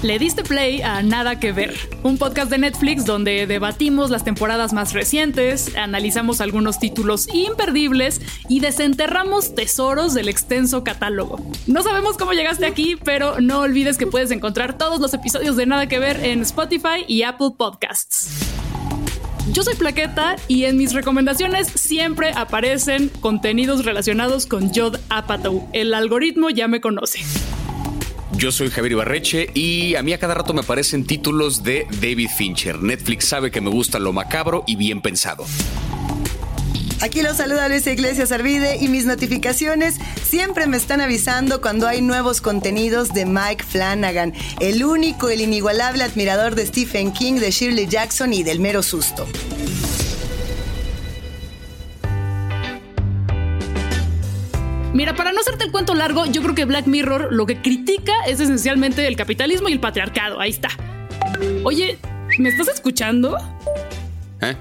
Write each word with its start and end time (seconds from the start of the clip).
Le 0.00 0.16
diste 0.20 0.44
play 0.44 0.80
a 0.80 1.02
Nada 1.02 1.40
que 1.40 1.50
Ver, 1.50 1.74
un 2.04 2.18
podcast 2.18 2.52
de 2.52 2.58
Netflix 2.58 3.04
donde 3.04 3.48
debatimos 3.48 4.10
las 4.10 4.22
temporadas 4.22 4.72
más 4.72 4.92
recientes, 4.92 5.74
analizamos 5.74 6.40
algunos 6.40 6.78
títulos 6.78 7.26
imperdibles 7.34 8.20
y 8.48 8.60
desenterramos 8.60 9.56
tesoros 9.56 10.14
del 10.14 10.28
extenso 10.28 10.84
catálogo. 10.84 11.44
No 11.66 11.82
sabemos 11.82 12.16
cómo 12.16 12.32
llegaste 12.32 12.64
aquí, 12.64 12.94
pero 12.94 13.40
no 13.40 13.62
olvides 13.62 13.98
que 13.98 14.06
puedes 14.06 14.30
encontrar 14.30 14.78
todos 14.78 15.00
los 15.00 15.14
episodios 15.14 15.56
de 15.56 15.66
Nada 15.66 15.88
que 15.88 15.98
Ver 15.98 16.24
en 16.24 16.42
Spotify 16.42 17.04
y 17.08 17.24
Apple 17.24 17.50
Podcasts. 17.58 18.46
Yo 19.52 19.64
soy 19.64 19.74
Plaqueta 19.74 20.36
y 20.46 20.66
en 20.66 20.76
mis 20.76 20.92
recomendaciones 20.92 21.66
siempre 21.66 22.30
aparecen 22.36 23.08
contenidos 23.20 23.84
relacionados 23.84 24.46
con 24.46 24.72
Jod 24.72 25.00
Apatow. 25.08 25.68
El 25.72 25.92
algoritmo 25.92 26.50
ya 26.50 26.68
me 26.68 26.80
conoce. 26.80 27.18
Yo 28.38 28.52
soy 28.52 28.70
Javier 28.70 28.92
Ibarreche 28.92 29.50
y 29.52 29.96
a 29.96 30.02
mí 30.04 30.12
a 30.12 30.18
cada 30.18 30.32
rato 30.32 30.54
me 30.54 30.60
aparecen 30.60 31.04
títulos 31.04 31.64
de 31.64 31.88
David 32.00 32.30
Fincher. 32.30 32.80
Netflix 32.80 33.24
sabe 33.24 33.50
que 33.50 33.60
me 33.60 33.68
gusta 33.68 33.98
lo 33.98 34.12
macabro 34.12 34.62
y 34.64 34.76
bien 34.76 35.02
pensado. 35.02 35.44
Aquí 37.00 37.22
los 37.22 37.38
saluda 37.38 37.68
Luis 37.68 37.84
Iglesias 37.88 38.30
Arvide 38.30 38.76
y 38.76 38.86
mis 38.86 39.06
notificaciones 39.06 39.96
siempre 40.22 40.68
me 40.68 40.76
están 40.76 41.00
avisando 41.00 41.60
cuando 41.60 41.88
hay 41.88 42.00
nuevos 42.00 42.40
contenidos 42.40 43.12
de 43.12 43.26
Mike 43.26 43.64
Flanagan, 43.64 44.32
el 44.60 44.84
único, 44.84 45.30
el 45.30 45.40
inigualable 45.40 46.04
admirador 46.04 46.54
de 46.54 46.64
Stephen 46.64 47.12
King, 47.12 47.40
de 47.40 47.50
Shirley 47.50 47.88
Jackson 47.88 48.32
y 48.32 48.44
del 48.44 48.60
mero 48.60 48.84
susto. 48.84 49.26
Mira, 54.98 55.14
para 55.14 55.30
no 55.30 55.38
hacerte 55.38 55.64
el 55.64 55.70
cuento 55.70 55.94
largo, 55.94 56.26
yo 56.26 56.42
creo 56.42 56.56
que 56.56 56.64
Black 56.64 56.88
Mirror 56.88 57.28
lo 57.30 57.46
que 57.46 57.62
critica 57.62 58.12
es 58.26 58.40
esencialmente 58.40 59.06
el 59.06 59.14
capitalismo 59.14 59.68
y 59.68 59.72
el 59.72 59.78
patriarcado. 59.78 60.40
Ahí 60.40 60.50
está. 60.50 60.70
Oye, 61.62 62.00
¿me 62.40 62.48
estás 62.48 62.66
escuchando? 62.66 63.38
¿Eh? 64.40 64.56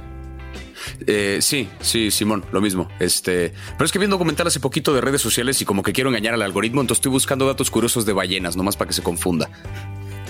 Eh, 1.08 1.38
sí, 1.42 1.68
sí, 1.82 2.12
Simón, 2.12 2.46
lo 2.52 2.62
mismo. 2.62 2.88
Este, 3.00 3.52
pero 3.72 3.86
es 3.86 3.92
que 3.92 3.98
vi 3.98 4.06
un 4.06 4.12
documental 4.12 4.46
hace 4.46 4.60
poquito 4.60 4.94
de 4.94 5.02
redes 5.02 5.22
sociales 5.22 5.60
y 5.64 5.66
como 5.66 5.82
que 5.82 5.92
quiero 5.92 6.12
engañar 6.12 6.36
al 6.36 6.44
algoritmo, 6.44 6.82
entonces 6.82 7.00
estoy 7.00 7.14
buscando 7.14 7.48
datos 7.48 7.72
curiosos 7.72 8.06
de 8.06 8.14
ballenas, 8.14 8.56
nomás 8.56 8.78
para 8.78 8.90
que 8.90 8.94
se 8.94 9.02
confunda. 9.02 9.50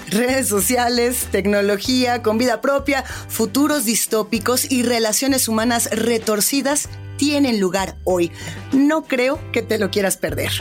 Redes 0.09 0.47
sociales, 0.47 1.27
tecnología 1.31 2.23
con 2.23 2.37
vida 2.37 2.61
propia, 2.61 3.03
futuros 3.03 3.85
distópicos 3.85 4.71
y 4.71 4.83
relaciones 4.83 5.47
humanas 5.47 5.89
retorcidas 5.91 6.89
tienen 7.17 7.59
lugar 7.59 7.95
hoy. 8.03 8.31
No 8.71 9.03
creo 9.03 9.39
que 9.51 9.61
te 9.61 9.77
lo 9.77 9.91
quieras 9.91 10.17
perder. 10.17 10.51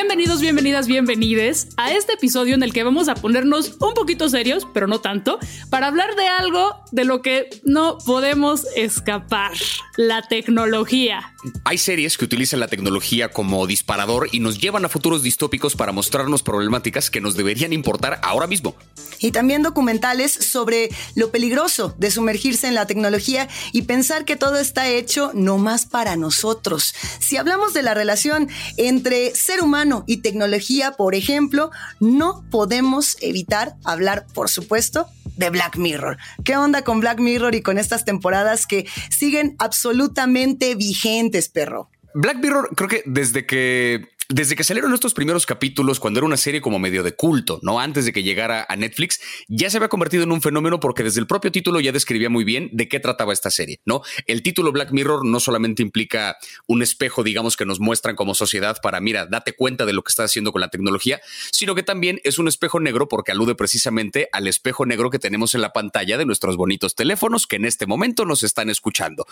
Bienvenidos, 0.00 0.40
bienvenidas, 0.40 0.86
bienvenides 0.86 1.68
a 1.76 1.92
este 1.92 2.14
episodio 2.14 2.54
en 2.54 2.62
el 2.62 2.72
que 2.72 2.84
vamos 2.84 3.08
a 3.10 3.14
ponernos 3.14 3.76
un 3.80 3.92
poquito 3.92 4.30
serios, 4.30 4.66
pero 4.72 4.86
no 4.86 5.02
tanto, 5.02 5.38
para 5.68 5.88
hablar 5.88 6.16
de 6.16 6.26
algo 6.26 6.74
de 6.90 7.04
lo 7.04 7.20
que 7.20 7.50
no 7.64 7.98
podemos 8.06 8.64
escapar, 8.76 9.52
la 9.98 10.22
tecnología. 10.22 11.34
Hay 11.64 11.76
series 11.76 12.16
que 12.16 12.24
utilizan 12.24 12.60
la 12.60 12.68
tecnología 12.68 13.28
como 13.28 13.66
disparador 13.66 14.28
y 14.32 14.40
nos 14.40 14.58
llevan 14.58 14.86
a 14.86 14.88
futuros 14.88 15.22
distópicos 15.22 15.76
para 15.76 15.92
mostrarnos 15.92 16.42
problemáticas 16.42 17.10
que 17.10 17.20
nos 17.20 17.36
deberían 17.36 17.74
importar 17.74 18.20
ahora 18.22 18.46
mismo. 18.46 18.74
Y 19.20 19.32
también 19.32 19.62
documentales 19.62 20.32
sobre 20.32 20.88
lo 21.14 21.30
peligroso 21.30 21.94
de 21.98 22.10
sumergirse 22.10 22.68
en 22.68 22.74
la 22.74 22.86
tecnología 22.86 23.48
y 23.72 23.82
pensar 23.82 24.24
que 24.24 24.36
todo 24.36 24.56
está 24.56 24.88
hecho 24.88 25.30
no 25.34 25.58
más 25.58 25.84
para 25.84 26.16
nosotros. 26.16 26.94
Si 27.18 27.36
hablamos 27.36 27.74
de 27.74 27.82
la 27.82 27.92
relación 27.92 28.48
entre 28.78 29.34
ser 29.34 29.60
humano 29.62 29.89
y 30.06 30.18
tecnología, 30.18 30.92
por 30.92 31.14
ejemplo, 31.14 31.70
no 31.98 32.44
podemos 32.50 33.16
evitar 33.20 33.74
hablar, 33.84 34.26
por 34.34 34.48
supuesto, 34.48 35.06
de 35.36 35.50
Black 35.50 35.76
Mirror. 35.76 36.18
¿Qué 36.44 36.56
onda 36.56 36.82
con 36.82 37.00
Black 37.00 37.18
Mirror 37.18 37.54
y 37.54 37.62
con 37.62 37.78
estas 37.78 38.04
temporadas 38.04 38.66
que 38.66 38.86
siguen 39.10 39.56
absolutamente 39.58 40.74
vigentes, 40.74 41.48
perro? 41.48 41.90
Black 42.14 42.38
Mirror, 42.38 42.70
creo 42.74 42.88
que 42.88 43.02
desde 43.06 43.46
que 43.46 44.08
desde 44.30 44.54
que 44.54 44.62
salieron 44.62 44.94
estos 44.94 45.12
primeros 45.12 45.44
capítulos, 45.44 45.98
cuando 45.98 46.20
era 46.20 46.26
una 46.26 46.36
serie 46.36 46.60
como 46.60 46.78
medio 46.78 47.02
de 47.02 47.16
culto, 47.16 47.58
no 47.62 47.80
antes 47.80 48.04
de 48.04 48.12
que 48.12 48.22
llegara 48.22 48.64
a 48.68 48.76
Netflix, 48.76 49.20
ya 49.48 49.68
se 49.68 49.76
había 49.76 49.88
convertido 49.88 50.22
en 50.22 50.30
un 50.30 50.40
fenómeno 50.40 50.78
porque 50.78 51.02
desde 51.02 51.18
el 51.18 51.26
propio 51.26 51.50
título 51.50 51.80
ya 51.80 51.90
describía 51.90 52.30
muy 52.30 52.44
bien 52.44 52.70
de 52.72 52.88
qué 52.88 53.00
trataba 53.00 53.32
esta 53.32 53.50
serie, 53.50 53.80
¿no? 53.84 54.02
El 54.28 54.42
título 54.42 54.70
Black 54.70 54.92
Mirror 54.92 55.26
no 55.26 55.40
solamente 55.40 55.82
implica 55.82 56.36
un 56.68 56.80
espejo, 56.80 57.24
digamos, 57.24 57.56
que 57.56 57.66
nos 57.66 57.80
muestran 57.80 58.14
como 58.14 58.36
sociedad 58.36 58.76
para, 58.80 59.00
mira, 59.00 59.26
date 59.26 59.52
cuenta 59.52 59.84
de 59.84 59.92
lo 59.92 60.02
que 60.02 60.10
está 60.10 60.22
haciendo 60.22 60.52
con 60.52 60.60
la 60.60 60.68
tecnología, 60.68 61.20
sino 61.50 61.74
que 61.74 61.82
también 61.82 62.20
es 62.22 62.38
un 62.38 62.46
espejo 62.46 62.78
negro 62.78 63.08
porque 63.08 63.32
alude 63.32 63.56
precisamente 63.56 64.28
al 64.30 64.46
espejo 64.46 64.86
negro 64.86 65.10
que 65.10 65.18
tenemos 65.18 65.56
en 65.56 65.60
la 65.60 65.72
pantalla 65.72 66.16
de 66.18 66.24
nuestros 66.24 66.56
bonitos 66.56 66.94
teléfonos 66.94 67.48
que 67.48 67.56
en 67.56 67.64
este 67.64 67.86
momento 67.86 68.24
nos 68.24 68.44
están 68.44 68.70
escuchando. 68.70 69.26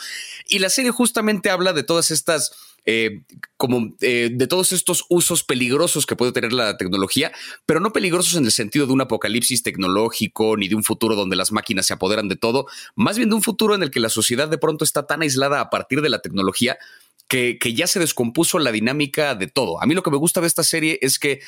Y 0.48 0.58
la 0.58 0.70
serie 0.70 0.90
justamente 0.90 1.50
habla 1.50 1.72
de 1.72 1.84
todas 1.84 2.10
estas 2.10 2.50
eh, 2.84 3.22
como 3.56 3.94
eh, 4.00 4.30
de 4.32 4.46
todos 4.46 4.72
estos 4.72 5.04
usos 5.08 5.44
peligrosos 5.44 6.06
que 6.06 6.16
puede 6.16 6.32
tener 6.32 6.52
la 6.52 6.76
tecnología, 6.76 7.32
pero 7.66 7.80
no 7.80 7.92
peligrosos 7.92 8.34
en 8.36 8.44
el 8.44 8.52
sentido 8.52 8.86
de 8.86 8.92
un 8.92 9.00
apocalipsis 9.00 9.62
tecnológico 9.62 10.56
ni 10.56 10.68
de 10.68 10.74
un 10.74 10.84
futuro 10.84 11.14
donde 11.14 11.36
las 11.36 11.52
máquinas 11.52 11.86
se 11.86 11.94
apoderan 11.94 12.28
de 12.28 12.36
todo, 12.36 12.66
más 12.94 13.16
bien 13.16 13.28
de 13.28 13.34
un 13.34 13.42
futuro 13.42 13.74
en 13.74 13.82
el 13.82 13.90
que 13.90 14.00
la 14.00 14.08
sociedad 14.08 14.48
de 14.48 14.58
pronto 14.58 14.84
está 14.84 15.06
tan 15.06 15.22
aislada 15.22 15.60
a 15.60 15.70
partir 15.70 16.00
de 16.00 16.08
la 16.08 16.20
tecnología 16.20 16.78
que, 17.28 17.58
que, 17.58 17.74
ya 17.74 17.86
se 17.86 18.00
descompuso 18.00 18.58
la 18.58 18.72
dinámica 18.72 19.34
de 19.34 19.48
todo. 19.48 19.82
A 19.82 19.86
mí 19.86 19.94
lo 19.94 20.02
que 20.02 20.10
me 20.10 20.16
gusta 20.16 20.40
de 20.40 20.46
esta 20.46 20.62
serie 20.62 20.98
es 21.02 21.18
que 21.18 21.40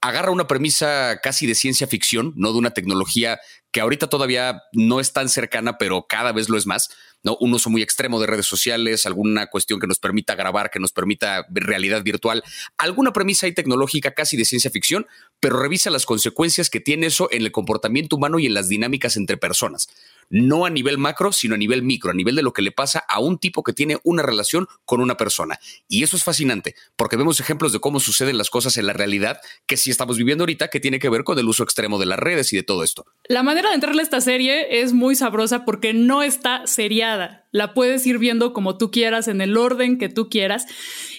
agarra 0.00 0.30
una 0.30 0.46
premisa 0.46 1.20
casi 1.22 1.46
de 1.46 1.54
ciencia 1.54 1.86
ficción, 1.86 2.32
no 2.36 2.52
de 2.52 2.58
una 2.58 2.72
tecnología 2.72 3.40
que 3.70 3.80
ahorita 3.80 4.08
todavía 4.08 4.62
no 4.72 5.00
es 5.00 5.12
tan 5.12 5.28
cercana, 5.28 5.78
pero 5.78 6.06
cada 6.08 6.32
vez 6.32 6.48
lo 6.48 6.56
es 6.56 6.66
más 6.66 6.90
¿no? 7.24 7.36
Un 7.40 7.54
uso 7.54 7.70
muy 7.70 7.82
extremo 7.82 8.20
de 8.20 8.26
redes 8.26 8.46
sociales, 8.46 9.06
alguna 9.06 9.46
cuestión 9.48 9.80
que 9.80 9.86
nos 9.86 9.98
permita 9.98 10.36
grabar, 10.36 10.70
que 10.70 10.78
nos 10.78 10.92
permita 10.92 11.46
realidad 11.50 12.04
virtual, 12.04 12.44
alguna 12.76 13.12
premisa 13.12 13.46
ahí 13.46 13.52
tecnológica 13.52 14.12
casi 14.12 14.36
de 14.36 14.44
ciencia 14.44 14.70
ficción, 14.70 15.06
pero 15.40 15.58
revisa 15.58 15.90
las 15.90 16.04
consecuencias 16.04 16.68
que 16.70 16.80
tiene 16.80 17.06
eso 17.06 17.28
en 17.32 17.42
el 17.42 17.50
comportamiento 17.50 18.16
humano 18.16 18.38
y 18.38 18.46
en 18.46 18.54
las 18.54 18.68
dinámicas 18.68 19.16
entre 19.16 19.38
personas. 19.38 19.88
No 20.30 20.66
a 20.66 20.70
nivel 20.70 20.98
macro, 20.98 21.32
sino 21.32 21.54
a 21.54 21.58
nivel 21.58 21.82
micro, 21.82 22.10
a 22.10 22.14
nivel 22.14 22.34
de 22.34 22.42
lo 22.42 22.52
que 22.52 22.62
le 22.62 22.72
pasa 22.72 23.04
a 23.08 23.20
un 23.20 23.38
tipo 23.38 23.62
que 23.62 23.72
tiene 23.72 23.98
una 24.04 24.22
relación 24.22 24.66
con 24.84 25.00
una 25.00 25.16
persona. 25.16 25.58
Y 25.88 26.02
eso 26.02 26.16
es 26.16 26.24
fascinante, 26.24 26.74
porque 26.96 27.16
vemos 27.16 27.40
ejemplos 27.40 27.72
de 27.72 27.80
cómo 27.80 28.00
suceden 28.00 28.38
las 28.38 28.50
cosas 28.50 28.76
en 28.76 28.86
la 28.86 28.92
realidad 28.92 29.40
que 29.66 29.76
sí 29.76 29.90
estamos 29.90 30.18
viviendo 30.18 30.42
ahorita, 30.42 30.68
que 30.68 30.80
tiene 30.80 30.98
que 30.98 31.08
ver 31.08 31.24
con 31.24 31.38
el 31.38 31.46
uso 31.46 31.62
extremo 31.62 31.98
de 31.98 32.06
las 32.06 32.18
redes 32.18 32.52
y 32.52 32.56
de 32.56 32.62
todo 32.62 32.84
esto. 32.84 33.06
La 33.28 33.42
manera 33.42 33.70
de 33.70 33.76
entrarle 33.76 34.02
a 34.02 34.04
esta 34.04 34.20
serie 34.20 34.82
es 34.82 34.92
muy 34.92 35.14
sabrosa 35.14 35.64
porque 35.64 35.94
no 35.94 36.22
está 36.22 36.66
seriada 36.66 37.44
la 37.54 37.72
puedes 37.72 38.04
ir 38.04 38.18
viendo 38.18 38.52
como 38.52 38.78
tú 38.78 38.90
quieras, 38.90 39.28
en 39.28 39.40
el 39.40 39.56
orden 39.56 39.96
que 39.96 40.08
tú 40.08 40.28
quieras. 40.28 40.66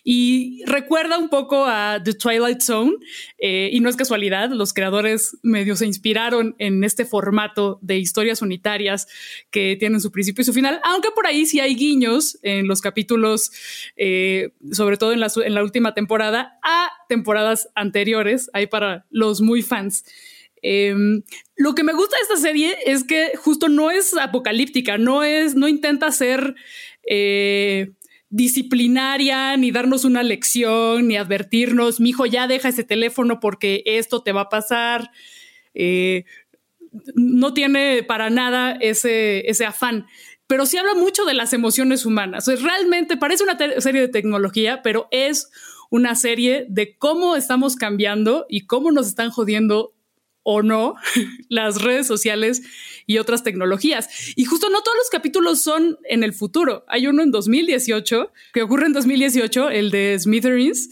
Y 0.04 0.66
recuerda 0.66 1.18
un 1.18 1.30
poco 1.30 1.66
a 1.66 2.02
The 2.04 2.14
Twilight 2.14 2.60
Zone, 2.60 2.92
eh, 3.38 3.70
y 3.72 3.80
no 3.80 3.88
es 3.88 3.96
casualidad, 3.96 4.50
los 4.50 4.74
creadores 4.74 5.38
medios 5.44 5.80
se 5.80 5.86
inspiraron 5.86 6.54
en 6.60 6.84
este 6.84 7.06
formato 7.06 7.80
de 7.82 8.00
historias 8.00 8.42
unitarias 8.42 8.95
que 9.52 9.76
tienen 9.78 10.02
su 10.02 10.12
principio 10.12 10.42
y 10.42 10.46
su 10.46 10.54
final, 10.54 10.80
aunque 10.84 11.12
por 11.12 11.28
ahí 11.28 11.46
sí 11.46 11.60
hay 11.60 11.76
guiños 11.76 12.40
en 12.42 12.68
los 12.68 12.82
capítulos, 12.82 13.52
eh, 13.96 14.52
sobre 14.72 14.98
todo 14.98 15.12
en 15.14 15.20
la, 15.20 15.64
última 15.64 15.94
temporada, 15.94 16.60
a 16.64 16.90
temporadas 17.10 17.70
anteriores, 17.76 18.50
hay 18.54 18.68
para 18.68 19.06
los 19.10 19.42
muy 19.42 19.62
fans. 19.62 20.06
Em, 20.62 21.22
lo 21.56 21.76
que 21.76 21.84
me 21.84 21.94
gusta 21.94 22.18
de 22.18 22.24
esta 22.24 22.38
serie 22.38 22.76
es 22.86 23.04
que 23.04 23.34
justo 23.38 23.70
no 23.70 23.92
es 23.92 24.16
apocalíptica, 24.18 24.98
no 24.98 25.24
es, 25.24 25.56
no 25.56 25.68
intenta 25.68 26.12
ser 26.12 26.56
eh, 27.08 27.92
disciplinaria, 28.30 29.56
ni 29.58 29.72
darnos 29.72 30.04
una 30.04 30.24
lección, 30.24 31.08
ni 31.08 31.18
advertirnos, 31.18 32.00
mi 32.00 32.10
hijo 32.10 32.26
ya 32.26 32.48
deja 32.48 32.70
ese 32.70 32.84
teléfono 32.84 33.40
porque 33.40 33.84
esto 33.86 34.24
te 34.24 34.32
va 34.32 34.42
a 34.42 34.50
pasar. 34.50 35.12
Eh, 35.74 36.26
no 37.16 37.54
tiene 37.54 38.04
para 38.04 38.30
nada 38.30 38.78
ese, 38.80 39.50
ese 39.50 39.66
afán 39.66 40.06
pero 40.48 40.66
sí 40.66 40.78
habla 40.78 40.94
mucho 40.94 41.26
de 41.26 41.34
las 41.34 41.54
emociones 41.54 42.06
humanas. 42.06 42.46
realmente 42.62 43.18
parece 43.18 43.44
una 43.44 43.58
serie 43.82 44.02
de 44.02 44.08
tecnología, 44.08 44.82
pero 44.84 45.08
es 45.12 45.50
una 45.90 46.16
serie 46.16 46.66
de 46.70 46.98
cómo 46.98 47.36
estamos 47.36 47.76
cambiando 47.76 48.46
y 48.50 48.68
cómo 48.68 48.92
nos 48.92 49.08
están 49.08 49.32
jodiendo 49.32 49.94
o 50.44 50.62
no 50.62 50.96
las 51.50 51.82
redes 51.82 52.06
sociales 52.06 52.62
y 53.08 53.18
otras 53.18 53.44
tecnologías. 53.44 54.08
Y 54.36 54.46
justo 54.46 54.70
no 54.70 54.82
todos 54.82 54.98
los 54.98 55.10
capítulos 55.10 55.62
son 55.62 55.98
en 56.04 56.24
el 56.24 56.34
futuro. 56.34 56.86
Hay 56.88 57.08
uno 57.08 57.24
en 57.24 57.32
2018 57.32 58.32
que 58.54 58.62
ocurre 58.62 58.86
en 58.86 58.94
2018, 58.94 59.70
el 59.70 59.90
de 59.90 60.18
Smithereens, 60.20 60.92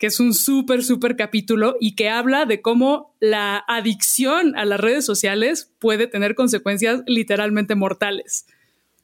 que 0.00 0.06
es 0.06 0.18
un 0.18 0.32
súper, 0.32 0.82
súper 0.82 1.14
capítulo 1.14 1.76
y 1.78 1.94
que 1.94 2.08
habla 2.08 2.46
de 2.46 2.62
cómo 2.62 3.14
la 3.20 3.62
adicción 3.68 4.56
a 4.56 4.64
las 4.64 4.80
redes 4.80 5.04
sociales 5.04 5.74
puede 5.78 6.06
tener 6.06 6.34
consecuencias 6.34 7.02
literalmente 7.06 7.74
mortales. 7.74 8.46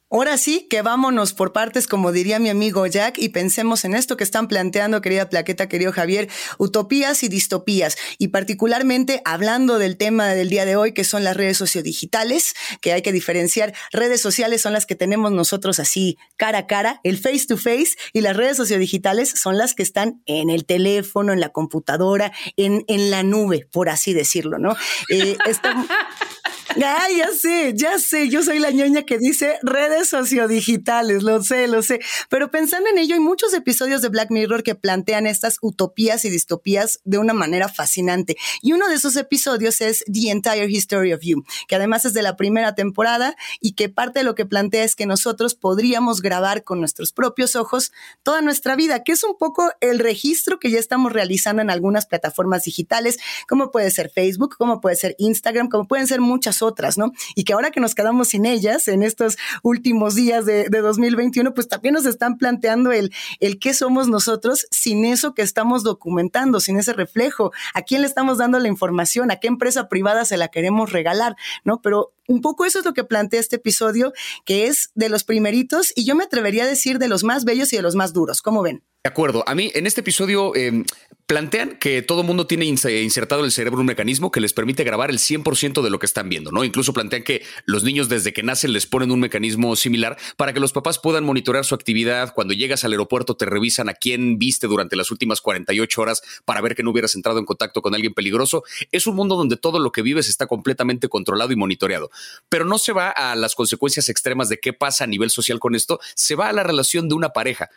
Ahora 0.09 0.37
sí, 0.37 0.67
que 0.69 0.81
vámonos 0.81 1.33
por 1.33 1.51
partes, 1.51 1.85
como 1.85 2.13
diría 2.13 2.39
mi 2.39 2.47
amigo 2.47 2.87
Jack, 2.87 3.17
y 3.17 3.27
pensemos 3.29 3.83
en 3.83 3.93
esto 3.93 4.15
que 4.15 4.23
están 4.23 4.47
planteando, 4.47 5.01
querida 5.01 5.27
Plaqueta, 5.27 5.67
querido 5.67 5.91
Javier, 5.91 6.29
utopías 6.57 7.23
y 7.23 7.27
distopías, 7.27 7.97
y 8.17 8.29
particularmente 8.29 9.21
hablando 9.25 9.79
del 9.79 9.97
tema 9.97 10.27
del 10.27 10.47
día 10.47 10.63
de 10.63 10.77
hoy, 10.77 10.93
que 10.93 11.03
son 11.03 11.25
las 11.25 11.35
redes 11.35 11.57
sociodigitales, 11.57 12.53
que 12.79 12.93
hay 12.93 13.01
que 13.01 13.11
diferenciar. 13.11 13.73
Redes 13.91 14.21
sociales 14.21 14.61
son 14.61 14.71
las 14.71 14.85
que 14.85 14.95
tenemos 14.95 15.33
nosotros 15.33 15.77
así, 15.77 16.17
cara 16.37 16.59
a 16.59 16.67
cara, 16.67 17.01
el 17.03 17.17
face 17.17 17.45
to 17.45 17.57
face, 17.57 17.97
y 18.13 18.21
las 18.21 18.37
redes 18.37 18.55
sociodigitales 18.55 19.31
son 19.31 19.57
las 19.57 19.73
que 19.73 19.83
están 19.83 20.21
en 20.25 20.49
el 20.49 20.65
teléfono, 20.65 21.33
en 21.33 21.41
la 21.41 21.49
computadora, 21.49 22.31
en, 22.55 22.85
en 22.87 23.11
la 23.11 23.23
nube, 23.23 23.67
por 23.73 23.89
así 23.89 24.13
decirlo, 24.13 24.57
¿no? 24.57 24.77
Eh, 25.09 25.35
Ah, 26.75 27.07
ya 27.15 27.31
sé, 27.31 27.73
ya 27.75 27.97
sé, 27.97 28.29
yo 28.29 28.43
soy 28.43 28.59
la 28.59 28.71
ñoña 28.71 29.03
que 29.03 29.17
dice 29.17 29.57
redes 29.61 30.09
sociodigitales, 30.09 31.23
lo 31.23 31.41
sé, 31.41 31.67
lo 31.67 31.81
sé. 31.81 31.99
Pero 32.29 32.51
pensando 32.51 32.89
en 32.89 32.97
ello, 32.97 33.15
hay 33.15 33.21
muchos 33.21 33.53
episodios 33.53 34.01
de 34.01 34.09
Black 34.09 34.31
Mirror 34.31 34.63
que 34.63 34.75
plantean 34.75 35.27
estas 35.27 35.57
utopías 35.61 36.25
y 36.25 36.29
distopías 36.29 36.99
de 37.05 37.17
una 37.19 37.33
manera 37.33 37.69
fascinante. 37.69 38.35
Y 38.61 38.73
uno 38.73 38.87
de 38.89 38.95
esos 38.95 39.15
episodios 39.15 39.81
es 39.81 40.03
The 40.11 40.29
Entire 40.29 40.69
History 40.69 41.13
of 41.13 41.21
You, 41.21 41.43
que 41.67 41.75
además 41.75 42.05
es 42.05 42.13
de 42.13 42.21
la 42.21 42.35
primera 42.35 42.75
temporada 42.75 43.35
y 43.61 43.73
que 43.73 43.89
parte 43.89 44.19
de 44.19 44.25
lo 44.25 44.35
que 44.35 44.45
plantea 44.45 44.83
es 44.83 44.95
que 44.95 45.05
nosotros 45.05 45.55
podríamos 45.55 46.21
grabar 46.21 46.63
con 46.63 46.79
nuestros 46.79 47.13
propios 47.13 47.55
ojos 47.55 47.91
toda 48.23 48.41
nuestra 48.41 48.75
vida, 48.75 49.03
que 49.03 49.13
es 49.13 49.23
un 49.23 49.37
poco 49.37 49.71
el 49.79 49.99
registro 49.99 50.59
que 50.59 50.69
ya 50.69 50.79
estamos 50.79 51.13
realizando 51.13 51.61
en 51.61 51.69
algunas 51.69 52.05
plataformas 52.05 52.63
digitales, 52.63 53.17
como 53.47 53.71
puede 53.71 53.89
ser 53.91 54.09
Facebook, 54.09 54.55
como 54.57 54.81
puede 54.81 54.95
ser 54.95 55.15
Instagram, 55.17 55.69
como 55.69 55.87
pueden 55.87 56.07
ser 56.07 56.21
muchas 56.21 56.56
otras, 56.61 56.97
¿no? 56.97 57.11
Y 57.35 57.43
que 57.43 57.53
ahora 57.53 57.71
que 57.71 57.79
nos 57.79 57.95
quedamos 57.95 58.29
sin 58.29 58.45
ellas 58.45 58.87
en 58.87 59.03
estos 59.03 59.37
últimos 59.63 60.15
días 60.15 60.45
de, 60.45 60.67
2021, 60.69 61.53
pues 61.53 61.67
también 61.67 61.95
nos 61.95 62.05
están 62.05 62.37
planteando 62.37 62.91
el, 62.91 63.11
el 63.39 63.59
qué 63.59 63.73
somos 63.73 64.07
nosotros 64.07 64.67
sin 64.71 65.05
eso 65.05 65.33
que 65.33 65.41
estamos 65.41 65.83
documentando, 65.83 66.59
sin 66.59 66.77
ese 66.77 66.93
reflejo, 66.93 67.51
a 67.73 67.81
quién 67.81 68.01
le 68.01 68.07
estamos 68.07 68.37
dando 68.37 68.59
la 68.59 68.67
información, 68.67 69.31
a 69.31 69.37
qué 69.37 69.47
empresa 69.47 69.89
privada 69.89 70.25
se 70.25 70.37
la 70.37 70.49
queremos 70.49 70.91
regalar, 70.91 71.35
¿no? 71.63 71.81
Pero 71.81 72.13
un 72.27 72.41
poco 72.41 72.65
eso 72.65 72.79
es 72.79 72.85
lo 72.85 72.93
que 72.93 73.03
plantea 73.03 73.39
este 73.39 73.55
episodio, 73.55 74.13
que 74.45 74.67
es 74.67 74.91
de 74.95 75.09
los 75.09 75.23
primeritos 75.23 75.93
y 75.95 76.05
yo 76.05 76.15
me 76.15 76.25
atrevería 76.25 76.63
a 76.63 76.67
decir 76.67 76.99
de 76.99 77.07
los 77.07 77.23
más 77.23 77.45
bellos 77.45 77.71
y 77.73 77.77
de 77.77 77.81
los 77.81 77.95
más 77.95 78.13
duros. 78.13 78.41
¿Cómo 78.41 78.61
ven? 78.61 78.83
De 79.07 79.11
acuerdo. 79.11 79.45
A 79.47 79.55
mí 79.55 79.71
en 79.73 79.87
este 79.87 80.01
episodio 80.01 80.53
em, 80.53 80.83
plantean 81.27 81.77
que 81.79 82.01
todo 82.01 82.23
mundo 82.23 82.45
tiene 82.45 82.65
insertado 82.65 83.39
en 83.39 83.45
el 83.45 83.53
cerebro 83.53 83.79
un 83.79 83.85
mecanismo 83.85 84.31
que 84.31 84.41
les 84.41 84.51
permite 84.51 84.83
grabar 84.83 85.09
el 85.09 85.17
100% 85.17 85.81
de 85.81 85.89
lo 85.89 85.97
que 85.97 86.05
están 86.05 86.27
viendo, 86.27 86.51
¿no? 86.51 86.65
Incluso 86.65 86.91
plantean 86.91 87.23
que 87.23 87.41
los 87.63 87.85
niños 87.85 88.09
desde 88.09 88.33
que 88.33 88.43
nacen 88.43 88.73
les 88.73 88.85
ponen 88.85 89.11
un 89.11 89.21
mecanismo 89.21 89.77
similar 89.77 90.17
para 90.35 90.51
que 90.51 90.59
los 90.59 90.73
papás 90.73 90.99
puedan 90.99 91.23
monitorear 91.23 91.63
su 91.63 91.73
actividad. 91.73 92.33
Cuando 92.33 92.53
llegas 92.53 92.83
al 92.83 92.91
aeropuerto 92.91 93.37
te 93.37 93.45
revisan 93.45 93.87
a 93.87 93.93
quién 93.93 94.39
viste 94.39 94.67
durante 94.67 94.97
las 94.97 95.09
últimas 95.09 95.39
48 95.39 96.01
horas 96.01 96.21
para 96.43 96.59
ver 96.59 96.75
que 96.75 96.83
no 96.83 96.91
hubieras 96.91 97.15
entrado 97.15 97.39
en 97.39 97.45
contacto 97.45 97.81
con 97.81 97.95
alguien 97.95 98.13
peligroso. 98.13 98.65
Es 98.91 99.07
un 99.07 99.15
mundo 99.15 99.37
donde 99.37 99.55
todo 99.55 99.79
lo 99.79 99.93
que 99.93 100.01
vives 100.01 100.27
está 100.27 100.47
completamente 100.47 101.07
controlado 101.07 101.53
y 101.53 101.55
monitoreado. 101.55 102.11
Pero 102.49 102.65
no 102.65 102.77
se 102.77 102.91
va 102.91 103.09
a 103.09 103.37
las 103.37 103.55
consecuencias 103.55 104.09
extremas 104.09 104.49
de 104.49 104.59
qué 104.59 104.73
pasa 104.73 105.05
a 105.05 105.07
nivel 105.07 105.29
social 105.29 105.59
con 105.59 105.75
esto, 105.75 106.01
se 106.13 106.35
va 106.35 106.49
a 106.49 106.53
la 106.53 106.63
relación 106.63 107.07
de 107.07 107.15
una 107.15 107.29
pareja. 107.29 107.69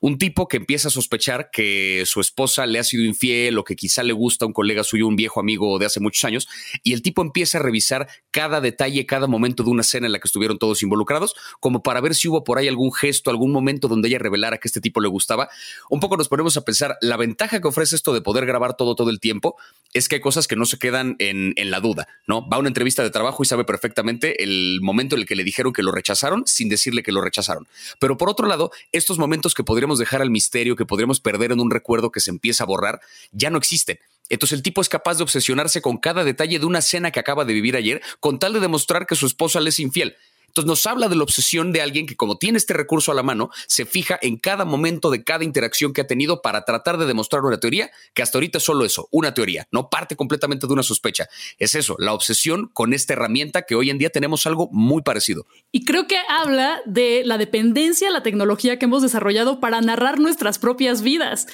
Un 0.00 0.18
tipo 0.18 0.48
que 0.48 0.56
empieza 0.56 0.88
a 0.88 0.90
sospechar 0.90 1.50
que 1.52 2.04
su 2.06 2.20
esposa 2.20 2.66
le 2.66 2.78
ha 2.78 2.84
sido 2.84 3.04
infiel 3.04 3.58
o 3.58 3.64
que 3.64 3.76
quizá 3.76 4.02
le 4.02 4.12
gusta 4.12 4.44
a 4.44 4.48
un 4.48 4.52
colega 4.52 4.84
suyo, 4.84 5.06
un 5.06 5.16
viejo 5.16 5.40
amigo 5.40 5.78
de 5.78 5.86
hace 5.86 6.00
muchos 6.00 6.24
años, 6.24 6.48
y 6.82 6.92
el 6.92 7.02
tipo 7.02 7.22
empieza 7.22 7.58
a 7.58 7.62
revisar 7.62 8.08
cada 8.30 8.60
detalle, 8.60 9.06
cada 9.06 9.26
momento 9.26 9.62
de 9.62 9.70
una 9.70 9.82
escena 9.82 10.06
en 10.06 10.12
la 10.12 10.18
que 10.18 10.28
estuvieron 10.28 10.58
todos 10.58 10.82
involucrados, 10.82 11.34
como 11.60 11.82
para 11.82 12.00
ver 12.00 12.14
si 12.14 12.28
hubo 12.28 12.44
por 12.44 12.58
ahí 12.58 12.68
algún 12.68 12.92
gesto, 12.92 13.30
algún 13.30 13.52
momento 13.52 13.88
donde 13.88 14.08
ella 14.08 14.18
revelara 14.18 14.58
que 14.58 14.68
este 14.68 14.80
tipo 14.80 15.00
le 15.00 15.08
gustaba. 15.08 15.48
Un 15.90 16.00
poco 16.00 16.16
nos 16.16 16.28
ponemos 16.28 16.56
a 16.56 16.64
pensar, 16.64 16.96
la 17.00 17.16
ventaja 17.16 17.60
que 17.60 17.68
ofrece 17.68 17.96
esto 17.96 18.12
de 18.12 18.20
poder 18.20 18.46
grabar 18.46 18.76
todo 18.76 18.94
todo 18.94 19.10
el 19.10 19.20
tiempo 19.20 19.56
es 19.92 20.08
que 20.08 20.16
hay 20.16 20.20
cosas 20.20 20.48
que 20.48 20.56
no 20.56 20.66
se 20.66 20.78
quedan 20.78 21.16
en, 21.18 21.52
en 21.56 21.70
la 21.70 21.80
duda, 21.80 22.08
¿no? 22.26 22.48
Va 22.48 22.56
a 22.56 22.60
una 22.60 22.68
entrevista 22.68 23.02
de 23.02 23.10
trabajo 23.10 23.42
y 23.42 23.46
sabe 23.46 23.64
perfectamente 23.64 24.42
el 24.42 24.80
momento 24.82 25.14
en 25.14 25.22
el 25.22 25.26
que 25.26 25.36
le 25.36 25.44
dijeron 25.44 25.72
que 25.72 25.82
lo 25.82 25.92
rechazaron 25.92 26.42
sin 26.46 26.68
decirle 26.68 27.02
que 27.02 27.12
lo 27.12 27.20
rechazaron. 27.20 27.66
Pero 27.98 28.16
por 28.16 28.28
otro 28.28 28.46
lado, 28.46 28.70
estos 28.92 29.18
momentos 29.18 29.54
que 29.54 29.64
podríamos 29.84 29.98
dejar 29.98 30.22
al 30.22 30.30
misterio, 30.30 30.76
que 30.76 30.86
podríamos 30.86 31.20
perder 31.20 31.52
en 31.52 31.60
un 31.60 31.70
recuerdo 31.70 32.10
que 32.10 32.20
se 32.20 32.30
empieza 32.30 32.64
a 32.64 32.66
borrar, 32.66 33.02
ya 33.32 33.50
no 33.50 33.58
existen. 33.58 33.98
Entonces 34.30 34.56
el 34.56 34.62
tipo 34.62 34.80
es 34.80 34.88
capaz 34.88 35.18
de 35.18 35.22
obsesionarse 35.22 35.82
con 35.82 35.98
cada 35.98 36.24
detalle 36.24 36.58
de 36.58 36.64
una 36.64 36.80
cena 36.80 37.10
que 37.10 37.20
acaba 37.20 37.44
de 37.44 37.52
vivir 37.52 37.76
ayer 37.76 38.00
con 38.18 38.38
tal 38.38 38.54
de 38.54 38.60
demostrar 38.60 39.06
que 39.06 39.14
su 39.14 39.26
esposa 39.26 39.60
le 39.60 39.68
es 39.68 39.78
infiel. 39.80 40.16
Entonces 40.54 40.68
nos 40.68 40.86
habla 40.86 41.08
de 41.08 41.16
la 41.16 41.24
obsesión 41.24 41.72
de 41.72 41.82
alguien 41.82 42.06
que 42.06 42.14
como 42.14 42.38
tiene 42.38 42.58
este 42.58 42.74
recurso 42.74 43.10
a 43.10 43.14
la 43.16 43.24
mano, 43.24 43.50
se 43.66 43.86
fija 43.86 44.16
en 44.22 44.36
cada 44.36 44.64
momento 44.64 45.10
de 45.10 45.24
cada 45.24 45.42
interacción 45.42 45.92
que 45.92 46.02
ha 46.02 46.06
tenido 46.06 46.42
para 46.42 46.64
tratar 46.64 46.96
de 46.96 47.06
demostrar 47.06 47.42
una 47.42 47.58
teoría, 47.58 47.90
que 48.12 48.22
hasta 48.22 48.38
ahorita 48.38 48.58
es 48.58 48.64
solo 48.64 48.84
eso, 48.84 49.08
una 49.10 49.34
teoría, 49.34 49.66
no 49.72 49.90
parte 49.90 50.14
completamente 50.14 50.68
de 50.68 50.72
una 50.72 50.84
sospecha. 50.84 51.28
Es 51.58 51.74
eso, 51.74 51.96
la 51.98 52.12
obsesión 52.12 52.70
con 52.72 52.94
esta 52.94 53.14
herramienta 53.14 53.62
que 53.62 53.74
hoy 53.74 53.90
en 53.90 53.98
día 53.98 54.10
tenemos 54.10 54.46
algo 54.46 54.68
muy 54.70 55.02
parecido. 55.02 55.44
Y 55.72 55.84
creo 55.84 56.06
que 56.06 56.18
habla 56.28 56.82
de 56.86 57.22
la 57.24 57.36
dependencia 57.36 58.06
a 58.06 58.12
la 58.12 58.22
tecnología 58.22 58.78
que 58.78 58.84
hemos 58.84 59.02
desarrollado 59.02 59.58
para 59.58 59.80
narrar 59.80 60.20
nuestras 60.20 60.60
propias 60.60 61.02
vidas. 61.02 61.48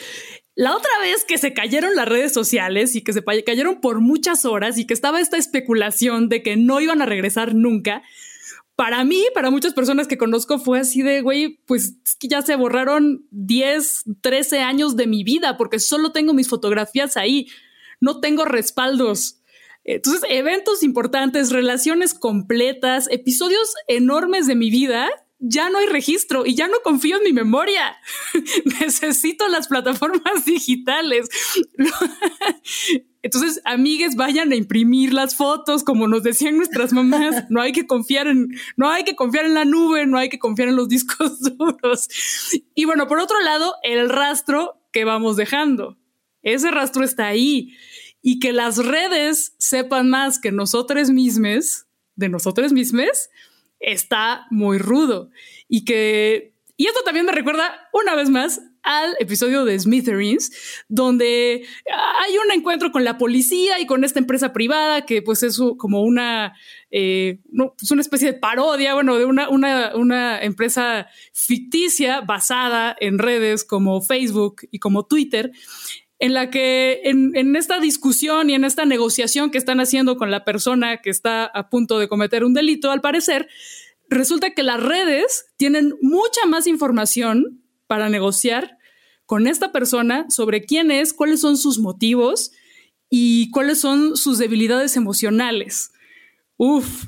La 0.56 0.76
otra 0.76 0.90
vez 1.00 1.24
que 1.24 1.38
se 1.38 1.54
cayeron 1.54 1.94
las 1.94 2.06
redes 2.06 2.34
sociales 2.34 2.94
y 2.96 3.00
que 3.00 3.14
se 3.14 3.24
cayeron 3.24 3.80
por 3.80 4.02
muchas 4.02 4.44
horas 4.44 4.76
y 4.76 4.86
que 4.86 4.92
estaba 4.92 5.20
esta 5.20 5.38
especulación 5.38 6.28
de 6.28 6.42
que 6.42 6.58
no 6.58 6.80
iban 6.80 7.00
a 7.00 7.06
regresar 7.06 7.54
nunca, 7.54 8.02
para 8.80 9.04
mí, 9.04 9.22
para 9.34 9.50
muchas 9.50 9.74
personas 9.74 10.08
que 10.08 10.16
conozco, 10.16 10.58
fue 10.58 10.80
así 10.80 11.02
de, 11.02 11.20
güey, 11.20 11.60
pues 11.66 11.96
ya 12.22 12.40
se 12.40 12.56
borraron 12.56 13.26
10, 13.30 14.04
13 14.22 14.60
años 14.60 14.96
de 14.96 15.06
mi 15.06 15.22
vida 15.22 15.58
porque 15.58 15.78
solo 15.78 16.12
tengo 16.12 16.32
mis 16.32 16.48
fotografías 16.48 17.18
ahí, 17.18 17.46
no 18.00 18.20
tengo 18.20 18.46
respaldos. 18.46 19.42
Entonces, 19.84 20.22
eventos 20.30 20.82
importantes, 20.82 21.50
relaciones 21.50 22.14
completas, 22.14 23.06
episodios 23.10 23.74
enormes 23.86 24.46
de 24.46 24.54
mi 24.54 24.70
vida, 24.70 25.10
ya 25.40 25.70
no 25.70 25.78
hay 25.78 25.86
registro 25.86 26.44
y 26.44 26.54
ya 26.54 26.68
no 26.68 26.80
confío 26.84 27.16
en 27.16 27.24
mi 27.24 27.32
memoria. 27.32 27.96
Necesito 28.80 29.48
las 29.48 29.68
plataformas 29.68 30.44
digitales. 30.46 31.28
Entonces, 33.22 33.60
amigues, 33.64 34.16
vayan 34.16 34.52
a 34.52 34.56
imprimir 34.56 35.12
las 35.12 35.34
fotos, 35.34 35.82
como 35.82 36.08
nos 36.08 36.22
decían 36.22 36.56
nuestras 36.56 36.92
mamás. 36.92 37.44
No 37.50 37.60
hay 37.60 37.72
que 37.72 37.86
confiar 37.86 38.28
en, 38.28 38.48
no 38.76 38.88
hay 38.88 39.02
que 39.04 39.16
confiar 39.16 39.44
en 39.44 39.54
la 39.54 39.64
nube, 39.64 40.06
no 40.06 40.18
hay 40.18 40.28
que 40.28 40.38
confiar 40.38 40.68
en 40.68 40.76
los 40.76 40.88
discos 40.88 41.40
duros. 41.40 42.08
Y 42.74 42.84
bueno, 42.84 43.08
por 43.08 43.18
otro 43.18 43.40
lado, 43.40 43.74
el 43.82 44.08
rastro 44.08 44.80
que 44.92 45.04
vamos 45.04 45.36
dejando. 45.36 45.98
Ese 46.42 46.70
rastro 46.70 47.02
está 47.02 47.26
ahí. 47.26 47.76
Y 48.22 48.38
que 48.38 48.52
las 48.52 48.76
redes 48.76 49.54
sepan 49.58 50.10
más 50.10 50.38
que 50.38 50.52
nosotros 50.52 51.10
mismos, 51.10 51.86
de 52.16 52.28
nosotros 52.28 52.72
mismos, 52.72 53.30
está 53.80 54.46
muy 54.50 54.78
rudo. 54.78 55.30
Y 55.68 55.84
que, 55.84 56.54
y 56.76 56.86
esto 56.86 57.00
también 57.04 57.26
me 57.26 57.32
recuerda 57.32 57.88
una 57.92 58.14
vez 58.14 58.30
más 58.30 58.60
al 58.82 59.14
episodio 59.18 59.64
de 59.64 59.78
Smithereens, 59.78 60.50
donde 60.88 61.66
hay 61.86 62.38
un 62.38 62.50
encuentro 62.52 62.92
con 62.92 63.04
la 63.04 63.18
policía 63.18 63.78
y 63.78 63.86
con 63.86 64.04
esta 64.04 64.18
empresa 64.18 64.52
privada 64.52 65.04
que 65.04 65.22
pues 65.22 65.42
es 65.42 65.60
como 65.76 66.02
una, 66.02 66.54
eh, 66.90 67.40
pues, 67.78 67.90
una 67.90 68.00
especie 68.00 68.32
de 68.32 68.38
parodia, 68.38 68.94
bueno, 68.94 69.18
de 69.18 69.24
una, 69.24 69.48
una, 69.48 69.94
una 69.94 70.40
empresa 70.40 71.08
ficticia 71.32 72.20
basada 72.22 72.96
en 72.98 73.18
redes 73.18 73.64
como 73.64 74.00
Facebook 74.00 74.62
y 74.70 74.78
como 74.78 75.04
Twitter 75.04 75.52
en 76.20 76.34
la 76.34 76.50
que 76.50 77.00
en, 77.04 77.56
esta 77.56 77.80
discusión 77.80 78.50
y 78.50 78.54
en 78.54 78.64
esta 78.64 78.84
negociación 78.84 79.50
que 79.50 79.56
están 79.56 79.80
haciendo 79.80 80.18
con 80.18 80.30
la 80.30 80.44
persona 80.44 80.98
que 80.98 81.08
está 81.08 81.46
a 81.46 81.70
punto 81.70 81.98
de 81.98 82.08
cometer 82.08 82.44
un 82.44 82.52
delito, 82.52 82.90
al 82.90 83.00
parecer, 83.00 83.48
resulta 84.10 84.52
que 84.52 84.62
las 84.62 84.82
redes 84.82 85.46
tienen 85.56 85.94
mucha 86.02 86.44
más 86.46 86.66
información 86.66 87.62
para 87.86 88.10
negociar 88.10 88.76
con 89.24 89.46
esta 89.46 89.72
persona 89.72 90.26
sobre 90.28 90.62
quién 90.62 90.90
es, 90.90 91.14
cuáles 91.14 91.40
son 91.40 91.56
sus 91.56 91.78
motivos 91.78 92.52
y 93.08 93.50
cuáles 93.50 93.80
son 93.80 94.16
sus 94.16 94.36
debilidades 94.36 94.96
emocionales. 94.96 95.90
Uf, 96.58 97.06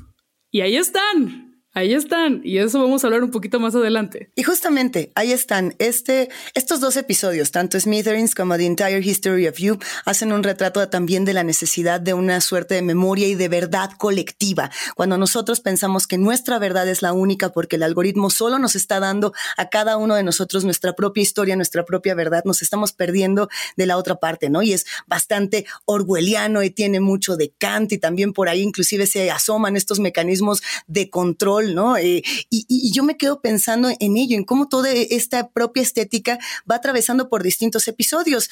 y 0.49 0.61
ahí 0.61 0.75
están. 0.75 1.42
Ahí 1.75 1.95
están, 1.95 2.41
y 2.43 2.59
eso 2.59 2.79
vamos 2.79 3.03
a 3.03 3.07
hablar 3.07 3.23
un 3.23 3.31
poquito 3.31 3.59
más 3.59 3.73
adelante. 3.73 4.29
Y 4.35 4.43
justamente 4.43 5.11
ahí 5.15 5.31
están. 5.31 5.73
Este, 5.79 6.29
estos 6.53 6.79
dos 6.79 6.97
episodios, 6.97 7.49
tanto 7.49 7.79
Smithereens 7.79 8.35
como 8.35 8.55
The 8.57 8.67
Entire 8.67 8.99
History 8.99 9.47
of 9.47 9.57
You, 9.57 9.79
hacen 10.05 10.33
un 10.33 10.43
retrato 10.43 10.87
también 10.89 11.25
de 11.25 11.33
la 11.33 11.43
necesidad 11.43 11.99
de 11.99 12.13
una 12.13 12.41
suerte 12.41 12.75
de 12.75 12.83
memoria 12.83 13.27
y 13.27 13.33
de 13.33 13.47
verdad 13.47 13.89
colectiva. 13.97 14.69
Cuando 14.95 15.17
nosotros 15.17 15.61
pensamos 15.61 16.05
que 16.05 16.19
nuestra 16.19 16.59
verdad 16.59 16.87
es 16.87 17.01
la 17.01 17.11
única 17.11 17.49
porque 17.49 17.77
el 17.77 17.83
algoritmo 17.83 18.29
solo 18.29 18.59
nos 18.59 18.75
está 18.75 18.99
dando 18.99 19.33
a 19.57 19.69
cada 19.69 19.97
uno 19.97 20.13
de 20.13 20.21
nosotros 20.21 20.65
nuestra 20.65 20.93
propia 20.93 21.23
historia, 21.23 21.55
nuestra 21.55 21.85
propia 21.85 22.13
verdad, 22.13 22.43
nos 22.45 22.61
estamos 22.61 22.93
perdiendo 22.93 23.49
de 23.77 23.87
la 23.87 23.97
otra 23.97 24.17
parte, 24.17 24.51
¿no? 24.51 24.61
Y 24.61 24.73
es 24.73 24.85
bastante 25.07 25.65
orwelliano 25.85 26.61
y 26.61 26.69
tiene 26.69 26.99
mucho 26.99 27.35
de 27.35 27.51
Kant 27.57 27.93
y 27.93 27.97
también 27.97 28.31
por 28.31 28.47
ahí 28.47 28.61
inclusive 28.61 29.07
se 29.07 29.31
asoman 29.31 29.75
estos 29.75 29.99
mecanismos 29.99 30.61
de 30.85 31.09
control 31.09 31.62
¿no? 31.71 31.97
Eh, 31.97 32.23
y, 32.49 32.65
y, 32.67 32.91
yo 32.93 33.03
me 33.03 33.17
quedo 33.17 33.41
pensando 33.41 33.89
en 33.99 34.17
ello, 34.17 34.37
en 34.37 34.43
cómo 34.43 34.67
toda 34.67 34.91
esta 34.91 35.49
propia 35.49 35.83
estética 35.83 36.39
va 36.69 36.75
atravesando 36.75 37.29
por 37.29 37.43
distintos 37.43 37.87
episodios. 37.87 38.49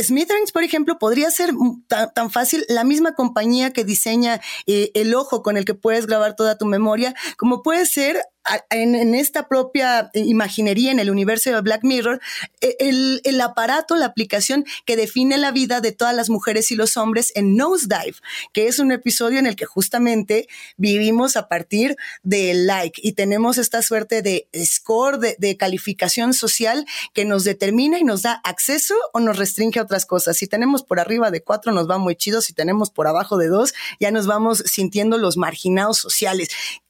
Smithereens, 0.00 0.52
por 0.52 0.62
ejemplo, 0.62 0.98
podría 0.98 1.30
ser 1.30 1.50
tan, 1.88 2.30
fácil 2.30 2.64
la 2.68 2.84
misma 2.84 3.14
compañía 3.14 3.72
que 3.72 3.84
diseña 3.84 4.40
eh, 4.66 4.90
el 4.94 5.14
ojo 5.14 5.42
con 5.42 5.56
el 5.56 5.64
que 5.64 5.74
puedes 5.74 6.06
grabar 6.06 6.36
toda 6.36 6.56
tu 6.56 6.64
memoria, 6.64 7.14
como 7.36 7.62
puede 7.62 7.86
ser 7.86 8.22
en, 8.70 9.14
esta 9.14 9.48
propia 9.48 10.10
imaginería, 10.14 10.90
en 10.90 10.98
el 10.98 11.10
universo 11.10 11.50
de 11.50 11.60
Black 11.60 11.84
Mirror, 11.84 12.20
e, 12.60 12.76
el, 12.80 13.40
aparato, 13.40 13.96
la 13.96 14.06
aplicación 14.06 14.64
que 14.84 14.96
define 14.96 15.38
la 15.38 15.52
vida 15.52 15.80
de 15.80 15.92
todas 15.92 16.14
las 16.14 16.30
mujeres 16.30 16.70
y 16.70 16.76
los 16.76 16.96
hombres 16.96 17.32
en 17.34 17.56
Nosedive, 17.56 18.16
que 18.52 18.68
es 18.68 18.78
un 18.78 18.92
episodio 18.92 19.38
en 19.38 19.46
el 19.46 19.56
que 19.56 19.64
justamente 19.64 20.48
vivimos 20.76 21.36
a 21.36 21.48
partir 21.48 21.96
del 22.22 22.66
like 22.66 23.00
y 23.02 23.12
tenemos 23.12 23.58
esta 23.58 23.82
suerte 23.82 24.22
de 24.22 24.48
score, 24.64 25.18
de, 25.18 25.36
de 25.38 25.56
calificación 25.56 26.34
social 26.34 26.86
que 27.14 27.24
nos 27.24 27.44
determina 27.44 27.98
y 27.98 28.04
nos 28.04 28.22
da 28.22 28.40
acceso 28.44 28.94
o 29.12 29.20
nos 29.20 29.36
restringe 29.36 29.78
a 29.78 29.82
otras 29.82 30.06
cosas. 30.06 30.36
Si 30.36 30.46
tenemos 30.46 30.82
por 30.82 31.00
arriba 31.00 31.30
de 31.30 31.42
cuatro, 31.42 31.72
nos 31.72 31.88
va 31.88 31.98
muy 31.98 32.16
chido. 32.16 32.40
Si 32.40 32.52
tenemos 32.52 32.90
por 32.90 33.06
abajo 33.06 33.36
de 33.36 33.48
dos, 33.48 33.74
ya 34.00 34.10
nos 34.10 34.26
vamos 34.26 34.62
sintiendo 34.66 35.18
los 35.18 35.36
marginados 35.36 35.98
sociales. 35.98 36.48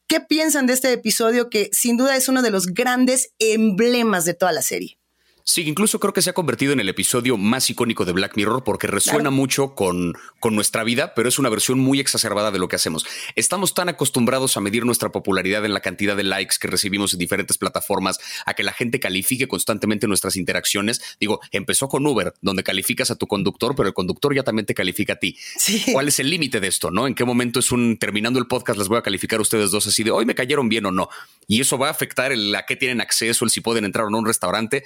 ¿Qué 0.09 0.21
piensan 0.23 0.67
de 0.67 0.73
este 0.73 0.91
episodio 0.91 1.51
que 1.51 1.69
sin 1.71 1.99
duda 1.99 2.17
es 2.17 2.31
uno 2.31 2.41
de 2.41 2.51
los 2.51 2.69
grandes 2.69 3.35
emblemas 3.39 4.25
de 4.25 4.33
toda 4.33 4.53
la 4.53 4.63
serie? 4.63 4.98
Sí, 5.49 5.63
incluso 5.67 5.99
creo 5.99 6.13
que 6.13 6.21
se 6.21 6.29
ha 6.29 6.35
convertido 6.35 6.75
en 6.75 6.81
el 6.81 6.91
episodio 6.91 7.39
más 7.39 7.71
icónico 7.71 8.05
de 8.05 8.13
Black 8.13 8.37
Mirror 8.37 8.65
porque 8.65 8.87
resuena 8.87 9.31
mucho 9.31 9.75
con, 9.75 10.13
con 10.41 10.55
nuestra 10.55 10.85
vida, 10.85 11.15
pero 11.15 11.27
es 11.27 11.39
una 11.39 11.49
versión 11.49 11.79
muy 11.79 12.01
exacerbada 12.01 12.51
de 12.51 12.59
lo 12.59 12.69
que 12.69 12.77
hacemos. 12.77 13.07
Estamos 13.35 13.73
tan 13.73 13.89
acostumbrados 13.89 14.59
a 14.59 14.61
medir 14.61 14.85
nuestra 14.85 15.11
popularidad 15.11 15.65
en 15.65 15.73
la 15.73 15.81
cantidad 15.81 16.19
de 16.19 16.25
likes 16.25 16.57
que 16.61 16.69
recibimos 16.69 17.15
en 17.15 17.21
diferentes 17.21 17.57
plataformas, 17.57 18.19
a 18.45 18.53
que 18.53 18.63
la 18.63 18.75
gente 18.75 19.01
califique 19.01 19.49
constantemente 19.49 20.07
nuestras 20.07 20.37
interacciones. 20.37 21.01
Digo, 21.19 21.41
empezó 21.51 21.89
con 21.89 22.07
Uber, 22.07 22.35
donde 22.43 22.63
calificas 22.63 23.11
a 23.11 23.17
tu 23.17 23.27
conductor, 23.27 23.75
pero 23.75 23.89
el 23.89 23.95
conductor 23.95 24.35
ya 24.35 24.43
también 24.43 24.67
te 24.67 24.75
califica 24.75 25.15
a 25.15 25.17
ti. 25.17 25.39
¿Cuál 25.95 26.09
es 26.09 26.21
el 26.21 26.29
límite 26.29 26.61
de 26.61 26.69
esto? 26.69 26.91
¿No? 26.91 27.07
¿En 27.07 27.15
qué 27.15 27.25
momento 27.25 27.61
es 27.61 27.73
un 27.73 27.97
terminando 27.97 28.39
el 28.39 28.49
podcast 28.49 28.79
les 28.79 28.89
voy 28.89 28.99
a 28.99 29.03
calificar 29.03 29.39
a 29.39 29.43
ustedes 29.43 29.71
dos 29.71 29.87
así 29.87 30.03
de 30.03 30.11
hoy 30.11 30.27
me 30.27 30.35
cayeron 30.35 30.69
bien 30.69 30.85
o 30.85 30.91
no? 30.91 31.09
Y 31.47 31.63
eso 31.63 31.79
va 31.79 31.89
a 31.89 31.91
afectar 31.91 32.33
el 32.33 32.55
a 32.55 32.67
qué 32.67 32.77
tienen 32.77 33.01
acceso, 33.01 33.47
el 33.47 33.51
si 33.51 33.63
pueden 33.63 33.87
entrar 33.87 34.05
o 34.05 34.11
no 34.11 34.19
a 34.19 34.21
un 34.21 34.27
restaurante 34.27 34.85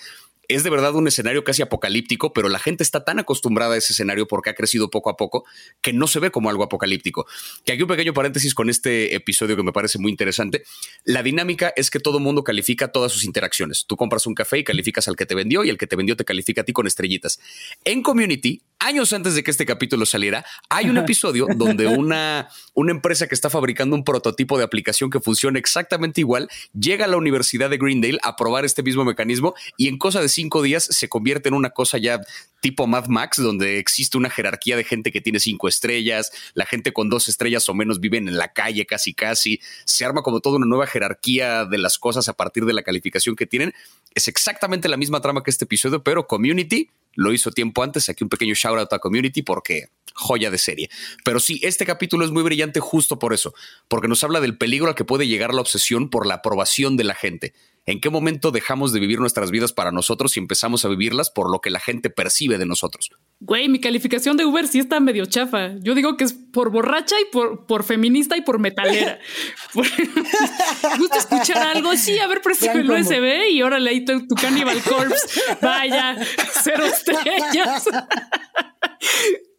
es 0.55 0.65
de 0.65 0.71
verdad 0.71 0.95
un 0.95 1.09
escenario 1.09 1.45
casi 1.45 1.63
apocalíptico, 1.63 2.33
pero 2.33 2.49
la 2.49 2.59
gente 2.59 2.83
está 2.83 3.05
tan 3.05 3.19
acostumbrada 3.19 3.75
a 3.75 3.79
ese 3.79 3.93
escenario 3.93 4.27
porque 4.27 4.51
ha 4.51 4.55
crecido 4.55 4.91
poco 4.91 5.11
a 5.11 5.17
poco 5.17 5.45
que 5.81 5.93
no 5.93 6.07
se 6.07 6.21
ve 6.21 6.31
como 6.31 6.51
algo 6.51 6.65
apocalíptico. 6.65 7.27
Que 7.65 7.73
aquí 7.73 7.83
un 7.83 7.89
pequeño 7.89 8.15
paréntesis 8.15 8.55
con 8.55 8.71
este 8.71 9.15
episodio 9.15 9.57
que 9.57 9.63
me 9.63 9.73
parece 9.73 9.99
muy 9.99 10.11
interesante. 10.11 10.65
La 11.05 11.23
dinámica 11.23 11.73
es 11.77 11.91
que 11.91 12.01
todo 12.01 12.21
mundo 12.21 12.45
califica 12.45 12.93
todas 12.93 13.13
sus 13.13 13.25
interacciones. 13.25 13.85
Tú 13.87 13.97
compras 13.97 14.27
un 14.27 14.35
café 14.35 14.59
y 14.59 14.65
calificas 14.65 15.09
al 15.09 15.17
que 15.17 15.27
te 15.27 15.35
vendió 15.35 15.65
y 15.65 15.71
el 15.71 15.79
que 15.79 15.87
te 15.87 15.97
vendió 15.97 16.17
te 16.17 16.25
califica 16.25 16.63
a 16.63 16.65
ti 16.65 16.73
con 16.73 16.87
estrellitas. 16.87 17.41
En 17.85 18.03
Community, 18.03 18.63
años 18.79 19.13
antes 19.13 19.35
de 19.35 19.43
que 19.43 19.51
este 19.51 19.67
capítulo 19.67 20.07
saliera, 20.07 20.45
hay 20.69 20.89
un 20.89 20.97
episodio 20.99 21.47
donde 21.57 21.87
una, 21.87 22.49
una 22.75 22.93
empresa 22.93 23.27
que 23.27 23.35
está 23.35 23.51
fabricando 23.51 23.97
un 23.97 24.05
prototipo 24.05 24.59
de 24.59 24.65
aplicación 24.65 25.11
que 25.11 25.21
funciona 25.21 25.59
exactamente 25.59 26.21
igual 26.21 26.49
llega 26.79 27.05
a 27.05 27.09
la 27.09 27.17
Universidad 27.17 27.71
de 27.71 27.79
Greendale 27.79 28.19
a 28.23 28.37
probar 28.37 28.65
este 28.65 28.83
mismo 28.83 29.05
mecanismo 29.05 29.55
y 29.77 29.89
en 29.89 29.99
cosa 29.99 30.21
de 30.21 30.29
cinco 30.29 30.63
días 30.63 30.85
se 30.85 31.09
convierte 31.09 31.49
en 31.49 31.55
una 31.55 31.71
cosa 31.71 31.99
ya 31.99 32.21
tipo 32.61 32.87
Mad 32.87 33.07
Max, 33.09 33.39
donde 33.39 33.79
existe 33.79 34.17
una 34.17 34.31
jerarquía 34.31 34.77
de 34.77 34.85
gente 34.85 35.11
que 35.11 35.21
tiene 35.21 35.41
cinco 35.41 35.69
estrellas, 35.69 36.31
la 36.55 36.65
gente 36.65 36.93
con 36.93 37.11
dos 37.11 37.29
estrellas 37.29 37.69
o 37.69 37.75
menos 37.75 38.01
viven 38.01 38.29
en 38.29 38.39
la 38.39 38.53
calle 38.53 38.87
casi 38.87 39.13
casi, 39.15 39.61
se 39.85 40.05
arma 40.05 40.23
como 40.23 40.41
toda 40.41 40.57
una 40.57 40.67
nueva 40.67 40.87
jerarquía 40.87 41.65
de 41.65 41.79
las 41.79 41.99
cosas 41.99 42.29
a 42.29 42.35
partir 42.35 42.65
de 42.65 42.73
la 42.73 42.83
calificación 42.83 43.37
que 43.37 43.47
tienen. 43.47 43.75
Es 44.15 44.29
exactamente 44.29 44.89
la 44.89 44.97
misma 44.97 45.21
trama 45.21 45.43
que 45.43 45.51
este 45.51 45.65
episodio, 45.65 46.03
pero 46.03 46.27
Community 46.27 46.89
lo 47.15 47.33
hizo 47.33 47.51
tiempo 47.51 47.83
antes. 47.83 48.09
Aquí 48.09 48.25
un 48.25 48.31
pequeño 48.31 48.55
shout 48.55 48.79
out 48.79 48.93
a 48.93 48.99
Community 48.99 49.43
porque 49.43 49.89
joya 50.15 50.51
de 50.51 50.59
serie. 50.59 50.91
Pero 51.25 51.41
sí, 51.41 51.61
este 51.63 51.87
capítulo 51.87 52.25
es 52.25 52.31
muy 52.31 52.43
brillante 52.43 52.81
justo 52.81 53.19
por 53.19 53.33
eso, 53.33 53.55
porque 53.89 54.09
nos 54.09 54.23
habla 54.25 54.41
del 54.41 54.59
peligro 54.59 54.89
al 54.89 54.95
que 54.95 55.05
puede 55.05 55.27
llegar 55.27 55.55
la 55.55 55.61
obsesión 55.61 56.11
por 56.11 56.27
la 56.27 56.35
aprobación 56.35 56.97
de 56.97 57.05
la 57.05 57.15
gente. 57.15 57.55
¿En 57.85 58.01
qué 58.01 58.11
momento 58.11 58.53
dejamos 58.53 58.93
de 58.93 59.01
vivir 59.01 59.19
nuestras 59.19 59.51
vidas 59.51 59.73
para 59.73 59.91
nosotros 59.91 60.37
y 60.37 60.41
empezamos 60.41 60.85
a 60.85 60.89
vivirlas 60.89 61.31
por 61.31 61.51
lo 61.51 61.61
que 61.61 61.71
la 61.71 61.81
gente 61.81 62.11
percibe 62.11 62.57
de 62.57 62.65
nosotros? 62.65 63.11
Güey, 63.41 63.69
mi 63.69 63.81
calificación 63.81 64.37
de 64.37 64.45
Uber 64.45 64.69
sí 64.69 64.79
está 64.79 65.01
medio 65.01 65.27
chafa. 65.27 65.73
Yo 65.81 65.97
digo 65.97 66.17
que 66.17 66.23
es 66.23 66.33
por 66.33 66.71
borracha 66.71 67.17
y 67.21 67.25
por, 67.33 67.67
por 67.67 67.83
feminista 67.83 68.37
y 68.37 68.43
por 68.43 68.61
metalera. 68.61 69.19
¿Gusta 69.75 71.19
escuchar 71.19 71.59
algo? 71.59 71.97
Sí, 71.97 72.19
a 72.21 72.29
ver, 72.29 72.41
préstame 72.41 72.83
el 72.83 72.91
USB 72.91 73.51
y 73.51 73.63
órale 73.63 73.91
ahí 73.91 74.05
tu, 74.05 74.29
tu 74.29 74.37
Cannibal 74.37 74.81
Corpse. 74.83 75.41
Vaya, 75.61 76.17
cero 76.63 76.85
estrellas. 76.85 77.89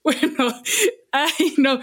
Bueno, 0.13 0.53
ay, 1.11 1.53
no. 1.57 1.79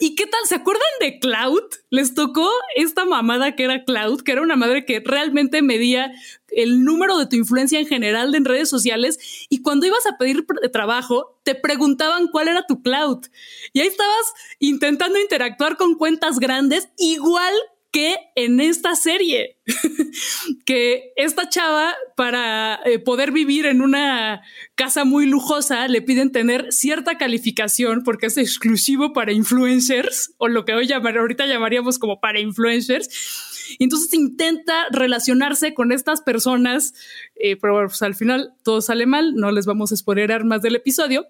¿Y 0.00 0.16
qué 0.16 0.26
tal? 0.26 0.40
¿Se 0.46 0.56
acuerdan 0.56 0.82
de 0.98 1.20
Cloud? 1.20 1.62
Les 1.90 2.14
tocó 2.14 2.50
esta 2.74 3.04
mamada 3.04 3.54
que 3.54 3.62
era 3.62 3.84
Cloud, 3.84 4.22
que 4.22 4.32
era 4.32 4.42
una 4.42 4.56
madre 4.56 4.84
que 4.84 5.00
realmente 5.04 5.62
medía 5.62 6.10
el 6.48 6.82
número 6.82 7.16
de 7.16 7.26
tu 7.26 7.36
influencia 7.36 7.78
en 7.78 7.86
general 7.86 8.34
en 8.34 8.44
redes 8.44 8.68
sociales 8.68 9.46
y 9.48 9.62
cuando 9.62 9.86
ibas 9.86 10.04
a 10.06 10.18
pedir 10.18 10.44
trabajo 10.72 11.38
te 11.44 11.54
preguntaban 11.54 12.26
cuál 12.26 12.48
era 12.48 12.66
tu 12.66 12.82
cloud 12.82 13.24
y 13.72 13.78
ahí 13.78 13.86
estabas 13.86 14.34
intentando 14.58 15.20
interactuar 15.20 15.76
con 15.76 15.94
cuentas 15.94 16.40
grandes 16.40 16.88
igual 16.98 17.54
que 17.92 18.16
en 18.36 18.60
esta 18.60 18.94
serie, 18.94 19.58
que 20.64 21.12
esta 21.16 21.48
chava 21.48 21.94
para 22.16 22.80
eh, 22.84 22.98
poder 22.98 23.32
vivir 23.32 23.66
en 23.66 23.82
una 23.82 24.42
casa 24.76 25.04
muy 25.04 25.26
lujosa 25.26 25.88
le 25.88 26.02
piden 26.02 26.30
tener 26.30 26.72
cierta 26.72 27.18
calificación 27.18 28.02
porque 28.04 28.26
es 28.26 28.36
exclusivo 28.36 29.12
para 29.12 29.32
influencers 29.32 30.34
o 30.38 30.48
lo 30.48 30.64
que 30.64 30.74
hoy 30.74 30.86
llamar, 30.86 31.18
ahorita 31.18 31.46
llamaríamos 31.46 31.98
como 31.98 32.20
para 32.20 32.40
influencers 32.40 33.49
entonces 33.78 34.12
intenta 34.14 34.86
relacionarse 34.90 35.74
con 35.74 35.92
estas 35.92 36.22
personas, 36.22 36.94
eh, 37.36 37.56
pero 37.56 37.86
pues, 37.86 38.02
al 38.02 38.14
final 38.14 38.54
todo 38.62 38.80
sale 38.80 39.06
mal, 39.06 39.34
no 39.34 39.50
les 39.50 39.66
vamos 39.66 39.92
a 39.92 39.96
spoilerar 39.96 40.44
más 40.44 40.62
del 40.62 40.76
episodio. 40.76 41.26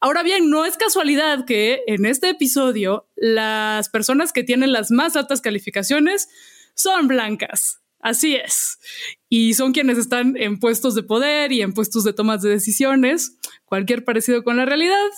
Ahora 0.00 0.22
bien, 0.22 0.50
no 0.50 0.64
es 0.64 0.76
casualidad 0.76 1.44
que 1.44 1.82
en 1.86 2.06
este 2.06 2.30
episodio 2.30 3.08
las 3.16 3.88
personas 3.88 4.32
que 4.32 4.44
tienen 4.44 4.72
las 4.72 4.90
más 4.90 5.16
altas 5.16 5.40
calificaciones 5.40 6.28
son 6.74 7.08
blancas. 7.08 7.80
Así 8.00 8.34
es. 8.34 8.80
Y 9.28 9.54
son 9.54 9.72
quienes 9.72 9.96
están 9.96 10.36
en 10.36 10.58
puestos 10.58 10.96
de 10.96 11.04
poder 11.04 11.52
y 11.52 11.62
en 11.62 11.72
puestos 11.72 12.02
de 12.02 12.12
tomas 12.12 12.42
de 12.42 12.50
decisiones. 12.50 13.38
Cualquier 13.64 14.04
parecido 14.04 14.42
con 14.42 14.56
la 14.56 14.64
realidad 14.64 15.08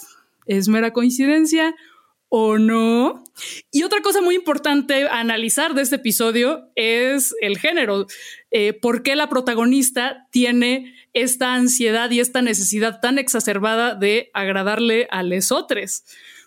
es 0.47 0.69
mera 0.69 0.93
coincidencia 0.93 1.75
o 2.37 2.59
no. 2.59 3.23
Y 3.71 3.85
otra 3.85 4.03
cosa 4.03 4.21
muy 4.21 4.35
importante 4.35 5.05
a 5.05 5.21
analizar 5.21 5.73
de 5.73 5.83
este 5.83 5.97
episodio 5.97 6.69
es 6.75 7.33
el 7.41 7.59
género. 7.59 8.09
Eh, 8.51 8.73
¿Por 8.73 9.05
qué 9.05 9.15
la 9.15 9.29
protagonista 9.29 10.27
tiene 10.33 10.97
esta 11.13 11.55
ansiedad 11.55 12.11
y 12.11 12.19
esta 12.19 12.43
necesidad 12.43 12.99
tan 12.99 13.21
exacerbada 13.21 13.95
de 13.95 14.33
agradarle 14.35 15.07
a 15.13 15.23
lesotres? 15.23 16.07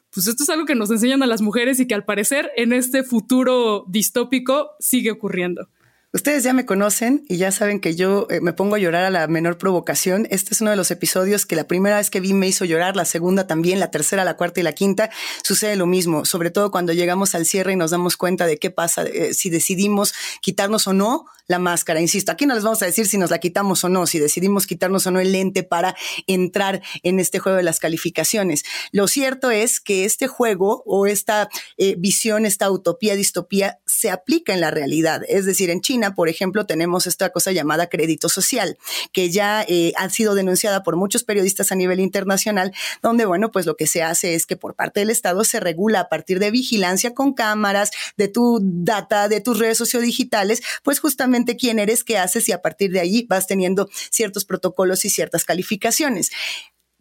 Pues 0.09 0.27
esto 0.27 0.43
es 0.43 0.49
algo 0.49 0.65
que 0.65 0.75
nos 0.75 0.91
enseñan 0.91 1.23
a 1.23 1.25
las 1.25 1.41
mujeres 1.41 1.79
y 1.79 1.87
que 1.87 1.95
al 1.95 2.03
parecer 2.03 2.51
en 2.57 2.73
este 2.73 3.03
futuro 3.03 3.85
distópico 3.87 4.71
sigue 4.81 5.11
ocurriendo. 5.11 5.69
Ustedes 6.17 6.43
ya 6.43 6.51
me 6.51 6.65
conocen 6.65 7.23
y 7.29 7.37
ya 7.37 7.51
saben 7.51 7.79
que 7.79 7.95
yo 7.95 8.25
eh, 8.31 8.41
me 8.41 8.51
pongo 8.51 8.73
a 8.73 8.79
llorar 8.79 9.03
a 9.03 9.11
la 9.11 9.27
menor 9.27 9.59
provocación. 9.59 10.27
Este 10.31 10.55
es 10.55 10.61
uno 10.61 10.71
de 10.71 10.75
los 10.75 10.89
episodios 10.89 11.45
que 11.45 11.55
la 11.55 11.67
primera 11.67 11.97
vez 11.97 12.09
que 12.09 12.19
vi 12.19 12.33
me 12.33 12.47
hizo 12.47 12.65
llorar, 12.65 12.95
la 12.95 13.05
segunda 13.05 13.45
también, 13.45 13.79
la 13.79 13.91
tercera, 13.91 14.25
la 14.25 14.35
cuarta 14.35 14.59
y 14.59 14.63
la 14.63 14.71
quinta 14.71 15.11
sucede 15.43 15.75
lo 15.75 15.85
mismo, 15.85 16.25
sobre 16.25 16.49
todo 16.49 16.71
cuando 16.71 16.91
llegamos 16.91 17.35
al 17.35 17.45
cierre 17.45 17.73
y 17.73 17.75
nos 17.75 17.91
damos 17.91 18.17
cuenta 18.17 18.47
de 18.47 18.57
qué 18.57 18.71
pasa, 18.71 19.03
eh, 19.03 19.35
si 19.35 19.51
decidimos 19.51 20.15
quitarnos 20.41 20.87
o 20.87 20.93
no 20.93 21.27
la 21.47 21.59
máscara. 21.59 22.01
Insisto, 22.01 22.31
aquí 22.31 22.45
no 22.45 22.55
les 22.55 22.63
vamos 22.63 22.81
a 22.81 22.85
decir 22.85 23.07
si 23.07 23.17
nos 23.17 23.31
la 23.31 23.39
quitamos 23.39 23.83
o 23.83 23.89
no, 23.89 24.05
si 24.05 24.19
decidimos 24.19 24.67
quitarnos 24.67 25.07
o 25.07 25.11
no 25.11 25.19
el 25.19 25.31
lente 25.31 25.63
para 25.63 25.95
entrar 26.27 26.81
en 27.03 27.19
este 27.19 27.39
juego 27.39 27.57
de 27.57 27.63
las 27.63 27.79
calificaciones. 27.79 28.63
Lo 28.91 29.07
cierto 29.07 29.51
es 29.51 29.79
que 29.79 30.05
este 30.05 30.27
juego 30.27 30.83
o 30.85 31.07
esta 31.07 31.49
eh, 31.77 31.95
visión, 31.97 32.45
esta 32.45 32.69
utopía, 32.69 33.15
distopía, 33.15 33.79
se 33.87 34.11
aplica 34.11 34.53
en 34.53 34.61
la 34.61 34.69
realidad. 34.69 35.21
Es 35.27 35.45
decir, 35.45 35.69
en 35.69 35.81
China, 35.81 36.13
por 36.13 36.29
ejemplo, 36.29 36.65
tenemos 36.65 37.07
esta 37.07 37.29
cosa 37.31 37.51
llamada 37.51 37.87
crédito 37.87 38.29
social, 38.29 38.77
que 39.11 39.31
ya 39.31 39.65
eh, 39.67 39.93
ha 39.97 40.09
sido 40.09 40.35
denunciada 40.35 40.83
por 40.83 40.97
muchos 40.97 41.23
periodistas 41.23 41.71
a 41.71 41.75
nivel 41.75 41.99
internacional, 41.99 42.73
donde, 43.01 43.25
bueno, 43.25 43.49
pues 43.51 43.65
lo 43.65 43.75
que 43.75 43.87
se 43.87 44.03
hace 44.03 44.35
es 44.35 44.45
que 44.45 44.57
por 44.57 44.75
parte 44.75 44.99
del 44.99 45.09
Estado 45.09 45.43
se 45.43 45.59
regula 45.59 46.01
a 46.01 46.09
partir 46.09 46.39
de 46.39 46.51
vigilancia 46.51 47.13
con 47.13 47.33
cámaras, 47.33 47.91
de 48.17 48.27
tu 48.27 48.59
data, 48.61 49.29
de 49.29 49.41
tus 49.41 49.57
redes 49.57 49.77
sociodigitales, 49.77 50.61
pues 50.83 50.99
justamente 50.99 51.55
quién 51.55 51.79
eres, 51.79 52.03
qué 52.03 52.17
haces 52.17 52.49
y 52.49 52.51
a 52.51 52.61
partir 52.61 52.91
de 52.91 52.99
ahí 52.99 53.25
vas 53.29 53.47
teniendo 53.47 53.89
ciertos 54.11 54.45
protocolos 54.45 55.05
y 55.05 55.09
ciertas 55.09 55.45
calificaciones 55.45 56.31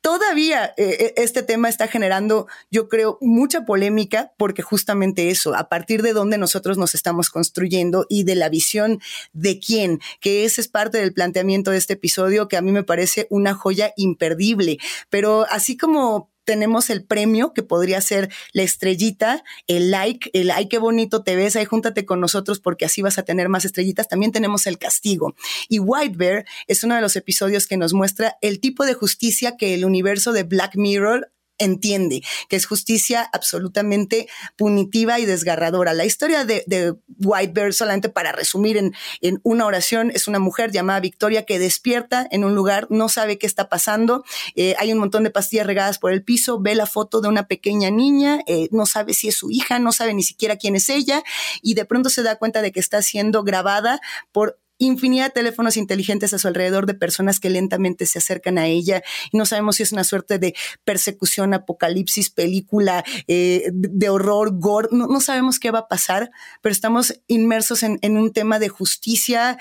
todavía 0.06 0.72
eh, 0.76 1.14
este 1.16 1.42
tema 1.42 1.68
está 1.68 1.88
generando, 1.88 2.46
yo 2.70 2.88
creo, 2.88 3.18
mucha 3.20 3.64
polémica 3.64 4.32
porque 4.36 4.62
justamente 4.62 5.30
eso, 5.30 5.56
a 5.56 5.68
partir 5.68 6.00
de 6.02 6.12
donde 6.12 6.38
nosotros 6.38 6.78
nos 6.78 6.94
estamos 6.94 7.28
construyendo 7.28 8.06
y 8.08 8.22
de 8.22 8.36
la 8.36 8.48
visión 8.48 9.00
de 9.32 9.58
quién, 9.58 9.98
que 10.20 10.44
ese 10.44 10.60
es 10.60 10.68
parte 10.68 10.98
del 10.98 11.12
planteamiento 11.12 11.72
de 11.72 11.78
este 11.78 11.94
episodio 11.94 12.46
que 12.46 12.56
a 12.56 12.62
mí 12.62 12.70
me 12.70 12.84
parece 12.84 13.26
una 13.30 13.54
joya 13.54 13.94
imperdible. 13.96 14.78
Pero 15.10 15.44
así 15.50 15.76
como 15.76 16.30
tenemos 16.46 16.88
el 16.88 17.04
premio 17.04 17.52
que 17.52 17.62
podría 17.62 18.00
ser 18.00 18.30
la 18.52 18.62
estrellita, 18.62 19.44
el 19.66 19.90
like, 19.90 20.30
el 20.32 20.50
ay, 20.50 20.68
qué 20.68 20.78
bonito 20.78 21.22
te 21.22 21.36
ves, 21.36 21.56
ahí 21.56 21.66
júntate 21.66 22.06
con 22.06 22.20
nosotros 22.20 22.60
porque 22.60 22.86
así 22.86 23.02
vas 23.02 23.18
a 23.18 23.24
tener 23.24 23.50
más 23.50 23.66
estrellitas. 23.66 24.08
También 24.08 24.32
tenemos 24.32 24.66
el 24.66 24.78
castigo. 24.78 25.34
Y 25.68 25.80
White 25.80 26.16
Bear 26.16 26.46
es 26.66 26.84
uno 26.84 26.94
de 26.94 27.02
los 27.02 27.16
episodios 27.16 27.66
que 27.66 27.76
nos 27.76 27.92
muestra 27.92 28.38
el 28.40 28.60
tipo 28.60 28.86
de 28.86 28.94
justicia 28.94 29.56
que 29.58 29.74
el 29.74 29.84
universo 29.84 30.32
de 30.32 30.44
Black 30.44 30.76
Mirror 30.76 31.30
entiende, 31.58 32.22
que 32.48 32.56
es 32.56 32.66
justicia 32.66 33.28
absolutamente 33.32 34.28
punitiva 34.56 35.18
y 35.18 35.24
desgarradora. 35.24 35.94
La 35.94 36.04
historia 36.04 36.44
de, 36.44 36.94
White 37.18 37.52
Bear, 37.54 37.72
solamente 37.72 38.08
para 38.08 38.32
resumir 38.32 38.76
en, 38.76 38.94
en, 39.20 39.40
una 39.42 39.66
oración, 39.66 40.10
es 40.14 40.28
una 40.28 40.38
mujer 40.38 40.70
llamada 40.70 41.00
Victoria 41.00 41.44
que 41.44 41.58
despierta 41.58 42.26
en 42.30 42.44
un 42.44 42.54
lugar, 42.54 42.86
no 42.90 43.08
sabe 43.08 43.38
qué 43.38 43.46
está 43.46 43.68
pasando, 43.68 44.24
eh, 44.54 44.74
hay 44.78 44.92
un 44.92 44.98
montón 44.98 45.24
de 45.24 45.30
pastillas 45.30 45.66
regadas 45.66 45.98
por 45.98 46.12
el 46.12 46.22
piso, 46.22 46.60
ve 46.60 46.74
la 46.74 46.86
foto 46.86 47.20
de 47.20 47.28
una 47.28 47.46
pequeña 47.46 47.90
niña, 47.90 48.40
eh, 48.46 48.68
no 48.70 48.86
sabe 48.86 49.14
si 49.14 49.28
es 49.28 49.36
su 49.36 49.50
hija, 49.50 49.78
no 49.78 49.92
sabe 49.92 50.14
ni 50.14 50.22
siquiera 50.22 50.56
quién 50.56 50.76
es 50.76 50.88
ella, 50.90 51.22
y 51.62 51.74
de 51.74 51.84
pronto 51.84 52.10
se 52.10 52.22
da 52.22 52.36
cuenta 52.36 52.62
de 52.62 52.72
que 52.72 52.80
está 52.80 53.02
siendo 53.02 53.42
grabada 53.44 54.00
por 54.32 54.58
infinidad 54.78 55.26
de 55.26 55.30
teléfonos 55.30 55.76
inteligentes 55.76 56.32
a 56.32 56.38
su 56.38 56.48
alrededor 56.48 56.86
de 56.86 56.94
personas 56.94 57.40
que 57.40 57.50
lentamente 57.50 58.06
se 58.06 58.18
acercan 58.18 58.58
a 58.58 58.66
ella 58.66 59.02
y 59.32 59.36
no 59.36 59.46
sabemos 59.46 59.76
si 59.76 59.82
es 59.82 59.92
una 59.92 60.04
suerte 60.04 60.38
de 60.38 60.54
persecución, 60.84 61.54
apocalipsis, 61.54 62.30
película 62.30 63.04
eh, 63.28 63.70
de 63.72 64.08
horror, 64.08 64.58
gore, 64.58 64.88
no, 64.90 65.06
no, 65.06 65.20
sabemos 65.20 65.58
qué 65.58 65.70
va 65.70 65.80
a 65.80 65.88
pasar, 65.88 66.30
pero 66.62 66.72
estamos 66.72 67.20
inmersos 67.26 67.82
en, 67.82 67.98
en 68.02 68.16
un 68.16 68.32
tema 68.32 68.58
de 68.58 68.68
justicia 68.68 69.58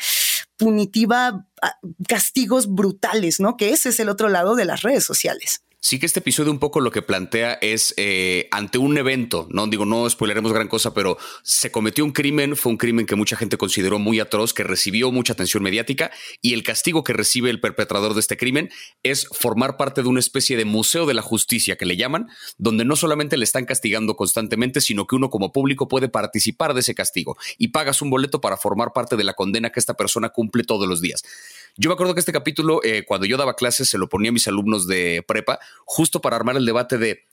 punitiva, 0.57 1.47
ah, 1.61 1.77
castigos 2.07 2.73
brutales, 2.73 3.39
¿no? 3.39 3.57
Que 3.57 3.71
ese 3.71 3.89
es 3.89 3.99
el 3.99 4.09
otro 4.09 4.29
lado 4.29 4.55
de 4.55 4.65
las 4.65 4.81
redes 4.81 5.03
sociales. 5.03 5.64
Sí 5.85 5.99
que 5.99 6.07
este 6.07 6.19
episodio 6.19 6.51
un 6.51 6.57
poco 6.57 6.81
lo 6.81 6.89
que 6.89 7.03
plantea 7.03 7.59
es 7.61 7.93
eh, 7.97 8.47
ante 8.49 8.79
un 8.79 8.97
evento, 8.97 9.47
no 9.51 9.67
digo, 9.67 9.85
no 9.85 10.09
spoileremos 10.09 10.51
gran 10.51 10.67
cosa, 10.67 10.95
pero 10.95 11.19
se 11.43 11.71
cometió 11.71 12.03
un 12.03 12.11
crimen, 12.11 12.55
fue 12.55 12.71
un 12.71 12.79
crimen 12.79 13.05
que 13.05 13.15
mucha 13.15 13.35
gente 13.35 13.55
consideró 13.55 13.99
muy 13.99 14.19
atroz, 14.19 14.55
que 14.55 14.63
recibió 14.63 15.11
mucha 15.11 15.33
atención 15.33 15.61
mediática 15.61 16.09
y 16.41 16.55
el 16.55 16.63
castigo 16.63 17.03
que 17.03 17.13
recibe 17.13 17.51
el 17.51 17.61
perpetrador 17.61 18.15
de 18.15 18.21
este 18.21 18.35
crimen 18.35 18.71
es 19.03 19.27
formar 19.27 19.77
parte 19.77 20.01
de 20.01 20.07
una 20.07 20.21
especie 20.21 20.57
de 20.57 20.65
museo 20.65 21.05
de 21.05 21.13
la 21.13 21.21
justicia 21.21 21.75
que 21.75 21.85
le 21.85 21.97
llaman, 21.97 22.29
donde 22.57 22.83
no 22.83 22.95
solamente 22.95 23.37
le 23.37 23.43
están 23.43 23.65
castigando 23.65 24.15
constantemente, 24.15 24.81
sino 24.81 25.05
que 25.05 25.15
uno 25.15 25.29
como 25.29 25.51
público 25.51 25.87
puede 25.87 26.09
participar 26.09 26.73
de 26.73 26.79
ese 26.79 26.95
castigo 26.95 27.37
y 27.59 27.67
pagas 27.67 28.01
un 28.01 28.09
boleto 28.09 28.41
para 28.41 28.57
formar 28.57 28.91
parte 28.91 29.17
de 29.17 29.23
la 29.23 29.35
condena 29.35 29.69
que 29.69 29.79
esta 29.79 29.93
persona 29.93 30.29
cumple 30.29 30.63
todos 30.63 30.87
los 30.87 30.99
días. 30.99 31.21
Yo 31.77 31.89
me 31.89 31.93
acuerdo 31.93 32.13
que 32.13 32.21
este 32.21 32.31
capítulo, 32.31 32.79
eh, 32.83 33.03
cuando 33.05 33.25
yo 33.25 33.35
daba 33.35 33.55
clases, 33.55 33.89
se 33.89 33.97
lo 33.97 34.07
ponía 34.07 34.29
a 34.29 34.33
mis 34.33 34.47
alumnos 34.47 34.87
de 34.87 35.23
prepa, 35.27 35.59
justo 35.83 36.21
para 36.21 36.37
armar 36.37 36.55
el 36.55 36.65
debate 36.65 36.97
de 36.97 37.25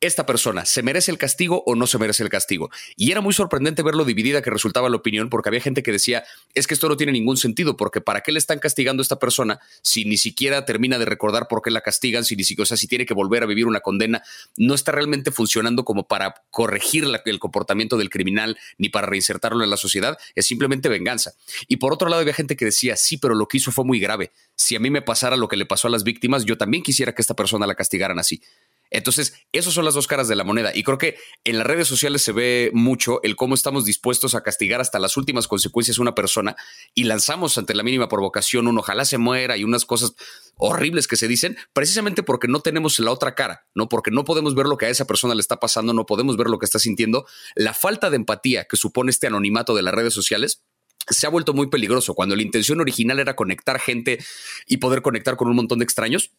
esta 0.00 0.26
persona, 0.26 0.66
¿se 0.66 0.82
merece 0.82 1.10
el 1.10 1.18
castigo 1.18 1.62
o 1.66 1.74
no 1.74 1.86
se 1.86 1.98
merece 1.98 2.22
el 2.22 2.28
castigo? 2.28 2.70
Y 2.96 3.12
era 3.12 3.20
muy 3.20 3.32
sorprendente 3.32 3.82
ver 3.82 3.94
lo 3.94 4.04
dividida 4.04 4.42
que 4.42 4.50
resultaba 4.50 4.90
la 4.90 4.96
opinión, 4.96 5.30
porque 5.30 5.48
había 5.48 5.60
gente 5.60 5.82
que 5.82 5.92
decía, 5.92 6.24
es 6.54 6.66
que 6.66 6.74
esto 6.74 6.88
no 6.88 6.96
tiene 6.96 7.12
ningún 7.12 7.36
sentido, 7.36 7.76
porque 7.76 8.00
¿para 8.00 8.20
qué 8.20 8.32
le 8.32 8.38
están 8.38 8.58
castigando 8.58 9.00
a 9.00 9.04
esta 9.04 9.18
persona 9.18 9.58
si 9.82 10.04
ni 10.04 10.18
siquiera 10.18 10.64
termina 10.64 10.98
de 10.98 11.06
recordar 11.06 11.48
por 11.48 11.62
qué 11.62 11.70
la 11.70 11.80
castigan, 11.80 12.24
si 12.24 12.36
ni 12.36 12.44
siquiera, 12.44 12.64
o 12.64 12.66
sea, 12.66 12.76
si 12.76 12.86
tiene 12.86 13.06
que 13.06 13.14
volver 13.14 13.42
a 13.42 13.46
vivir 13.46 13.66
una 13.66 13.80
condena, 13.80 14.22
no 14.56 14.74
está 14.74 14.92
realmente 14.92 15.30
funcionando 15.30 15.84
como 15.84 16.06
para 16.06 16.42
corregir 16.50 17.04
el 17.24 17.38
comportamiento 17.38 17.96
del 17.96 18.10
criminal 18.10 18.58
ni 18.78 18.88
para 18.90 19.06
reinsertarlo 19.06 19.64
en 19.64 19.70
la 19.70 19.76
sociedad, 19.76 20.18
es 20.34 20.46
simplemente 20.46 20.88
venganza. 20.88 21.32
Y 21.68 21.76
por 21.76 21.92
otro 21.92 22.08
lado 22.08 22.20
había 22.20 22.34
gente 22.34 22.56
que 22.56 22.66
decía, 22.66 22.96
sí, 22.96 23.16
pero 23.16 23.34
lo 23.34 23.48
que 23.48 23.58
hizo 23.58 23.72
fue 23.72 23.84
muy 23.84 23.98
grave. 23.98 24.30
Si 24.54 24.76
a 24.76 24.80
mí 24.80 24.90
me 24.90 25.02
pasara 25.02 25.36
lo 25.36 25.48
que 25.48 25.56
le 25.56 25.66
pasó 25.66 25.88
a 25.88 25.90
las 25.90 26.04
víctimas, 26.04 26.44
yo 26.44 26.58
también 26.58 26.82
quisiera 26.82 27.14
que 27.14 27.22
esta 27.22 27.34
persona 27.34 27.66
la 27.66 27.74
castigaran 27.74 28.18
así. 28.18 28.42
Entonces, 28.90 29.34
esas 29.52 29.74
son 29.74 29.84
las 29.84 29.94
dos 29.94 30.06
caras 30.06 30.28
de 30.28 30.36
la 30.36 30.44
moneda. 30.44 30.72
Y 30.74 30.82
creo 30.82 30.98
que 30.98 31.16
en 31.44 31.58
las 31.58 31.66
redes 31.66 31.88
sociales 31.88 32.22
se 32.22 32.32
ve 32.32 32.70
mucho 32.72 33.20
el 33.22 33.36
cómo 33.36 33.54
estamos 33.54 33.84
dispuestos 33.84 34.34
a 34.34 34.42
castigar 34.42 34.80
hasta 34.80 34.98
las 34.98 35.16
últimas 35.16 35.48
consecuencias 35.48 35.98
a 35.98 36.02
una 36.02 36.14
persona 36.14 36.56
y 36.94 37.04
lanzamos 37.04 37.58
ante 37.58 37.74
la 37.74 37.82
mínima 37.82 38.08
provocación 38.08 38.68
un 38.68 38.78
ojalá 38.78 39.04
se 39.04 39.18
muera 39.18 39.56
y 39.56 39.64
unas 39.64 39.84
cosas 39.84 40.14
horribles 40.56 41.06
que 41.06 41.16
se 41.16 41.28
dicen, 41.28 41.56
precisamente 41.72 42.22
porque 42.22 42.48
no 42.48 42.60
tenemos 42.60 42.98
la 42.98 43.10
otra 43.10 43.34
cara, 43.34 43.66
¿no? 43.74 43.88
Porque 43.88 44.10
no 44.10 44.24
podemos 44.24 44.54
ver 44.54 44.66
lo 44.66 44.76
que 44.76 44.86
a 44.86 44.90
esa 44.90 45.06
persona 45.06 45.34
le 45.34 45.40
está 45.40 45.60
pasando, 45.60 45.92
no 45.92 46.06
podemos 46.06 46.36
ver 46.36 46.48
lo 46.48 46.58
que 46.58 46.64
está 46.64 46.78
sintiendo. 46.78 47.26
La 47.54 47.74
falta 47.74 48.10
de 48.10 48.16
empatía 48.16 48.64
que 48.64 48.76
supone 48.76 49.10
este 49.10 49.26
anonimato 49.26 49.74
de 49.74 49.82
las 49.82 49.94
redes 49.94 50.14
sociales 50.14 50.62
se 51.08 51.26
ha 51.26 51.30
vuelto 51.30 51.52
muy 51.52 51.68
peligroso. 51.68 52.14
Cuando 52.14 52.36
la 52.36 52.42
intención 52.42 52.80
original 52.80 53.18
era 53.20 53.36
conectar 53.36 53.78
gente 53.78 54.18
y 54.66 54.78
poder 54.78 55.02
conectar 55.02 55.36
con 55.36 55.48
un 55.48 55.56
montón 55.56 55.78
de 55.78 55.84
extraños, 55.84 56.32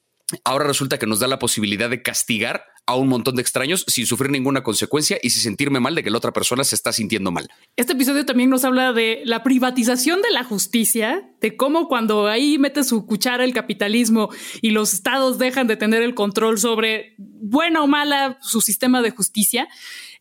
ahora 0.43 0.65
resulta 0.65 0.97
que 0.97 1.07
nos 1.07 1.19
da 1.19 1.27
la 1.27 1.39
posibilidad 1.39 1.89
de 1.89 2.01
castigar 2.01 2.65
a 2.85 2.95
un 2.95 3.09
montón 3.09 3.35
de 3.35 3.41
extraños 3.41 3.83
sin 3.87 4.05
sufrir 4.05 4.31
ninguna 4.31 4.63
consecuencia 4.63 5.19
y 5.21 5.29
sin 5.29 5.43
sentirme 5.43 5.81
mal 5.81 5.93
de 5.93 6.03
que 6.03 6.09
la 6.09 6.17
otra 6.17 6.31
persona 6.31 6.63
se 6.63 6.75
está 6.75 6.93
sintiendo 6.93 7.31
mal. 7.31 7.49
Este 7.75 7.93
episodio 7.93 8.25
también 8.25 8.49
nos 8.49 8.63
habla 8.63 8.93
de 8.93 9.21
la 9.25 9.43
privatización 9.43 10.21
de 10.21 10.31
la 10.31 10.45
justicia, 10.45 11.29
de 11.41 11.57
cómo 11.57 11.89
cuando 11.89 12.27
ahí 12.27 12.57
mete 12.57 12.85
su 12.85 13.05
cuchara 13.05 13.43
el 13.43 13.53
capitalismo 13.53 14.29
y 14.61 14.71
los 14.71 14.93
estados 14.93 15.37
dejan 15.37 15.67
de 15.67 15.75
tener 15.75 16.01
el 16.01 16.15
control 16.15 16.59
sobre 16.59 17.13
buena 17.17 17.83
o 17.83 17.87
mala 17.87 18.37
su 18.41 18.61
sistema 18.61 19.01
de 19.01 19.11
justicia. 19.11 19.67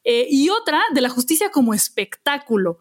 Eh, 0.02 0.26
y 0.30 0.50
otra 0.50 0.82
de 0.92 1.00
la 1.00 1.08
justicia 1.08 1.50
como 1.50 1.72
espectáculo, 1.72 2.78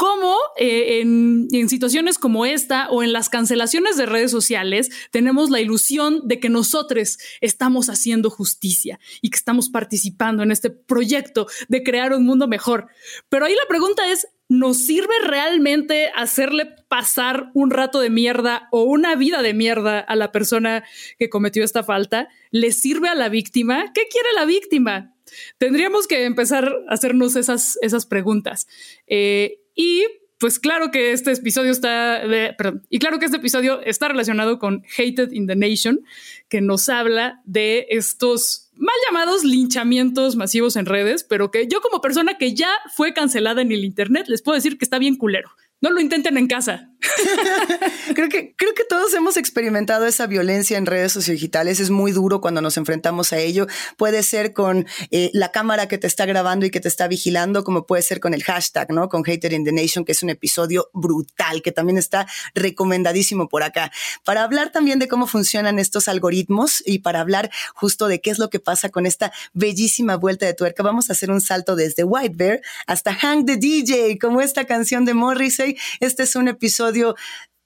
cómo 0.00 0.34
eh, 0.56 1.02
en, 1.02 1.68
situaciones 1.68 2.16
como 2.16 2.46
esta 2.46 2.88
o 2.88 3.02
en 3.02 3.12
las 3.12 3.28
cancelaciones 3.28 3.98
de 3.98 4.06
redes 4.06 4.30
sociales 4.30 4.88
tenemos 5.10 5.50
la 5.50 5.60
ilusión 5.60 6.22
de 6.24 6.40
que 6.40 6.48
nosotros 6.48 7.18
estamos 7.42 7.90
haciendo 7.90 8.30
justicia 8.30 8.98
y 9.20 9.28
que 9.28 9.36
estamos 9.36 9.68
participando 9.68 10.42
en 10.42 10.52
este 10.52 10.70
proyecto 10.70 11.48
de 11.68 11.82
crear 11.82 12.14
un 12.14 12.24
mundo 12.24 12.48
mejor. 12.48 12.86
Pero 13.28 13.44
ahí 13.44 13.54
la 13.54 13.68
pregunta 13.68 14.10
es, 14.10 14.26
¿nos 14.48 14.78
sirve 14.78 15.12
realmente 15.22 16.10
hacerle 16.16 16.74
pasar 16.88 17.50
un 17.52 17.70
rato 17.70 18.00
de 18.00 18.08
mierda 18.08 18.68
o 18.72 18.84
una 18.84 19.16
vida 19.16 19.42
de 19.42 19.52
mierda 19.52 20.00
a 20.00 20.16
la 20.16 20.32
persona 20.32 20.82
que 21.18 21.28
cometió 21.28 21.62
esta 21.62 21.84
falta? 21.84 22.28
¿Le 22.50 22.72
sirve 22.72 23.10
a 23.10 23.14
la 23.14 23.28
víctima? 23.28 23.92
¿Qué 23.92 24.08
quiere 24.10 24.32
la 24.34 24.46
víctima? 24.46 25.14
Tendríamos 25.58 26.06
que 26.06 26.24
empezar 26.24 26.74
a 26.88 26.94
hacernos 26.94 27.36
esas, 27.36 27.78
esas 27.82 28.06
preguntas. 28.06 28.66
Eh, 29.06 29.58
y 29.80 30.04
pues 30.36 30.58
claro 30.58 30.90
que 30.90 31.12
este 31.12 31.32
episodio 31.32 31.72
está, 31.72 32.20
perdón, 32.58 32.82
y 32.90 32.98
claro 32.98 33.18
que 33.18 33.24
este 33.24 33.38
episodio 33.38 33.80
está 33.80 34.08
relacionado 34.08 34.58
con 34.58 34.82
Hated 34.94 35.32
in 35.32 35.46
the 35.46 35.56
Nation, 35.56 36.00
que 36.50 36.60
nos 36.60 36.90
habla 36.90 37.40
de 37.46 37.86
estos 37.88 38.70
mal 38.74 38.94
llamados 39.06 39.42
linchamientos 39.42 40.36
masivos 40.36 40.76
en 40.76 40.84
redes, 40.84 41.24
pero 41.24 41.50
que 41.50 41.66
yo 41.66 41.80
como 41.80 42.02
persona 42.02 42.36
que 42.36 42.54
ya 42.54 42.70
fue 42.94 43.14
cancelada 43.14 43.62
en 43.62 43.72
el 43.72 43.86
Internet, 43.86 44.26
les 44.28 44.42
puedo 44.42 44.56
decir 44.56 44.76
que 44.76 44.84
está 44.84 44.98
bien 44.98 45.16
culero. 45.16 45.48
No 45.80 45.88
lo 45.88 45.98
intenten 45.98 46.36
en 46.36 46.46
casa. 46.46 46.89
creo, 48.14 48.28
que, 48.28 48.54
creo 48.56 48.74
que 48.74 48.84
todos 48.88 49.14
hemos 49.14 49.36
experimentado 49.36 50.06
esa 50.06 50.26
violencia 50.26 50.78
en 50.78 50.86
redes 50.86 51.12
sociodigitales. 51.12 51.80
Es 51.80 51.90
muy 51.90 52.12
duro 52.12 52.40
cuando 52.40 52.60
nos 52.60 52.76
enfrentamos 52.76 53.32
a 53.32 53.38
ello. 53.38 53.66
Puede 53.96 54.22
ser 54.22 54.52
con 54.52 54.86
eh, 55.10 55.30
la 55.32 55.52
cámara 55.52 55.88
que 55.88 55.98
te 55.98 56.06
está 56.06 56.26
grabando 56.26 56.66
y 56.66 56.70
que 56.70 56.80
te 56.80 56.88
está 56.88 57.08
vigilando, 57.08 57.64
como 57.64 57.86
puede 57.86 58.02
ser 58.02 58.20
con 58.20 58.34
el 58.34 58.42
hashtag, 58.42 58.92
¿no? 58.92 59.08
Con 59.08 59.24
Hater 59.24 59.52
in 59.52 59.64
the 59.64 59.72
Nation, 59.72 60.04
que 60.04 60.12
es 60.12 60.22
un 60.22 60.30
episodio 60.30 60.90
brutal, 60.92 61.62
que 61.62 61.72
también 61.72 61.98
está 61.98 62.26
recomendadísimo 62.54 63.48
por 63.48 63.62
acá. 63.62 63.90
Para 64.24 64.42
hablar 64.42 64.72
también 64.72 64.98
de 64.98 65.08
cómo 65.08 65.26
funcionan 65.26 65.78
estos 65.78 66.08
algoritmos 66.08 66.82
y 66.84 66.98
para 67.00 67.20
hablar 67.20 67.50
justo 67.74 68.08
de 68.08 68.20
qué 68.20 68.30
es 68.30 68.38
lo 68.38 68.50
que 68.50 68.60
pasa 68.60 68.90
con 68.90 69.06
esta 69.06 69.32
bellísima 69.52 70.16
vuelta 70.16 70.46
de 70.46 70.54
tuerca, 70.54 70.82
vamos 70.82 71.10
a 71.10 71.12
hacer 71.12 71.30
un 71.30 71.40
salto 71.40 71.76
desde 71.76 72.04
White 72.04 72.34
Bear 72.36 72.60
hasta 72.86 73.14
Hang 73.14 73.46
the 73.46 73.56
DJ, 73.56 74.18
como 74.18 74.40
esta 74.40 74.64
canción 74.64 75.04
de 75.04 75.14
Morrissey 75.14 75.76
este 76.00 76.22
es 76.22 76.36
un 76.36 76.48
episodio 76.48 76.89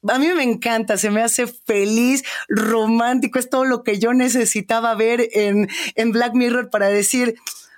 a 0.09 0.19
mí 0.19 0.29
me 0.35 0.43
encanta, 0.43 0.97
se 0.97 1.11
me 1.11 1.23
hace 1.23 1.47
feliz, 1.47 2.25
romántico, 2.49 3.39
es 3.39 3.49
todo 3.49 3.65
lo 3.65 3.83
que 3.83 3.99
yo 3.99 4.13
necesitaba 4.13 4.95
ver 4.95 5.29
en, 5.33 5.69
en 5.95 6.13
Black 6.13 6.35
Mirror 6.35 6.71
para 6.71 6.89
decir, 6.89 7.37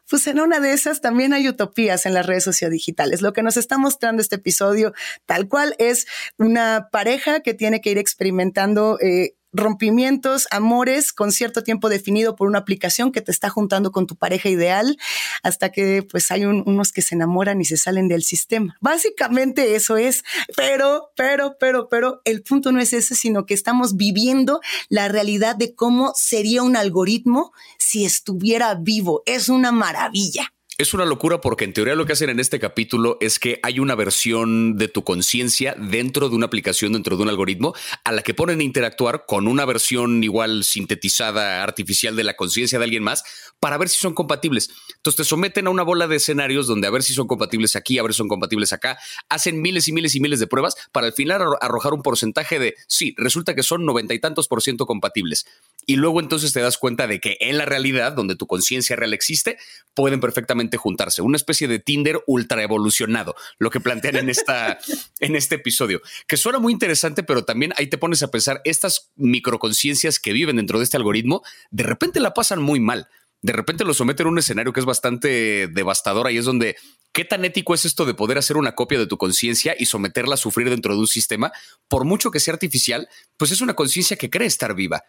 pues 0.08 0.26
en 0.26 0.40
una 0.40 0.60
de 0.60 0.72
esas 0.72 1.00
también 1.00 1.32
hay 1.32 1.48
utopías 1.48 2.06
en 2.06 2.14
las 2.14 2.26
redes 2.26 2.44
sociodigitales. 2.44 3.22
Lo 3.22 3.32
que 3.32 3.42
nos 3.42 3.56
está 3.56 3.78
mostrando 3.78 4.22
este 4.22 4.36
episodio 4.36 4.92
tal 5.24 5.48
cual 5.48 5.74
es 5.78 6.06
una 6.38 6.88
pareja 6.90 7.40
que 7.40 7.54
tiene 7.54 7.80
que 7.80 7.90
ir 7.90 7.98
experimentando 7.98 8.98
eh, 9.00 9.35
rompimientos, 9.56 10.46
amores 10.50 11.12
con 11.12 11.32
cierto 11.32 11.62
tiempo 11.62 11.88
definido 11.88 12.36
por 12.36 12.48
una 12.48 12.58
aplicación 12.58 13.12
que 13.12 13.20
te 13.20 13.32
está 13.32 13.48
juntando 13.48 13.90
con 13.92 14.06
tu 14.06 14.16
pareja 14.16 14.48
ideal. 14.48 14.96
hasta 15.42 15.70
que 15.70 16.02
pues 16.02 16.30
hay 16.30 16.44
unos 16.44 16.92
que 16.92 17.02
se 17.02 17.14
enamoran 17.14 17.60
y 17.60 17.64
se 17.64 17.76
salen 17.76 18.08
del 18.08 18.22
sistema. 18.22 18.76
Básicamente 18.80 19.74
eso 19.74 19.96
es, 19.96 20.24
pero, 20.56 21.10
pero, 21.16 21.56
pero, 21.58 21.88
pero 21.88 22.20
el 22.24 22.42
punto 22.42 22.72
no 22.72 22.80
es 22.80 22.92
ese, 22.92 23.14
sino 23.14 23.46
que 23.46 23.54
estamos 23.54 23.96
viviendo 23.96 24.60
la 24.88 25.08
realidad 25.08 25.56
de 25.56 25.74
cómo 25.74 26.12
sería 26.14 26.62
un 26.62 26.76
algoritmo 26.76 27.52
si 27.78 28.04
estuviera 28.04 28.74
vivo. 28.74 29.22
Es 29.26 29.48
una 29.48 29.72
maravilla. 29.72 30.52
Es 30.78 30.92
una 30.92 31.06
locura 31.06 31.40
porque 31.40 31.64
en 31.64 31.72
teoría 31.72 31.94
lo 31.94 32.04
que 32.04 32.12
hacen 32.12 32.28
en 32.28 32.38
este 32.38 32.60
capítulo 32.60 33.16
es 33.22 33.38
que 33.38 33.60
hay 33.62 33.78
una 33.78 33.94
versión 33.94 34.76
de 34.76 34.88
tu 34.88 35.04
conciencia 35.04 35.74
dentro 35.78 36.28
de 36.28 36.36
una 36.36 36.44
aplicación, 36.44 36.92
dentro 36.92 37.16
de 37.16 37.22
un 37.22 37.30
algoritmo, 37.30 37.72
a 38.04 38.12
la 38.12 38.20
que 38.20 38.34
ponen 38.34 38.60
a 38.60 38.62
interactuar 38.62 39.24
con 39.26 39.48
una 39.48 39.64
versión 39.64 40.22
igual 40.22 40.64
sintetizada 40.64 41.62
artificial 41.62 42.14
de 42.14 42.24
la 42.24 42.36
conciencia 42.36 42.78
de 42.78 42.84
alguien 42.84 43.02
más 43.02 43.24
para 43.58 43.78
ver 43.78 43.88
si 43.88 43.98
son 43.98 44.12
compatibles. 44.12 44.68
Entonces 44.96 45.16
te 45.16 45.24
someten 45.24 45.66
a 45.66 45.70
una 45.70 45.82
bola 45.82 46.08
de 46.08 46.16
escenarios 46.16 46.66
donde 46.66 46.86
a 46.86 46.90
ver 46.90 47.02
si 47.02 47.14
son 47.14 47.26
compatibles 47.26 47.74
aquí, 47.74 47.98
a 47.98 48.02
ver 48.02 48.12
si 48.12 48.18
son 48.18 48.28
compatibles 48.28 48.74
acá. 48.74 48.98
Hacen 49.30 49.62
miles 49.62 49.88
y 49.88 49.92
miles 49.92 50.14
y 50.14 50.20
miles 50.20 50.40
de 50.40 50.46
pruebas 50.46 50.76
para 50.92 51.06
al 51.06 51.14
final 51.14 51.40
arrojar 51.62 51.94
un 51.94 52.02
porcentaje 52.02 52.58
de, 52.58 52.74
sí, 52.86 53.14
resulta 53.16 53.54
que 53.54 53.62
son 53.62 53.86
noventa 53.86 54.12
y 54.12 54.18
tantos 54.18 54.46
por 54.46 54.60
ciento 54.60 54.84
compatibles. 54.84 55.46
Y 55.86 55.96
luego 55.96 56.20
entonces 56.20 56.52
te 56.52 56.60
das 56.60 56.78
cuenta 56.78 57.06
de 57.06 57.20
que 57.20 57.36
en 57.40 57.58
la 57.58 57.64
realidad, 57.64 58.12
donde 58.12 58.34
tu 58.34 58.48
conciencia 58.48 58.96
real 58.96 59.14
existe, 59.14 59.56
pueden 59.94 60.20
perfectamente 60.20 60.76
juntarse, 60.76 61.22
una 61.22 61.36
especie 61.36 61.68
de 61.68 61.78
Tinder 61.78 62.20
ultra 62.26 62.62
evolucionado, 62.62 63.36
lo 63.58 63.70
que 63.70 63.80
plantean 63.80 64.16
en, 64.16 64.28
esta, 64.28 64.78
en 65.20 65.36
este 65.36 65.54
episodio, 65.54 66.02
que 66.26 66.36
suena 66.36 66.58
muy 66.58 66.72
interesante, 66.72 67.22
pero 67.22 67.44
también 67.44 67.72
ahí 67.76 67.86
te 67.86 67.98
pones 67.98 68.22
a 68.24 68.30
pensar, 68.32 68.60
estas 68.64 69.12
microconciencias 69.14 70.18
que 70.18 70.32
viven 70.32 70.56
dentro 70.56 70.78
de 70.78 70.84
este 70.84 70.96
algoritmo, 70.96 71.42
de 71.70 71.84
repente 71.84 72.18
la 72.20 72.34
pasan 72.34 72.60
muy 72.60 72.80
mal. 72.80 73.08
De 73.42 73.52
repente 73.52 73.84
lo 73.84 73.94
someten 73.94 74.26
a 74.26 74.30
un 74.30 74.38
escenario 74.38 74.72
que 74.72 74.80
es 74.80 74.86
bastante 74.86 75.68
devastador 75.68 76.32
y 76.32 76.38
es 76.38 76.46
donde 76.46 76.74
¿Qué 77.16 77.24
tan 77.24 77.46
ético 77.46 77.72
es 77.72 77.86
esto 77.86 78.04
de 78.04 78.12
poder 78.12 78.36
hacer 78.36 78.58
una 78.58 78.74
copia 78.74 78.98
de 78.98 79.06
tu 79.06 79.16
conciencia 79.16 79.74
y 79.78 79.86
someterla 79.86 80.34
a 80.34 80.36
sufrir 80.36 80.68
dentro 80.68 80.92
de 80.92 81.00
un 81.00 81.06
sistema? 81.06 81.50
Por 81.88 82.04
mucho 82.04 82.30
que 82.30 82.40
sea 82.40 82.52
artificial, 82.52 83.08
pues 83.38 83.52
es 83.52 83.62
una 83.62 83.72
conciencia 83.72 84.18
que 84.18 84.28
cree 84.28 84.46
estar 84.46 84.74
viva, 84.74 85.02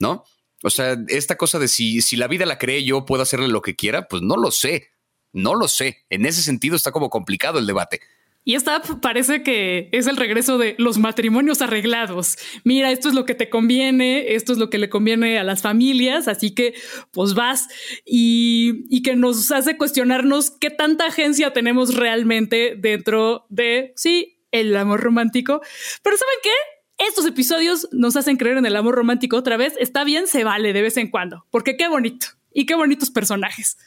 ¿no? 0.00 0.24
O 0.62 0.70
sea, 0.70 0.96
esta 1.08 1.36
cosa 1.36 1.58
de 1.58 1.68
si, 1.68 2.02
si 2.02 2.16
la 2.16 2.26
vida 2.26 2.46
la 2.46 2.58
cree 2.58 2.84
yo, 2.84 3.04
puedo 3.04 3.22
hacerle 3.22 3.48
lo 3.48 3.62
que 3.62 3.76
quiera, 3.76 4.08
pues 4.08 4.22
no 4.22 4.36
lo 4.36 4.50
sé. 4.50 4.90
No 5.32 5.54
lo 5.54 5.68
sé. 5.68 6.04
En 6.10 6.26
ese 6.26 6.42
sentido 6.42 6.74
está 6.74 6.90
como 6.90 7.10
complicado 7.10 7.58
el 7.58 7.66
debate. 7.66 8.00
Y 8.44 8.54
esta 8.54 8.80
parece 8.80 9.42
que 9.42 9.90
es 9.92 10.06
el 10.06 10.16
regreso 10.16 10.56
de 10.56 10.74
los 10.78 10.96
matrimonios 10.96 11.60
arreglados. 11.60 12.38
Mira, 12.64 12.90
esto 12.90 13.10
es 13.10 13.14
lo 13.14 13.26
que 13.26 13.34
te 13.34 13.50
conviene, 13.50 14.34
esto 14.34 14.52
es 14.52 14.58
lo 14.58 14.70
que 14.70 14.78
le 14.78 14.88
conviene 14.88 15.38
a 15.38 15.44
las 15.44 15.60
familias, 15.60 16.28
así 16.28 16.54
que 16.54 16.72
pues 17.10 17.34
vas 17.34 17.68
y, 18.06 18.86
y 18.88 19.02
que 19.02 19.16
nos 19.16 19.52
hace 19.52 19.76
cuestionarnos 19.76 20.50
qué 20.50 20.70
tanta 20.70 21.08
agencia 21.08 21.52
tenemos 21.52 21.94
realmente 21.94 22.74
dentro 22.78 23.44
de, 23.50 23.92
sí, 23.96 24.40
el 24.50 24.74
amor 24.76 25.00
romántico. 25.00 25.60
Pero 26.02 26.16
¿saben 26.16 26.38
qué? 26.42 26.77
Estos 26.98 27.26
episodios 27.26 27.88
nos 27.92 28.16
hacen 28.16 28.36
creer 28.36 28.58
en 28.58 28.66
el 28.66 28.76
amor 28.76 28.94
romántico 28.94 29.36
otra 29.36 29.56
vez. 29.56 29.74
Está 29.78 30.04
bien, 30.04 30.26
se 30.26 30.44
vale 30.44 30.72
de 30.72 30.82
vez 30.82 30.96
en 30.96 31.10
cuando, 31.10 31.46
porque 31.50 31.76
qué 31.76 31.88
bonito 31.88 32.26
y 32.52 32.66
qué 32.66 32.74
bonitos 32.74 33.10
personajes 33.10 33.78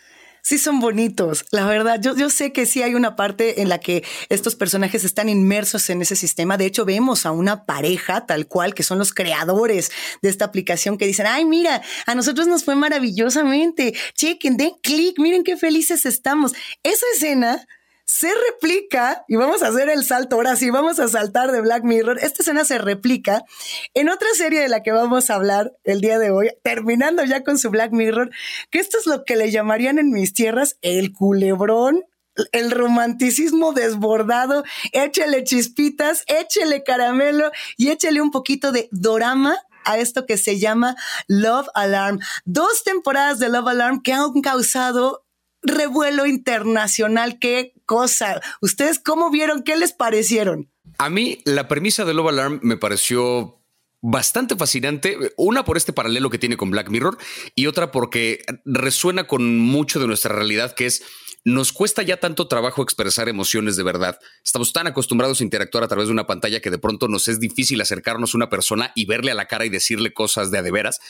sí 0.41 0.57
son 0.57 0.79
bonitos, 0.79 1.45
la 1.51 1.65
verdad. 1.65 1.99
Yo, 2.01 2.15
yo 2.15 2.29
sé 2.29 2.51
que 2.51 2.65
sí 2.65 2.81
hay 2.81 2.95
una 2.95 3.15
parte 3.15 3.61
en 3.61 3.69
la 3.69 3.79
que 3.79 4.03
estos 4.29 4.55
personajes 4.55 5.03
están 5.03 5.29
inmersos 5.29 5.89
en 5.89 6.01
ese 6.01 6.15
sistema. 6.15 6.57
De 6.57 6.65
hecho, 6.65 6.85
vemos 6.85 7.25
a 7.25 7.31
una 7.31 7.65
pareja 7.65 8.25
tal 8.25 8.47
cual, 8.47 8.73
que 8.73 8.83
son 8.83 8.97
los 8.97 9.13
creadores 9.13 9.91
de 10.21 10.29
esta 10.29 10.45
aplicación, 10.45 10.97
que 10.97 11.07
dicen, 11.07 11.27
ay, 11.27 11.45
mira, 11.45 11.81
a 12.05 12.15
nosotros 12.15 12.47
nos 12.47 12.63
fue 12.63 12.75
maravillosamente. 12.75 13.93
Chequen, 14.15 14.57
den 14.57 14.73
clic, 14.81 15.19
miren 15.19 15.43
qué 15.43 15.57
felices 15.57 16.05
estamos. 16.05 16.53
Esa 16.83 17.05
escena 17.13 17.65
se 18.13 18.27
replica, 18.51 19.23
y 19.29 19.37
vamos 19.37 19.63
a 19.63 19.69
hacer 19.69 19.89
el 19.89 20.03
salto, 20.03 20.35
ahora 20.35 20.57
sí, 20.57 20.69
vamos 20.69 20.99
a 20.99 21.07
saltar 21.07 21.53
de 21.53 21.61
Black 21.61 21.85
Mirror, 21.85 22.19
esta 22.19 22.43
escena 22.43 22.65
se 22.65 22.77
replica 22.77 23.45
en 23.93 24.09
otra 24.09 24.27
serie 24.33 24.59
de 24.59 24.67
la 24.67 24.83
que 24.83 24.91
vamos 24.91 25.29
a 25.29 25.35
hablar 25.35 25.71
el 25.85 26.01
día 26.01 26.19
de 26.19 26.29
hoy, 26.29 26.49
terminando 26.61 27.23
ya 27.23 27.41
con 27.41 27.57
su 27.57 27.69
Black 27.69 27.93
Mirror, 27.93 28.29
que 28.69 28.79
esto 28.79 28.97
es 28.97 29.07
lo 29.07 29.23
que 29.23 29.37
le 29.37 29.49
llamarían 29.49 29.97
en 29.97 30.11
mis 30.11 30.33
tierras 30.33 30.77
el 30.81 31.13
culebrón 31.13 32.03
el 32.51 32.71
romanticismo 32.71 33.71
desbordado, 33.73 34.63
échele 34.91 35.43
chispitas, 35.43 36.23
échele 36.27 36.83
caramelo 36.83 37.51
y 37.77 37.91
échele 37.91 38.21
un 38.21 38.31
poquito 38.31 38.71
de 38.71 38.87
dorama 38.91 39.57
a 39.85 39.97
esto 39.97 40.25
que 40.25 40.37
se 40.37 40.57
llama 40.57 40.95
Love 41.27 41.67
Alarm. 41.75 42.19
Dos 42.45 42.83
temporadas 42.83 43.39
de 43.39 43.49
Love 43.49 43.67
Alarm 43.67 44.01
que 44.01 44.13
han 44.13 44.41
causado 44.41 45.25
revuelo 45.61 46.25
internacional. 46.25 47.39
Qué 47.39 47.73
cosa. 47.91 48.39
¿Ustedes 48.61 48.99
cómo 48.99 49.29
vieron? 49.31 49.63
¿Qué 49.63 49.75
les 49.75 49.91
parecieron? 49.91 50.71
A 50.97 51.09
mí 51.09 51.41
la 51.43 51.67
premisa 51.67 52.05
de 52.05 52.13
Love 52.13 52.29
Alarm 52.29 52.59
me 52.63 52.77
pareció 52.77 53.61
bastante 53.99 54.55
fascinante. 54.55 55.17
Una 55.35 55.65
por 55.65 55.75
este 55.75 55.91
paralelo 55.91 56.29
que 56.29 56.37
tiene 56.37 56.55
con 56.55 56.71
Black 56.71 56.89
Mirror 56.89 57.17
y 57.53 57.67
otra 57.67 57.91
porque 57.91 58.45
resuena 58.63 59.25
con 59.25 59.59
mucho 59.59 59.99
de 59.99 60.07
nuestra 60.07 60.33
realidad, 60.33 60.73
que 60.73 60.85
es 60.85 61.03
nos 61.43 61.73
cuesta 61.73 62.01
ya 62.01 62.17
tanto 62.17 62.47
trabajo 62.47 62.81
expresar 62.81 63.27
emociones 63.27 63.75
de 63.75 63.83
verdad. 63.83 64.17
Estamos 64.41 64.71
tan 64.71 64.87
acostumbrados 64.87 65.41
a 65.41 65.43
interactuar 65.43 65.83
a 65.83 65.89
través 65.89 66.07
de 66.07 66.13
una 66.13 66.27
pantalla 66.27 66.61
que 66.61 66.69
de 66.69 66.77
pronto 66.77 67.09
nos 67.09 67.27
es 67.27 67.41
difícil 67.41 67.81
acercarnos 67.81 68.33
a 68.33 68.37
una 68.37 68.49
persona 68.49 68.93
y 68.95 69.05
verle 69.05 69.31
a 69.31 69.35
la 69.35 69.47
cara 69.47 69.65
y 69.65 69.69
decirle 69.69 70.13
cosas 70.13 70.49
de 70.49 70.59
a 70.59 70.61
de 70.61 70.71
veras 70.71 71.01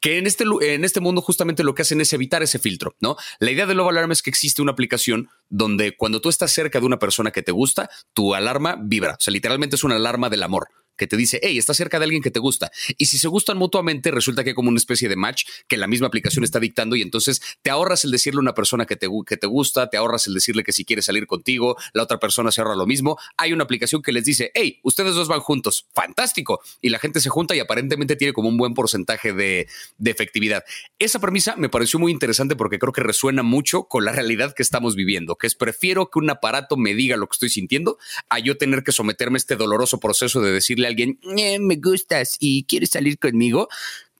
que 0.00 0.18
en 0.18 0.26
este, 0.26 0.44
en 0.62 0.84
este 0.84 1.00
mundo 1.00 1.20
justamente 1.20 1.64
lo 1.64 1.74
que 1.74 1.82
hacen 1.82 2.00
es 2.00 2.12
evitar 2.12 2.42
ese 2.42 2.58
filtro, 2.58 2.94
¿no? 3.00 3.16
La 3.38 3.50
idea 3.50 3.66
de 3.66 3.74
Love 3.74 3.90
Alarm 3.90 4.12
es 4.12 4.22
que 4.22 4.30
existe 4.30 4.62
una 4.62 4.72
aplicación 4.72 5.28
donde 5.48 5.96
cuando 5.96 6.20
tú 6.20 6.28
estás 6.28 6.52
cerca 6.52 6.80
de 6.80 6.86
una 6.86 6.98
persona 6.98 7.30
que 7.30 7.42
te 7.42 7.52
gusta, 7.52 7.90
tu 8.12 8.34
alarma 8.34 8.76
vibra. 8.80 9.14
O 9.14 9.20
sea, 9.20 9.32
literalmente 9.32 9.76
es 9.76 9.84
una 9.84 9.96
alarma 9.96 10.30
del 10.30 10.42
amor 10.42 10.68
que 10.98 11.06
te 11.06 11.16
dice, 11.16 11.40
hey, 11.42 11.56
estás 11.56 11.78
cerca 11.78 11.98
de 11.98 12.04
alguien 12.04 12.22
que 12.22 12.30
te 12.30 12.40
gusta. 12.40 12.70
Y 12.98 13.06
si 13.06 13.16
se 13.16 13.28
gustan 13.28 13.56
mutuamente, 13.56 14.10
resulta 14.10 14.44
que 14.44 14.50
hay 14.50 14.54
como 14.54 14.68
una 14.68 14.78
especie 14.78 15.08
de 15.08 15.16
match 15.16 15.44
que 15.66 15.78
la 15.78 15.86
misma 15.86 16.08
aplicación 16.08 16.44
está 16.44 16.60
dictando 16.60 16.96
y 16.96 17.02
entonces 17.02 17.40
te 17.62 17.70
ahorras 17.70 18.04
el 18.04 18.10
decirle 18.10 18.38
a 18.38 18.42
una 18.42 18.54
persona 18.54 18.84
que 18.84 18.96
te, 18.96 19.08
que 19.26 19.36
te 19.36 19.46
gusta, 19.46 19.88
te 19.88 19.96
ahorras 19.96 20.26
el 20.26 20.34
decirle 20.34 20.64
que 20.64 20.72
si 20.72 20.84
quiere 20.84 21.00
salir 21.00 21.26
contigo, 21.26 21.76
la 21.94 22.02
otra 22.02 22.18
persona 22.18 22.52
se 22.52 22.60
ahorra 22.60 22.76
lo 22.76 22.86
mismo. 22.86 23.18
Hay 23.36 23.52
una 23.52 23.64
aplicación 23.64 24.02
que 24.02 24.12
les 24.12 24.24
dice, 24.24 24.50
hey, 24.54 24.80
ustedes 24.82 25.14
dos 25.14 25.28
van 25.28 25.40
juntos, 25.40 25.86
fantástico. 25.94 26.60
Y 26.82 26.90
la 26.90 26.98
gente 26.98 27.20
se 27.20 27.30
junta 27.30 27.54
y 27.54 27.60
aparentemente 27.60 28.16
tiene 28.16 28.32
como 28.32 28.48
un 28.48 28.56
buen 28.56 28.74
porcentaje 28.74 29.32
de, 29.32 29.68
de 29.98 30.10
efectividad. 30.10 30.64
Esa 30.98 31.20
premisa 31.20 31.56
me 31.56 31.68
pareció 31.68 31.98
muy 31.98 32.12
interesante 32.12 32.56
porque 32.56 32.78
creo 32.78 32.92
que 32.92 33.02
resuena 33.02 33.42
mucho 33.42 33.84
con 33.84 34.04
la 34.04 34.12
realidad 34.12 34.54
que 34.54 34.62
estamos 34.62 34.96
viviendo, 34.96 35.36
que 35.36 35.46
es 35.46 35.54
prefiero 35.54 36.10
que 36.10 36.18
un 36.18 36.30
aparato 36.30 36.76
me 36.76 36.94
diga 36.94 37.16
lo 37.16 37.28
que 37.28 37.34
estoy 37.34 37.50
sintiendo 37.50 37.98
a 38.28 38.38
yo 38.38 38.56
tener 38.56 38.82
que 38.82 38.92
someterme 38.92 39.36
a 39.36 39.38
este 39.38 39.56
doloroso 39.56 40.00
proceso 40.00 40.40
de 40.40 40.52
decirle 40.52 40.87
alguien, 40.88 41.18
eh, 41.36 41.58
me 41.58 41.76
gustas 41.76 42.36
y 42.40 42.64
quieres 42.64 42.90
salir 42.90 43.18
conmigo, 43.18 43.68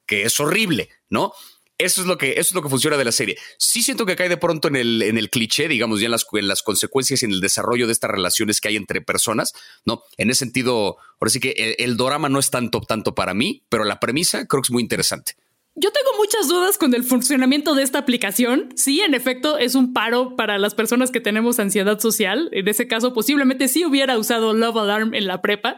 que 0.07 0.22
es 0.22 0.38
horrible, 0.40 0.88
¿no? 1.11 1.33
Eso 1.78 2.00
es 2.00 2.09
lo 2.09 2.18
que, 2.18 2.33
eso 2.33 2.40
es 2.40 2.54
lo 2.54 2.62
que 2.62 2.68
funciona 2.68 2.96
de 2.96 3.04
la 3.04 3.12
serie. 3.12 3.38
Sí 3.57 3.85
siento 3.85 4.04
que 4.04 4.16
cae 4.16 4.28
de 4.28 4.37
pronto 4.37 4.66
en 4.66 4.74
el, 4.74 5.00
en 5.02 5.16
el 5.16 5.31
cliché, 5.31 5.68
digamos, 5.68 6.00
ya 6.00 6.07
en 6.07 6.11
las, 6.11 6.26
en 6.33 6.48
las 6.48 6.64
consecuencias 6.64 7.22
y 7.22 7.26
en 7.26 7.33
el 7.33 7.40
desarrollo 7.40 7.87
de 7.87 7.92
estas 7.92 8.11
relaciones 8.11 8.61
que 8.61 8.68
hay 8.68 8.76
entre 8.76 9.00
personas, 9.00 9.52
¿no? 9.85 10.02
En 10.16 10.31
ese 10.31 10.40
sentido, 10.40 10.96
ahora 11.20 11.31
sí 11.31 11.38
que 11.38 11.50
el, 11.50 11.76
el 11.78 11.96
drama 11.96 12.28
no 12.28 12.40
es 12.40 12.50
tanto, 12.50 12.81
tanto 12.81 13.14
para 13.14 13.33
mí, 13.33 13.62
pero 13.68 13.85
la 13.85 14.00
premisa 14.00 14.46
creo 14.46 14.61
que 14.62 14.66
es 14.66 14.72
muy 14.72 14.83
interesante. 14.83 15.37
Yo 15.81 15.93
tengo 15.93 16.11
muchas 16.17 16.49
dudas 16.49 16.77
con 16.77 16.93
el 16.93 17.05
funcionamiento 17.05 17.77
de 17.77 17.85
esta 17.85 18.01
aplicación. 18.01 18.71
Sí, 18.75 19.01
en 19.01 19.14
efecto, 19.14 19.59
es 19.59 19.77
un 19.77 19.93
paro 19.93 20.35
para 20.35 20.59
las 20.59 20.75
personas 20.75 21.12
que 21.12 21.21
tenemos 21.21 21.61
ansiedad 21.61 22.01
social. 22.01 22.49
En 22.51 22.67
ese 22.67 22.88
caso, 22.88 23.14
posiblemente 23.14 23.69
sí 23.69 23.85
hubiera 23.85 24.19
usado 24.19 24.55
Love 24.55 24.77
Alarm 24.77 25.14
en 25.14 25.29
la 25.29 25.41
prepa. 25.41 25.77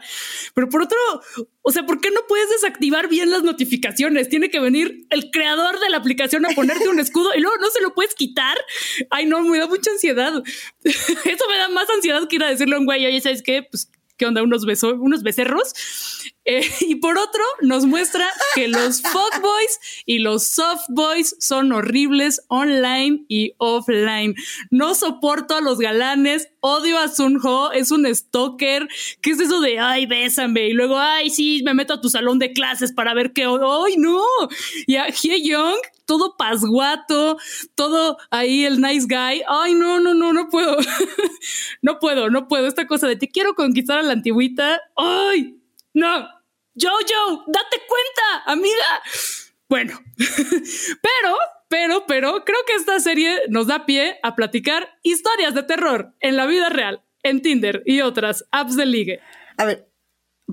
Pero 0.55 0.69
por 0.69 0.81
otro, 0.81 0.97
o 1.61 1.71
sea, 1.71 1.85
¿por 1.85 2.01
qué 2.01 2.09
no 2.09 2.21
puedes 2.27 2.49
desactivar 2.49 3.09
bien 3.09 3.29
las 3.29 3.43
notificaciones? 3.43 4.27
Tiene 4.27 4.49
que 4.49 4.59
venir 4.59 5.05
el 5.11 5.29
creador 5.29 5.79
de 5.79 5.91
la 5.91 5.97
aplicación 5.97 6.47
a 6.47 6.49
ponerte 6.49 6.89
un 6.89 6.99
escudo 6.99 7.29
y 7.35 7.39
luego 7.39 7.57
no 7.57 7.69
se 7.69 7.81
lo 7.81 7.93
puedes 7.93 8.15
quitar. 8.15 8.57
Ay, 9.11 9.27
no, 9.27 9.43
me 9.43 9.59
da 9.59 9.67
mucha 9.67 9.91
ansiedad. 9.91 10.33
Eso 10.83 11.45
me 11.47 11.57
da 11.57 11.69
más 11.69 11.87
ansiedad 11.91 12.27
que 12.27 12.37
ir 12.37 12.43
a 12.43 12.49
decirle 12.49 12.75
a 12.75 12.79
un 12.79 12.85
güey, 12.85 13.05
oye, 13.05 13.21
¿sabes 13.21 13.43
qué? 13.43 13.67
Pues 13.69 13.87
¿qué 14.21 14.27
onda? 14.27 14.43
Unos, 14.43 14.63
unos 14.99 15.23
becerros. 15.23 15.73
Eh, 16.45 16.61
y 16.81 16.95
por 16.97 17.17
otro, 17.17 17.43
nos 17.61 17.85
muestra 17.85 18.29
que 18.53 18.67
los 18.67 19.01
fuckboys 19.01 19.79
y 20.05 20.19
los 20.19 20.45
softboys 20.45 21.35
son 21.39 21.71
horribles 21.71 22.43
online 22.47 23.25
y 23.27 23.53
offline. 23.57 24.35
No 24.69 24.93
soporto 24.93 25.55
a 25.55 25.61
los 25.61 25.79
galanes, 25.79 26.49
odio 26.59 26.99
a 26.99 27.07
Sunho, 27.07 27.71
es 27.71 27.89
un 27.89 28.05
stalker. 28.13 28.87
¿Qué 29.21 29.31
es 29.31 29.39
eso 29.39 29.59
de, 29.59 29.79
ay, 29.79 30.05
bésame? 30.05 30.67
Y 30.67 30.73
luego, 30.73 30.99
ay, 30.99 31.31
sí, 31.31 31.63
me 31.65 31.73
meto 31.73 31.95
a 31.95 32.01
tu 32.01 32.09
salón 32.09 32.37
de 32.37 32.53
clases 32.53 32.91
para 32.93 33.15
ver 33.15 33.33
qué... 33.33 33.45
¡Ay, 33.45 33.95
no! 33.97 34.21
Y 34.85 34.97
a 34.97 35.07
Hye 35.07 35.41
Young, 35.41 35.79
todo 36.11 36.35
pasguato, 36.35 37.37
todo 37.73 38.17
ahí 38.31 38.65
el 38.65 38.81
nice 38.81 39.07
guy. 39.07 39.41
Ay, 39.47 39.75
no, 39.75 40.01
no, 40.01 40.13
no, 40.13 40.33
no 40.33 40.49
puedo. 40.49 40.75
no 41.81 41.99
puedo, 41.99 42.29
no 42.29 42.49
puedo. 42.49 42.67
Esta 42.67 42.85
cosa 42.85 43.07
de 43.07 43.15
te 43.15 43.29
quiero 43.29 43.53
conquistar 43.55 43.97
a 43.97 44.01
la 44.01 44.11
antigüita. 44.11 44.81
Ay, 44.97 45.57
no. 45.93 46.27
Jojo, 46.77 47.45
date 47.47 47.77
cuenta, 47.87 48.43
amiga. 48.45 49.01
Bueno, 49.69 50.01
pero, 50.17 51.37
pero, 51.69 52.05
pero 52.05 52.43
creo 52.43 52.59
que 52.67 52.73
esta 52.73 52.99
serie 52.99 53.43
nos 53.47 53.67
da 53.67 53.85
pie 53.85 54.19
a 54.21 54.35
platicar 54.35 54.89
historias 55.03 55.53
de 55.53 55.63
terror 55.63 56.13
en 56.19 56.35
la 56.35 56.45
vida 56.45 56.67
real, 56.67 57.05
en 57.23 57.41
Tinder 57.41 57.83
y 57.85 58.01
otras 58.01 58.45
apps 58.51 58.75
de 58.75 58.85
ligue. 58.85 59.21
A 59.55 59.63
ver, 59.63 59.89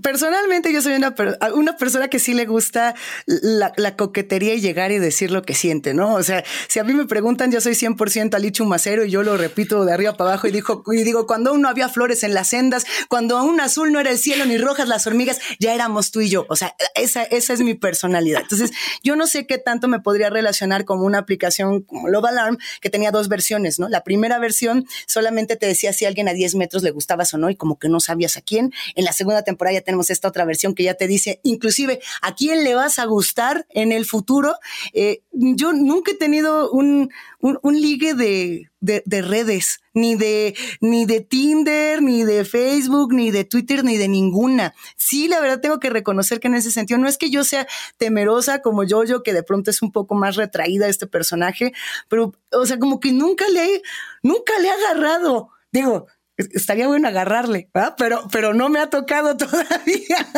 Personalmente 0.03 0.73
yo 0.73 0.83
soy 0.83 0.95
una, 0.95 1.15
una 1.55 1.77
persona 1.77 2.09
que 2.09 2.19
sí 2.19 2.35
le 2.35 2.47
gusta 2.47 2.95
la, 3.27 3.97
coquetería 3.97 4.55
y 4.55 4.61
llegar 4.61 4.93
y 4.93 4.99
decir 4.99 5.31
lo 5.31 5.43
que 5.43 5.55
siente, 5.55 5.95
¿no? 5.95 6.15
O 6.15 6.23
sea, 6.23 6.45
si 6.69 6.79
a 6.79 6.85
mí 6.85 6.93
me 6.93 7.07
preguntan, 7.07 7.51
yo 7.51 7.61
soy 7.61 7.73
100% 7.73 8.35
Alichu 8.35 8.65
Macero 8.65 9.05
y 9.05 9.11
yo 9.11 9.23
lo 9.23 9.37
repito 9.37 9.85
de 9.85 9.93
arriba 9.93 10.17
para 10.17 10.31
abajo 10.31 10.47
y, 10.47 10.53
dijo, 10.53 10.83
y 10.93 11.03
digo, 11.03 11.27
cuando 11.27 11.51
aún 11.51 11.63
no 11.63 11.69
había 11.69 11.89
flores 11.89 12.23
en 12.23 12.35
las 12.35 12.49
sendas, 12.49 12.85
cuando 13.09 13.39
aún 13.39 13.61
azul 13.61 13.93
no 13.93 14.01
era 14.01 14.11
el 14.11 14.19
cielo 14.19 14.45
ni 14.45 14.59
rojas 14.59 14.89
las 14.89 15.07
hormigas, 15.07 15.39
ya 15.59 15.75
éramos 15.75 16.11
tú 16.11 16.21
y 16.21 16.29
yo. 16.29 16.47
O 16.49 16.57
sea, 16.57 16.75
esa, 16.95 17.23
esa 17.25 17.53
es 17.53 17.61
mi 17.61 17.75
personalidad. 17.75 18.43
Entonces, 18.43 18.71
yo 19.03 19.17
no 19.17 19.27
sé 19.27 19.47
qué 19.47 19.59
tanto 19.59 19.89
me 19.89 20.01
podría 20.01 20.31
relacionar 20.31 20.85
con 20.85 21.01
una 21.01 21.19
aplicación 21.19 21.83
como 21.83 22.09
Love 22.09 22.27
Alarm 22.27 22.59
que 22.81 22.91
tenía 22.91 23.11
dos 23.11 23.29
versiones, 23.29 23.79
¿no? 23.79 23.89
La 23.89 24.05
primera 24.05 24.39
versión 24.39 24.87
solamente 25.07 25.57
te 25.57 25.67
decía 25.67 25.93
si 25.93 26.05
alguien 26.05 26.29
a 26.29 26.33
10 26.33 26.55
metros 26.55 26.83
le 26.83 26.91
gustabas 26.91 27.33
o 27.35 27.39
no 27.39 27.51
y 27.51 27.57
como 27.57 27.79
que 27.79 27.89
no 27.89 28.01
sabías 28.01 28.37
a 28.37 28.41
quién. 28.41 28.73
En 28.95 29.05
la 29.05 29.13
segunda 29.13 29.43
temporada 29.43 29.75
tenemos 29.89 30.11
esta 30.11 30.29
otra 30.29 30.45
versión 30.45 30.75
que 30.75 30.83
ya 30.83 30.93
te 30.93 31.07
dice, 31.07 31.41
inclusive, 31.45 31.99
a 32.21 32.35
quién 32.35 32.63
le 32.63 32.75
vas 32.75 32.99
a 32.99 33.07
gustar 33.07 33.67
en 33.71 33.91
el 33.91 34.05
futuro. 34.05 34.55
Eh, 34.93 35.23
yo 35.33 35.73
nunca 35.73 36.13
he 36.13 36.15
tenido 36.15 36.71
un, 36.71 37.11
un, 37.41 37.81
ligue 37.81 38.13
de, 38.13 38.69
de, 38.81 39.23
redes, 39.23 39.81
ni 39.95 40.15
de, 40.15 40.55
ni 40.83 41.07
de 41.07 41.23
Tinder, 41.23 42.03
ni 42.03 42.23
de 42.25 42.45
Facebook, 42.45 43.15
ni 43.15 43.31
de 43.31 43.45
Twitter, 43.45 43.83
ni 43.83 43.97
de 43.97 44.09
ninguna. 44.09 44.75
Sí, 44.99 45.27
la 45.27 45.41
verdad 45.41 45.63
tengo 45.63 45.81
que 45.81 45.89
reconocer 45.89 46.39
que 46.39 46.49
en 46.49 46.57
ese 46.57 46.71
sentido 46.71 46.99
no 46.99 47.09
es 47.09 47.17
que 47.17 47.31
yo 47.31 47.43
sea 47.43 47.67
temerosa 47.97 48.61
como 48.61 48.85
yo, 48.85 49.05
yo 49.05 49.23
que 49.23 49.33
de 49.33 49.43
pronto 49.43 49.71
es 49.71 49.81
un 49.81 49.91
poco 49.91 50.15
más 50.15 50.37
retraída 50.37 50.87
este 50.87 51.07
personaje, 51.07 51.73
pero, 52.09 52.35
o 52.53 52.67
sea, 52.67 52.79
como 52.79 53.01
que 53.01 53.13
nunca 53.13 53.49
le, 53.49 53.81
nunca 54.23 54.53
le 54.61 54.69
he 54.69 54.71
agarrado. 54.71 55.49
Digo, 55.73 56.09
estaría 56.39 56.87
bueno 56.87 57.09
agarrarle, 57.09 57.69
pero, 57.97 58.27
pero 58.31 58.55
no 58.55 58.69
me 58.69 58.81
ha 58.81 58.89
tocado 58.89 59.37
todavía. 59.37 60.29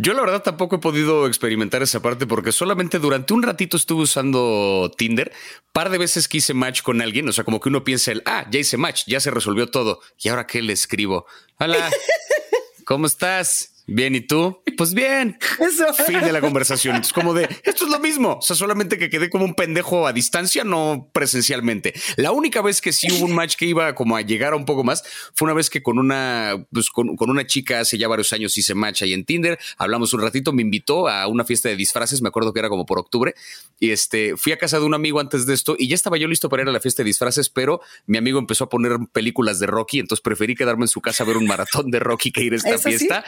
Yo 0.00 0.14
la 0.14 0.20
verdad 0.22 0.42
tampoco 0.42 0.76
he 0.76 0.78
podido 0.78 1.26
experimentar 1.26 1.82
esa 1.82 2.00
parte 2.00 2.26
porque 2.26 2.52
solamente 2.52 3.00
durante 3.00 3.34
un 3.34 3.42
ratito 3.42 3.76
estuve 3.76 4.02
usando 4.02 4.92
Tinder. 4.96 5.32
Par 5.72 5.90
de 5.90 5.98
veces 5.98 6.28
que 6.28 6.38
hice 6.38 6.54
match 6.54 6.82
con 6.82 7.02
alguien, 7.02 7.28
o 7.28 7.32
sea, 7.32 7.42
como 7.44 7.60
que 7.60 7.68
uno 7.68 7.82
piensa 7.82 8.12
el, 8.12 8.22
ah, 8.24 8.46
ya 8.48 8.60
hice 8.60 8.76
match, 8.76 9.04
ya 9.06 9.18
se 9.18 9.30
resolvió 9.32 9.68
todo. 9.68 10.00
¿Y 10.18 10.28
ahora 10.28 10.46
qué 10.46 10.62
le 10.62 10.72
escribo? 10.72 11.26
Hola, 11.58 11.90
¿cómo 12.84 13.06
estás? 13.06 13.77
Bien, 13.90 14.14
¿y 14.14 14.20
tú? 14.20 14.62
Pues 14.76 14.92
bien. 14.92 15.38
Eso. 15.58 15.94
Fin 16.04 16.20
de 16.20 16.30
la 16.30 16.42
conversación. 16.42 16.96
Es 16.96 17.10
como 17.10 17.32
de, 17.32 17.48
esto 17.64 17.86
es 17.86 17.90
lo 17.90 17.98
mismo. 17.98 18.34
O 18.34 18.42
sea, 18.42 18.54
solamente 18.54 18.98
que 18.98 19.08
quedé 19.08 19.30
como 19.30 19.46
un 19.46 19.54
pendejo 19.54 20.06
a 20.06 20.12
distancia, 20.12 20.62
no 20.62 21.08
presencialmente. 21.14 21.94
La 22.16 22.30
única 22.30 22.60
vez 22.60 22.82
que 22.82 22.92
sí 22.92 23.08
hubo 23.10 23.24
un 23.24 23.34
match 23.34 23.56
que 23.56 23.64
iba 23.64 23.94
como 23.94 24.14
a 24.14 24.20
llegar 24.20 24.52
a 24.52 24.56
un 24.56 24.66
poco 24.66 24.84
más 24.84 25.02
fue 25.34 25.46
una 25.46 25.54
vez 25.54 25.70
que 25.70 25.82
con 25.82 25.98
una, 25.98 26.66
pues 26.70 26.90
con, 26.90 27.16
una 27.18 27.46
chica 27.46 27.80
hace 27.80 27.96
ya 27.96 28.08
varios 28.08 28.30
años 28.34 28.58
hice 28.58 28.74
match 28.74 29.04
ahí 29.04 29.14
en 29.14 29.24
Tinder. 29.24 29.58
Hablamos 29.78 30.12
un 30.12 30.20
ratito, 30.20 30.52
me 30.52 30.60
invitó 30.60 31.08
a 31.08 31.26
una 31.26 31.46
fiesta 31.46 31.70
de 31.70 31.76
disfraces. 31.76 32.20
Me 32.20 32.28
acuerdo 32.28 32.52
que 32.52 32.58
era 32.58 32.68
como 32.68 32.84
por 32.84 32.98
octubre. 32.98 33.34
Y 33.80 33.90
este, 33.90 34.36
fui 34.36 34.52
a 34.52 34.58
casa 34.58 34.78
de 34.78 34.84
un 34.84 34.92
amigo 34.92 35.18
antes 35.18 35.46
de 35.46 35.54
esto 35.54 35.76
y 35.78 35.88
ya 35.88 35.94
estaba 35.94 36.18
yo 36.18 36.28
listo 36.28 36.50
para 36.50 36.64
ir 36.64 36.68
a 36.68 36.72
la 36.72 36.80
fiesta 36.80 37.02
de 37.02 37.06
disfraces, 37.06 37.48
pero 37.48 37.80
mi 38.04 38.18
amigo 38.18 38.38
empezó 38.38 38.64
a 38.64 38.68
poner 38.68 38.98
películas 39.12 39.58
de 39.58 39.66
Rocky. 39.66 39.98
Entonces 39.98 40.22
preferí 40.22 40.54
quedarme 40.54 40.84
en 40.84 40.88
su 40.88 41.00
casa 41.00 41.24
a 41.24 41.26
ver 41.26 41.38
un 41.38 41.46
maratón 41.46 41.90
de 41.90 42.00
Rocky 42.00 42.32
que 42.32 42.42
ir 42.42 42.52
a 42.52 42.56
esta 42.56 42.76
fiesta 42.76 43.24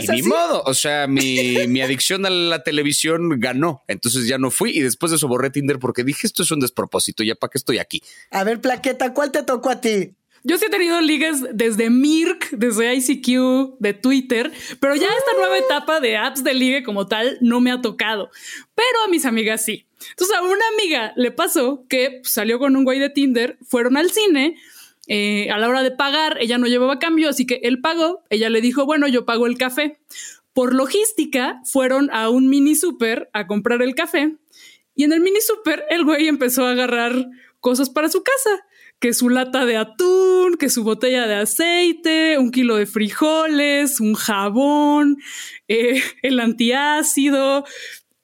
y 0.00 0.06
ni 0.06 0.22
modo. 0.22 0.62
O 0.64 0.74
sea, 0.74 1.06
mi, 1.06 1.66
mi, 1.68 1.80
adicción 1.80 2.26
a 2.26 2.30
la 2.30 2.62
televisión 2.62 3.40
ganó. 3.40 3.82
Entonces 3.88 4.26
ya 4.26 4.38
no 4.38 4.50
fui 4.50 4.76
y 4.76 4.80
después 4.80 5.10
de 5.10 5.16
eso 5.16 5.28
borré 5.28 5.50
Tinder 5.50 5.78
porque 5.78 6.04
dije 6.04 6.26
esto 6.26 6.42
es 6.42 6.50
un 6.50 6.60
despropósito. 6.60 7.22
Ya 7.22 7.34
para 7.34 7.50
qué 7.50 7.58
estoy 7.58 7.78
aquí. 7.78 8.02
A 8.30 8.44
ver, 8.44 8.60
Plaqueta, 8.60 9.12
¿cuál 9.12 9.32
te 9.32 9.42
tocó 9.42 9.70
a 9.70 9.80
ti? 9.80 10.14
Yo 10.44 10.58
sí 10.58 10.64
he 10.64 10.70
tenido 10.70 11.00
ligas 11.00 11.44
desde 11.52 11.88
Mirk, 11.88 12.50
desde 12.50 12.92
ICQ, 12.94 13.78
de 13.78 13.94
Twitter, 13.94 14.50
pero 14.80 14.96
ya 14.96 15.06
esta 15.06 15.32
nueva 15.36 15.56
etapa 15.56 16.00
de 16.00 16.16
apps 16.16 16.42
de 16.42 16.52
ligue 16.52 16.82
como 16.82 17.06
tal 17.06 17.38
no 17.40 17.60
me 17.60 17.70
ha 17.70 17.80
tocado. 17.80 18.28
Pero 18.74 19.04
a 19.04 19.08
mis 19.08 19.24
amigas 19.24 19.64
sí. 19.64 19.86
Entonces 20.10 20.36
a 20.36 20.42
una 20.42 20.64
amiga 20.74 21.12
le 21.14 21.30
pasó 21.30 21.86
que 21.88 22.20
salió 22.24 22.58
con 22.58 22.74
un 22.74 22.82
güey 22.82 22.98
de 22.98 23.08
Tinder, 23.08 23.56
fueron 23.64 23.96
al 23.96 24.10
cine 24.10 24.56
eh, 25.14 25.50
a 25.50 25.58
la 25.58 25.68
hora 25.68 25.82
de 25.82 25.90
pagar, 25.90 26.38
ella 26.40 26.56
no 26.56 26.66
llevaba 26.66 26.98
cambio, 26.98 27.28
así 27.28 27.44
que 27.44 27.60
él 27.64 27.82
pagó, 27.82 28.24
ella 28.30 28.48
le 28.48 28.62
dijo, 28.62 28.86
bueno, 28.86 29.06
yo 29.08 29.26
pago 29.26 29.46
el 29.46 29.58
café. 29.58 30.00
Por 30.54 30.74
logística, 30.74 31.60
fueron 31.66 32.08
a 32.12 32.30
un 32.30 32.48
mini 32.48 32.74
super 32.74 33.28
a 33.34 33.46
comprar 33.46 33.82
el 33.82 33.94
café 33.94 34.38
y 34.94 35.04
en 35.04 35.12
el 35.12 35.20
mini 35.20 35.42
super 35.42 35.84
el 35.90 36.04
güey 36.04 36.28
empezó 36.28 36.64
a 36.64 36.70
agarrar 36.70 37.26
cosas 37.60 37.90
para 37.90 38.08
su 38.08 38.22
casa, 38.22 38.64
que 39.00 39.12
su 39.12 39.28
lata 39.28 39.66
de 39.66 39.76
atún, 39.76 40.56
que 40.56 40.70
su 40.70 40.82
botella 40.82 41.26
de 41.26 41.34
aceite, 41.34 42.38
un 42.38 42.50
kilo 42.50 42.76
de 42.76 42.86
frijoles, 42.86 44.00
un 44.00 44.14
jabón, 44.14 45.18
eh, 45.68 46.02
el 46.22 46.40
antiácido 46.40 47.66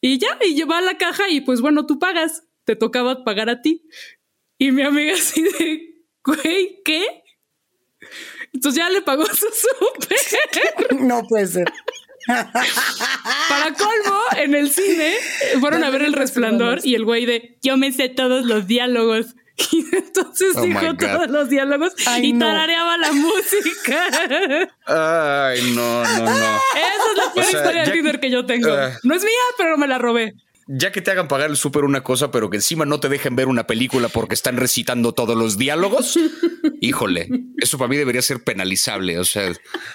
y 0.01 0.16
ya, 0.16 0.38
y 0.42 0.55
lleva 0.55 0.79
a 0.79 0.81
la 0.81 0.96
caja 0.96 1.29
y 1.29 1.42
pues 1.42 1.61
bueno, 1.61 1.85
tú 1.85 1.98
pagas, 1.98 2.44
te 2.64 2.77
tocaba 2.77 3.24
pagar 3.24 3.51
a 3.51 3.61
ti. 3.61 3.87
Y 4.57 4.72
mi 4.72 4.81
amiga 4.81 5.12
así 5.12 5.42
de, 5.42 5.88
güey, 6.29 6.81
¿qué? 6.85 7.23
Entonces 8.53 8.83
ya 8.83 8.91
le 8.91 9.03
pagó 9.03 9.25
su 9.27 9.47
súper. 9.47 11.01
No 11.01 11.23
puede 11.27 11.47
ser. 11.47 11.73
Para 12.27 13.73
colmo, 13.73 14.21
en 14.37 14.55
el 14.55 14.71
cine 14.71 15.14
fueron 15.61 15.83
a 15.85 15.91
ver 15.91 16.03
el 16.03 16.12
resplandor 16.12 16.81
y 16.83 16.95
el 16.95 17.05
güey 17.05 17.25
de 17.25 17.57
yo 17.62 17.77
me 17.77 17.93
sé 17.93 18.09
todos 18.09 18.45
los 18.45 18.67
diálogos. 18.67 19.35
Y 19.73 19.85
entonces 19.93 20.55
oh 20.55 20.62
dijo 20.62 20.95
todos 20.97 21.29
los 21.31 21.49
diálogos 21.49 21.93
y 22.23 22.38
tarareaba 22.38 22.97
la 22.97 23.11
música. 23.11 24.07
Ay, 24.87 25.73
no, 25.75 26.05
no, 26.05 26.25
no. 26.25 26.31
Esa 26.31 27.11
es 27.11 27.17
la 27.17 27.33
peor 27.35 27.47
historia 27.47 27.83
de 27.83 27.91
Tinder 27.91 28.21
que 28.21 28.31
yo 28.31 28.47
tengo. 28.47 28.71
Ah. 28.71 28.97
no 29.03 29.17
es 29.17 29.25
mía, 29.25 29.33
pero 29.57 29.77
me 29.77 29.88
la 29.88 29.99
robé 29.99 30.35
ya 30.68 30.92
que 30.92 31.00
te 31.00 31.11
hagan 31.11 31.28
pagar 31.28 31.48
el 31.48 31.57
súper 31.57 31.85
una 31.85 32.02
cosa, 32.02 32.31
pero 32.31 32.50
que 32.50 32.59
encima 32.59 32.85
no 32.85 33.00
te 33.00 33.09
dejen 33.09 33.35
ver 33.35 33.48
una 33.48 33.66
película 33.66 34.09
porque 34.09 34.35
están 34.35 34.59
recitando 34.59 35.12
todos 35.12 35.37
los 35.37 35.57
diálogos, 35.57 36.18
híjole, 36.81 37.29
eso 37.59 37.79
para 37.79 37.88
mí 37.88 37.97
debería 37.97 38.23
ser 38.23 38.42
penalizable. 38.42 39.18
O 39.18 39.25
sea, 39.25 39.53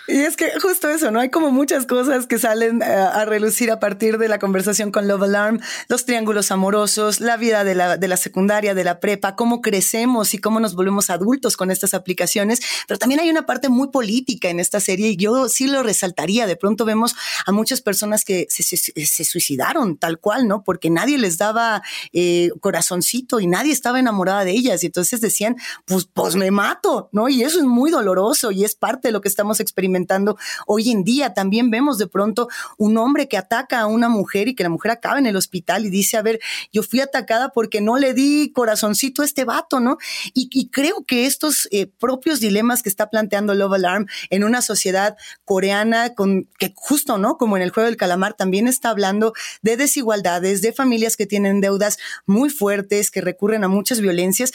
y 0.07 0.17
es 0.17 0.35
que 0.35 0.51
justo 0.61 0.89
eso, 0.89 1.11
no 1.11 1.19
hay 1.19 1.29
como 1.29 1.51
muchas 1.51 1.85
cosas 1.85 2.27
que 2.27 2.39
salen 2.39 2.81
eh, 2.81 2.85
a, 2.85 3.25
relucir 3.25 3.71
a 3.71 3.79
partir 3.79 4.17
de 4.17 4.27
la 4.27 4.39
conversación 4.39 4.91
con 4.91 5.07
Love 5.07 5.23
Alarm, 5.23 5.59
los 5.87 6.05
triángulos 6.05 6.51
amorosos, 6.51 7.19
la 7.19 7.37
vida 7.37 7.63
de 7.63 7.75
la, 7.75 7.97
de 7.97 8.07
la 8.07 8.17
secundaria, 8.17 8.73
de 8.73 8.83
la 8.83 8.99
prepa, 8.99 9.35
cómo 9.35 9.61
crecemos 9.61 10.33
y 10.33 10.37
cómo 10.37 10.59
nos 10.59 10.75
volvemos 10.75 11.09
adultos 11.09 11.57
con 11.57 11.71
estas 11.71 11.93
aplicaciones. 11.93 12.61
Pero 12.87 12.97
también 12.97 13.19
hay 13.19 13.29
una 13.29 13.45
parte 13.45 13.69
muy 13.69 13.89
política 13.89 14.49
en 14.49 14.59
esta 14.59 14.79
serie 14.79 15.09
y 15.09 15.17
yo 15.17 15.49
sí 15.49 15.67
lo 15.67 15.83
resaltaría. 15.83 16.47
De 16.47 16.55
pronto 16.55 16.85
vemos 16.85 17.15
a 17.45 17.51
muchas 17.51 17.81
personas 17.81 18.25
que 18.25 18.47
se, 18.49 18.63
se 18.63 19.23
suicidaron 19.23 19.97
tal 19.97 20.19
cual, 20.19 20.47
¿no? 20.47 20.63
Porque 20.63 20.89
nadie 20.89 21.17
les 21.17 21.37
daba 21.37 21.81
eh, 22.11 22.49
corazoncito 22.59 23.39
y 23.39 23.47
nadie 23.47 23.71
estaba 23.71 23.99
enamorada 23.99 24.43
de 24.45 24.51
ellas. 24.51 24.83
Y 24.83 24.87
entonces 24.87 25.21
decían, 25.21 25.55
pues, 25.85 26.05
pues 26.05 26.35
me 26.35 26.45
mato, 26.53 27.09
¿no? 27.11 27.27
Y 27.27 27.43
eso 27.43 27.59
es 27.59 27.65
muy 27.65 27.91
doloroso 27.91 28.51
y 28.51 28.63
es 28.63 28.75
parte 28.75 29.09
de 29.09 29.11
lo 29.11 29.19
que 29.19 29.27
estamos 29.27 29.59
experimentando 29.59 30.37
hoy 30.65 30.91
en 30.91 31.03
día. 31.03 31.33
También 31.33 31.69
vemos 31.69 31.97
de 31.97 32.07
pronto 32.07 32.47
un 32.77 32.97
hombre 32.97 33.27
que 33.27 33.37
ataca 33.37 33.81
a 33.81 33.87
una 33.87 34.07
mujer 34.07 34.47
y 34.47 34.55
que 34.55 34.63
la 34.63 34.69
mujer 34.69 34.91
acaba 34.91 35.19
en 35.19 35.25
el 35.25 35.35
hospital 35.35 35.85
y 35.85 35.89
dice, 35.89 36.15
a 36.15 36.21
ver, 36.21 36.39
yo 36.71 36.83
fui 36.83 37.01
atacada 37.01 37.49
porque 37.49 37.81
no 37.81 37.97
le 37.97 38.13
di 38.13 38.51
corazoncito 38.53 39.21
a 39.21 39.25
este 39.25 39.43
vato, 39.43 39.79
¿no? 39.79 39.97
Y, 40.33 40.69
creo 40.69 41.03
que 41.05 41.25
estos 41.25 41.67
eh, 41.71 41.87
propios 41.87 42.39
dilemas 42.39 42.81
que 42.81 42.89
está 42.89 43.09
planteando 43.09 43.53
Love 43.53 43.73
Alarm 43.73 44.07
en 44.29 44.43
una 44.43 44.61
sociedad 44.61 45.17
coreana 45.45 46.13
con 46.13 46.47
que 46.57 46.73
justo, 46.75 47.17
¿no? 47.17 47.37
Como 47.37 47.57
en 47.57 47.63
el 47.63 47.71
juego 47.71 47.87
del 47.87 47.97
calamar 47.97 48.33
también 48.33 48.67
está 48.67 48.89
hablando 48.89 49.33
de 49.61 49.77
desigualdades 49.77 50.61
de 50.61 50.73
familias 50.73 51.17
que 51.17 51.25
tienen 51.25 51.61
deudas 51.61 51.97
muy 52.25 52.49
fuertes, 52.49 53.11
que 53.11 53.21
recurren 53.21 53.63
a 53.63 53.67
muchas 53.67 53.99
violencias. 53.99 54.51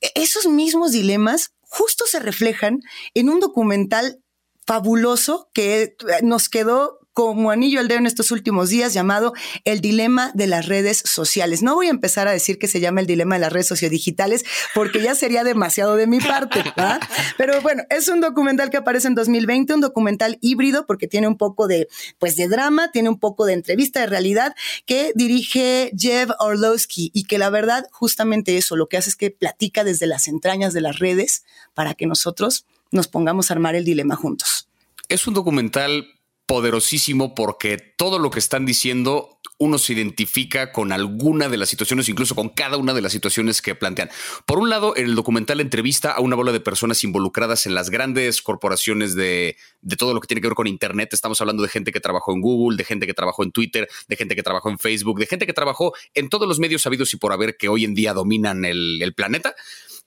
E-, 0.00 0.12
esos 0.14 0.46
mismos 0.46 0.92
dilemas 0.92 1.52
justo 1.62 2.04
se 2.06 2.20
reflejan 2.20 2.80
en 3.14 3.28
un 3.28 3.40
documental 3.40 4.22
fabuloso 4.66 5.50
que 5.52 5.96
nos 6.22 6.48
quedó 6.48 6.98
como 7.16 7.50
anillo 7.50 7.80
al 7.80 7.88
dedo 7.88 8.00
en 8.00 8.06
estos 8.06 8.30
últimos 8.30 8.68
días 8.68 8.92
llamado 8.92 9.32
El 9.64 9.80
dilema 9.80 10.32
de 10.34 10.46
las 10.46 10.66
redes 10.66 10.98
sociales. 10.98 11.62
No 11.62 11.74
voy 11.74 11.86
a 11.86 11.90
empezar 11.90 12.28
a 12.28 12.32
decir 12.32 12.58
que 12.58 12.68
se 12.68 12.78
llama 12.78 13.00
el 13.00 13.06
dilema 13.06 13.36
de 13.36 13.40
las 13.40 13.54
redes 13.54 13.68
sociodigitales 13.68 14.44
porque 14.74 15.00
ya 15.00 15.14
sería 15.14 15.42
demasiado 15.42 15.96
de 15.96 16.06
mi 16.06 16.20
parte, 16.20 16.62
Pero 17.38 17.62
bueno, 17.62 17.84
es 17.88 18.08
un 18.08 18.20
documental 18.20 18.68
que 18.68 18.76
aparece 18.76 19.08
en 19.08 19.14
2020, 19.14 19.72
un 19.72 19.80
documental 19.80 20.36
híbrido 20.42 20.84
porque 20.84 21.08
tiene 21.08 21.26
un 21.26 21.38
poco 21.38 21.66
de 21.66 21.88
pues 22.18 22.36
de 22.36 22.48
drama, 22.48 22.90
tiene 22.92 23.08
un 23.08 23.18
poco 23.18 23.46
de 23.46 23.54
entrevista 23.54 24.00
de 24.00 24.08
realidad 24.08 24.54
que 24.84 25.12
dirige 25.14 25.92
Jeff 25.96 26.28
Orlowski 26.38 27.12
y 27.14 27.24
que 27.24 27.38
la 27.38 27.48
verdad 27.48 27.86
justamente 27.92 28.58
eso 28.58 28.76
lo 28.76 28.90
que 28.90 28.98
hace 28.98 29.08
es 29.08 29.16
que 29.16 29.30
platica 29.30 29.84
desde 29.84 30.06
las 30.06 30.28
entrañas 30.28 30.74
de 30.74 30.82
las 30.82 30.98
redes 30.98 31.44
para 31.72 31.94
que 31.94 32.04
nosotros 32.04 32.66
nos 32.90 33.08
pongamos 33.08 33.50
a 33.50 33.54
armar 33.54 33.74
el 33.74 33.86
dilema 33.86 34.16
juntos. 34.16 34.68
Es 35.08 35.26
un 35.26 35.32
documental 35.32 36.15
poderosísimo 36.46 37.34
porque 37.34 37.76
todo 37.76 38.18
lo 38.18 38.30
que 38.30 38.38
están 38.38 38.66
diciendo 38.66 39.36
uno 39.58 39.78
se 39.78 39.94
identifica 39.94 40.70
con 40.70 40.92
alguna 40.92 41.48
de 41.48 41.56
las 41.56 41.68
situaciones, 41.68 42.08
incluso 42.08 42.34
con 42.34 42.50
cada 42.50 42.76
una 42.76 42.92
de 42.92 43.00
las 43.00 43.12
situaciones 43.12 43.62
que 43.62 43.74
plantean. 43.74 44.10
Por 44.44 44.58
un 44.58 44.68
lado, 44.68 44.94
el 44.96 45.14
documental 45.14 45.60
entrevista 45.60 46.12
a 46.12 46.20
una 46.20 46.36
bola 46.36 46.52
de 46.52 46.60
personas 46.60 47.02
involucradas 47.04 47.64
en 47.66 47.74
las 47.74 47.88
grandes 47.88 48.42
corporaciones 48.42 49.14
de, 49.14 49.56
todo 49.96 50.12
lo 50.12 50.20
que 50.20 50.26
tiene 50.26 50.42
que 50.42 50.48
ver 50.48 50.54
con 50.54 50.66
Internet. 50.66 51.10
Estamos 51.12 51.40
hablando 51.40 51.62
de 51.62 51.70
gente 51.70 51.90
que 51.90 52.00
trabajó 52.00 52.32
en 52.32 52.42
Google, 52.42 52.76
de 52.76 52.84
gente 52.84 53.06
que 53.06 53.14
trabajó 53.14 53.44
en 53.44 53.52
Twitter, 53.52 53.88
de 54.08 54.16
gente 54.16 54.36
que 54.36 54.42
trabajó 54.42 54.68
en 54.68 54.78
Facebook, 54.78 55.18
de 55.18 55.26
gente 55.26 55.46
que 55.46 55.54
trabajó 55.54 55.94
en 56.14 56.28
todos 56.28 56.46
los 56.46 56.58
medios 56.58 56.82
sabidos 56.82 57.12
y 57.14 57.16
por 57.16 57.32
haber 57.32 57.56
que 57.56 57.68
hoy 57.68 57.84
en 57.84 57.94
día 57.94 58.12
dominan 58.12 58.64
el 58.66 59.14
planeta. 59.16 59.54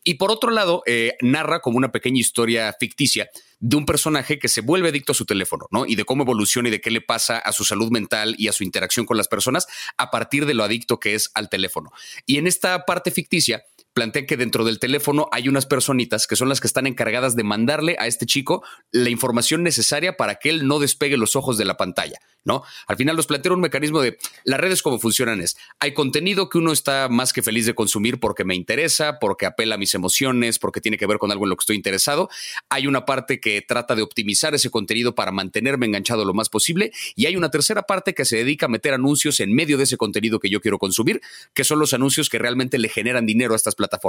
Y 0.10 0.15
por 0.15 0.32
otro 0.32 0.50
lado, 0.50 0.82
eh, 0.88 1.17
narra 1.22 1.60
como 1.60 1.78
una 1.78 1.91
pequeña 1.91 2.19
historia 2.19 2.76
ficticia 2.80 3.30
de 3.60 3.76
un 3.76 3.86
personaje 3.86 4.39
que 4.39 4.48
se 4.48 4.62
vuelve 4.62 4.89
adicto 4.89 5.12
a 5.12 5.15
su 5.15 5.24
teléfono, 5.24 5.67
¿no? 5.69 5.86
Y 5.86 5.93
de 5.93 6.04
cómo 6.04 6.24
evoluciona 6.24 6.69
y 6.69 6.72
de 6.72 6.82
qué 6.82 6.89
le 6.89 7.00
pasa 7.00 7.38
a 7.38 7.52
su 7.52 7.63
salud 7.63 7.91
mental 7.91 8.34
y 8.39 8.48
a 8.48 8.52
su 8.52 8.63
interacción 8.63 9.06
con 9.06 9.17
las 9.17 9.28
personas 9.28 9.67
a 9.98 10.10
partir 10.10 10.48
de 10.48 10.56
lo 10.56 10.63
adicto 10.63 11.00
que 11.00 11.13
es 11.13 11.30
al 11.36 11.48
teléfono. 11.48 11.91
Y 12.26 12.39
en 12.39 12.48
esta 12.48 12.86
parte 12.86 13.12
ficticia, 13.12 13.65
plantean 13.93 14.26
que 14.26 14.38
dentro 14.38 14.63
del 14.63 14.80
teléfono 14.80 15.28
hay 15.32 15.48
unas 15.48 15.65
personitas 15.65 16.26
que 16.26 16.36
son 16.36 16.50
las 16.50 16.62
que 16.62 16.67
están 16.67 16.88
encargadas 16.88 17.36
de 17.36 17.43
mandarle 17.43 17.95
a 18.00 18.08
este 18.08 18.26
chico 18.26 18.63
la 18.91 19.10
información 19.10 19.62
necesaria 19.62 20.15
para 20.15 20.36
que 20.36 20.50
él 20.50 20.67
no 20.67 20.80
despegue 20.80 21.17
los 21.17 21.36
ojos 21.36 21.58
de 21.58 21.65
la 21.65 21.78
pantalla, 21.78 22.19
¿no? 22.43 22.63
Al 22.88 22.97
final 22.97 23.15
nos 23.15 23.28
plantea 23.28 23.54
un 23.54 23.62
mecanismo 23.62 24.02
de 24.02 24.17
las 24.43 24.60
redes 24.60 24.82
como 24.82 24.99
funcionan 24.99 25.41
es, 25.41 25.58
hay 25.80 25.93
contenido 25.93 26.49
que 26.49 26.58
uno 26.58 26.71
está 26.71 27.08
más 27.10 27.34
que 27.34 27.41
feliz 27.41 27.65
de 27.65 27.75
consumir 27.75 28.19
porque 28.19 28.43
me 28.43 28.56
interesa, 28.56 29.19
porque 29.19 29.45
apela 29.45 29.75
a 29.75 29.78
mis 29.78 29.93
emociones, 29.93 30.60
porque 30.60 30.82
tiene 30.82 30.97
que 30.97 31.08
ver 31.08 31.17
con 31.17 31.32
algo 31.32 31.45
en 31.45 31.49
lo 31.49 31.56
que 31.56 31.63
estoy 31.63 31.75
interesado. 31.75 32.30
Hay 32.69 32.88
una 32.88 33.06
parte 33.06 33.39
que 33.39 33.62
trata 33.62 33.95
de 33.95 34.02
optimizar 34.02 34.56
ese 34.56 34.69
contenido 34.69 35.15
para 35.15 35.32
mantenerme 35.32 35.86
enganchado 35.86 36.25
lo 36.25 36.34
más 36.34 36.49
posible 36.49 36.91
y 37.15 37.25
hay 37.25 37.36
una 37.36 37.52
tercera 37.52 37.84
parte 37.84 38.13
que 38.13 38.25
se 38.25 38.38
dedica 38.38 38.65
a 38.65 38.69
meter 38.69 38.93
anuncios 38.93 39.39
en 39.39 39.54
medio 39.54 39.78
de 39.78 39.84
ese 39.84 39.97
contenido 39.97 40.39
que 40.39 40.49
yo 40.49 40.62
quiero 40.62 40.80
consumir, 40.80 41.21
que 41.54 41.63
son 41.63 41.80
los 41.80 41.93
anuncios 41.93 42.30
que 42.30 42.39
realmente 42.39 42.78
le 42.78 42.89
generan 42.89 43.25
dinero 43.25 43.54
a 43.54 43.56
estas 43.56 43.75
plataformas 43.75 43.99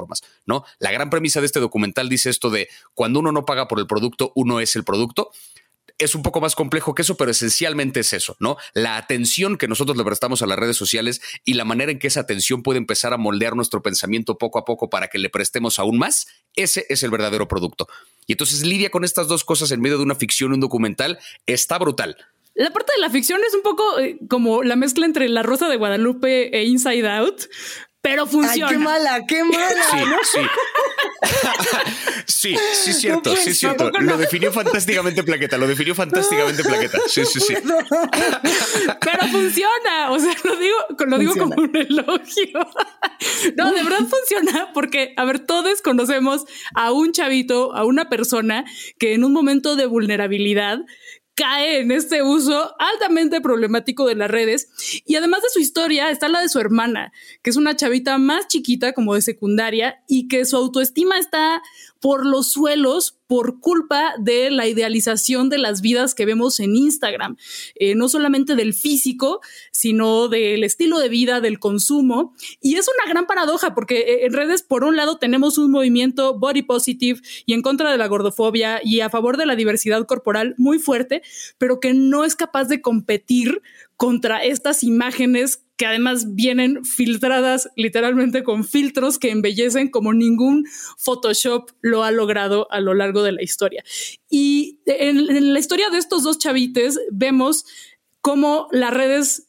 ¿no? 0.47 0.65
La 0.79 0.93
gran 0.93 1.11
premisa 1.11 1.41
de 1.41 1.47
este 1.47 1.61
documental 1.61 2.09
dice 2.09 2.31
esto 2.31 2.51
de 2.51 2.69
cuando 2.95 3.21
uno 3.21 3.33
no 3.33 3.45
paga 3.45 3.69
por 3.69 3.79
el 3.79 3.87
producto, 3.87 4.33
uno 4.35 4.61
es 4.61 4.77
el 4.77 4.85
producto 4.85 5.31
es 6.01 6.15
un 6.15 6.23
poco 6.23 6.41
más 6.41 6.57
complejo 6.57 6.95
que 6.95 7.03
eso, 7.03 7.17
pero 7.17 7.31
esencialmente 7.31 8.01
es 8.01 8.13
eso, 8.13 8.35
¿no? 8.41 8.57
La 8.75 8.97
atención 8.97 9.57
que 9.57 9.69
nosotros 9.69 9.97
le 9.97 10.05
prestamos 10.05 10.43
a 10.43 10.47
las 10.47 10.59
redes 10.59 10.77
sociales 10.77 11.21
y 11.45 11.55
la 11.55 11.65
manera 11.65 11.93
en 11.93 11.99
que 11.99 12.09
esa 12.09 12.21
atención 12.21 12.63
puede 12.63 12.79
empezar 12.79 13.13
a 13.13 13.19
moldear 13.19 13.55
nuestro 13.55 13.83
pensamiento 13.83 14.39
poco 14.39 14.59
a 14.59 14.65
poco 14.65 14.91
para 14.91 15.09
que 15.09 15.19
le 15.19 15.29
prestemos 15.29 15.79
aún 15.79 15.99
más, 15.99 16.27
ese 16.57 16.87
es 16.89 17.03
el 17.03 17.11
verdadero 17.11 17.47
producto. 17.47 17.87
Y 18.27 18.33
entonces 18.33 18.65
lidia 18.65 18.91
con 18.91 19.05
estas 19.05 19.29
dos 19.29 19.45
cosas 19.45 19.71
en 19.71 19.81
medio 19.81 19.99
de 19.99 20.05
una 20.05 20.15
ficción, 20.15 20.53
un 20.53 20.61
documental, 20.61 21.19
está 21.47 21.79
brutal. 21.79 22.17
La 22.55 22.71
parte 22.71 22.93
de 22.95 23.01
la 23.01 23.11
ficción 23.11 23.41
es 23.47 23.55
un 23.55 23.63
poco 23.63 23.99
eh, 24.01 24.19
como 24.29 24.63
la 24.63 24.77
mezcla 24.77 25.07
entre 25.07 25.29
La 25.29 25.43
Rosa 25.43 25.69
de 25.69 25.77
Guadalupe 25.77 26.57
e 26.57 26.65
Inside 26.65 27.09
Out, 27.09 27.43
pero 28.03 28.27
funciona. 28.27 28.69
Ay, 28.69 28.77
qué 28.77 28.79
mala, 28.79 29.27
qué 29.27 29.45
mala. 29.45 30.21
Sí, 30.25 30.39
sí. 32.27 32.57
sí, 32.57 32.59
sí, 32.73 32.93
cierto, 32.95 33.37
sí, 33.37 33.55
cierto. 33.55 33.91
Lo 33.91 34.17
definió 34.17 34.53
fantásticamente 34.53 35.23
Plaqueta, 35.23 35.59
lo 35.59 35.67
definió 35.67 35.95
fantásticamente 35.95 36.63
Plaqueta. 36.63 36.99
Sí, 37.07 37.25
sí, 37.27 37.41
sí. 37.41 37.55
Pero 39.01 39.29
funciona, 39.31 40.11
o 40.11 40.19
sea, 40.19 40.35
lo 40.45 40.57
digo, 40.57 40.77
lo 41.07 41.19
digo 41.19 41.37
como 41.37 41.55
un 41.57 41.77
elogio. 41.77 42.67
No, 43.57 43.73
de 43.73 43.83
verdad 43.83 44.07
funciona 44.09 44.71
porque, 44.73 45.13
a 45.17 45.25
ver, 45.25 45.41
todos 45.41 45.83
conocemos 45.83 46.45
a 46.75 46.93
un 46.93 47.13
chavito, 47.13 47.75
a 47.75 47.85
una 47.85 48.09
persona 48.09 48.65
que 48.99 49.15
en 49.15 49.25
un 49.25 49.33
momento 49.33 49.77
de 49.77 49.87
vulnerabilidad 49.87 50.79
cae 51.41 51.81
en 51.81 51.91
este 51.91 52.23
uso 52.23 52.75
altamente 52.79 53.41
problemático 53.41 54.07
de 54.07 54.15
las 54.15 54.31
redes. 54.31 55.03
Y 55.07 55.17
además 55.17 55.41
de 55.43 55.49
su 55.49 55.59
historia 55.59 56.11
está 56.11 56.29
la 56.29 56.43
de 56.43 56.51
su 56.51 56.61
hermana, 56.61 57.13
que 57.43 57.49
es 57.49 57.57
una 57.57 57.75
chavita 57.75 58.19
más 58.19 58.47
chiquita 58.47 58.93
como 58.93 59.15
de 59.15 59.23
secundaria 59.23 60.03
y 60.07 60.29
que 60.29 60.45
su 60.45 60.57
autoestima 60.57 61.19
está 61.19 61.63
por 62.01 62.27
los 62.27 62.51
suelos 62.51 63.17
por 63.27 63.61
culpa 63.61 64.15
de 64.19 64.51
la 64.51 64.67
idealización 64.67 65.51
de 65.51 65.59
las 65.59 65.83
vidas 65.83 66.17
que 66.17 66.27
vemos 66.27 66.59
en 66.59 66.75
Instagram, 66.75 67.37
eh, 67.77 67.95
no 67.95 68.09
solamente 68.09 68.57
del 68.57 68.75
físico, 68.75 69.41
sino 69.71 70.27
del 70.27 70.65
estilo 70.65 70.99
de 70.99 71.09
vida, 71.09 71.41
del 71.41 71.61
consumo. 71.61 72.35
Y 72.61 72.75
es 72.75 72.89
una 72.89 73.09
gran 73.09 73.27
paradoja 73.27 73.73
porque 73.73 74.01
eh, 74.01 74.27
en 74.27 74.33
redes, 74.33 74.65
por 74.65 74.83
un 74.83 74.97
lado, 74.97 75.19
tenemos 75.19 75.59
un 75.59 75.71
movimiento 75.71 76.41
body 76.41 76.63
positive 76.63 77.21
y 77.47 77.53
en 77.53 77.63
contra 77.63 77.93
de 77.93 77.99
la 77.99 78.09
gordofobia 78.09 78.81
y 78.83 78.99
a 78.99 79.11
favor 79.11 79.37
de 79.37 79.47
la 79.47 79.55
diversidad 79.55 80.05
corporal 80.07 80.57
muy 80.59 80.81
fuerte, 80.81 81.23
pero 81.57 81.79
que 81.79 81.95
no 81.95 82.25
es 82.25 82.35
capaz 82.35 82.65
de 82.65 82.81
competir 82.83 83.63
contra 83.97 84.39
estas 84.39 84.83
imágenes 84.83 85.63
que 85.81 85.87
además 85.87 86.35
vienen 86.35 86.85
filtradas 86.85 87.71
literalmente 87.75 88.43
con 88.43 88.65
filtros 88.65 89.19
que 89.19 89.31
embellecen 89.31 89.89
como 89.89 90.13
ningún 90.13 90.67
Photoshop 90.99 91.71
lo 91.81 92.05
ha 92.05 92.11
logrado 92.11 92.71
a 92.71 92.81
lo 92.81 92.93
largo 92.93 93.23
de 93.23 93.33
la 93.33 93.43
historia. 93.43 93.83
Y 94.29 94.81
en, 94.85 95.55
la 95.55 95.59
historia 95.59 95.89
de 95.89 95.97
estos 95.97 96.23
dos 96.23 96.39
chavites 96.39 97.01
vemos 97.11 97.65
cómo 98.21 98.69
las 98.73 98.93
redes 98.93 99.47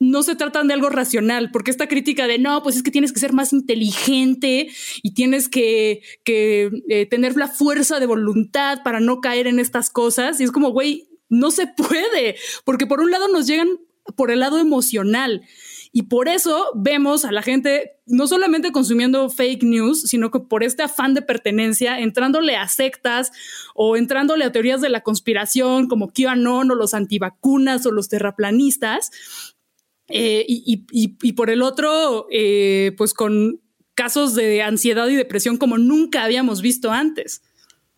no 0.00 0.22
se 0.22 0.36
tratan 0.36 0.68
de 0.68 0.72
algo 0.72 0.88
racional, 0.88 1.50
porque 1.50 1.70
esta 1.70 1.86
crítica 1.86 2.26
de 2.26 2.38
no, 2.38 2.62
pues 2.62 2.76
es 2.76 2.82
que 2.82 2.90
tienes 2.90 3.12
que 3.12 3.20
ser 3.20 3.34
más 3.34 3.52
inteligente 3.52 4.70
y 5.02 5.12
tienes 5.12 5.50
que, 5.50 6.00
eh, 6.24 7.06
tener 7.10 7.36
la 7.36 7.48
fuerza 7.48 8.00
de 8.00 8.06
voluntad 8.06 8.82
para 8.82 9.00
no 9.00 9.20
caer 9.20 9.48
en 9.48 9.58
estas 9.58 9.90
cosas. 9.90 10.40
Y 10.40 10.44
es 10.44 10.50
como, 10.50 10.70
güey, 10.70 11.10
no 11.28 11.50
se 11.50 11.66
puede, 11.66 12.36
porque 12.64 12.86
por 12.86 13.02
un 13.02 13.10
lado 13.10 13.28
nos 13.28 13.46
llegan 13.46 13.68
por 14.16 14.30
el 14.30 14.40
lado 14.40 14.58
emocional. 14.58 15.42
Y 15.96 16.02
por 16.02 16.26
eso 16.26 16.72
vemos 16.74 17.24
a 17.24 17.30
la 17.30 17.40
gente 17.40 17.92
no 18.04 18.26
solamente 18.26 18.72
consumiendo 18.72 19.30
fake 19.30 19.62
news, 19.62 20.02
sino 20.02 20.32
que 20.32 20.40
por 20.40 20.64
este 20.64 20.82
afán 20.82 21.14
de 21.14 21.22
pertenencia, 21.22 22.00
entrándole 22.00 22.56
a 22.56 22.66
sectas 22.66 23.30
o 23.76 23.96
entrándole 23.96 24.44
a 24.44 24.50
teorías 24.50 24.80
de 24.80 24.88
la 24.88 25.02
conspiración 25.02 25.86
como 25.86 26.10
QAnon 26.10 26.68
o 26.72 26.74
los 26.74 26.94
antivacunas 26.94 27.86
o 27.86 27.92
los 27.92 28.08
terraplanistas. 28.08 29.12
Eh, 30.08 30.44
y, 30.48 31.32
por 31.34 31.48
el 31.48 31.62
otro, 31.62 32.26
eh, 32.28 32.92
pues 32.98 33.14
con 33.14 33.60
casos 33.94 34.34
de 34.34 34.62
ansiedad 34.62 35.06
y 35.06 35.14
depresión 35.14 35.58
como 35.58 35.78
nunca 35.78 36.24
habíamos 36.24 36.60
visto 36.60 36.90
antes. 36.90 37.40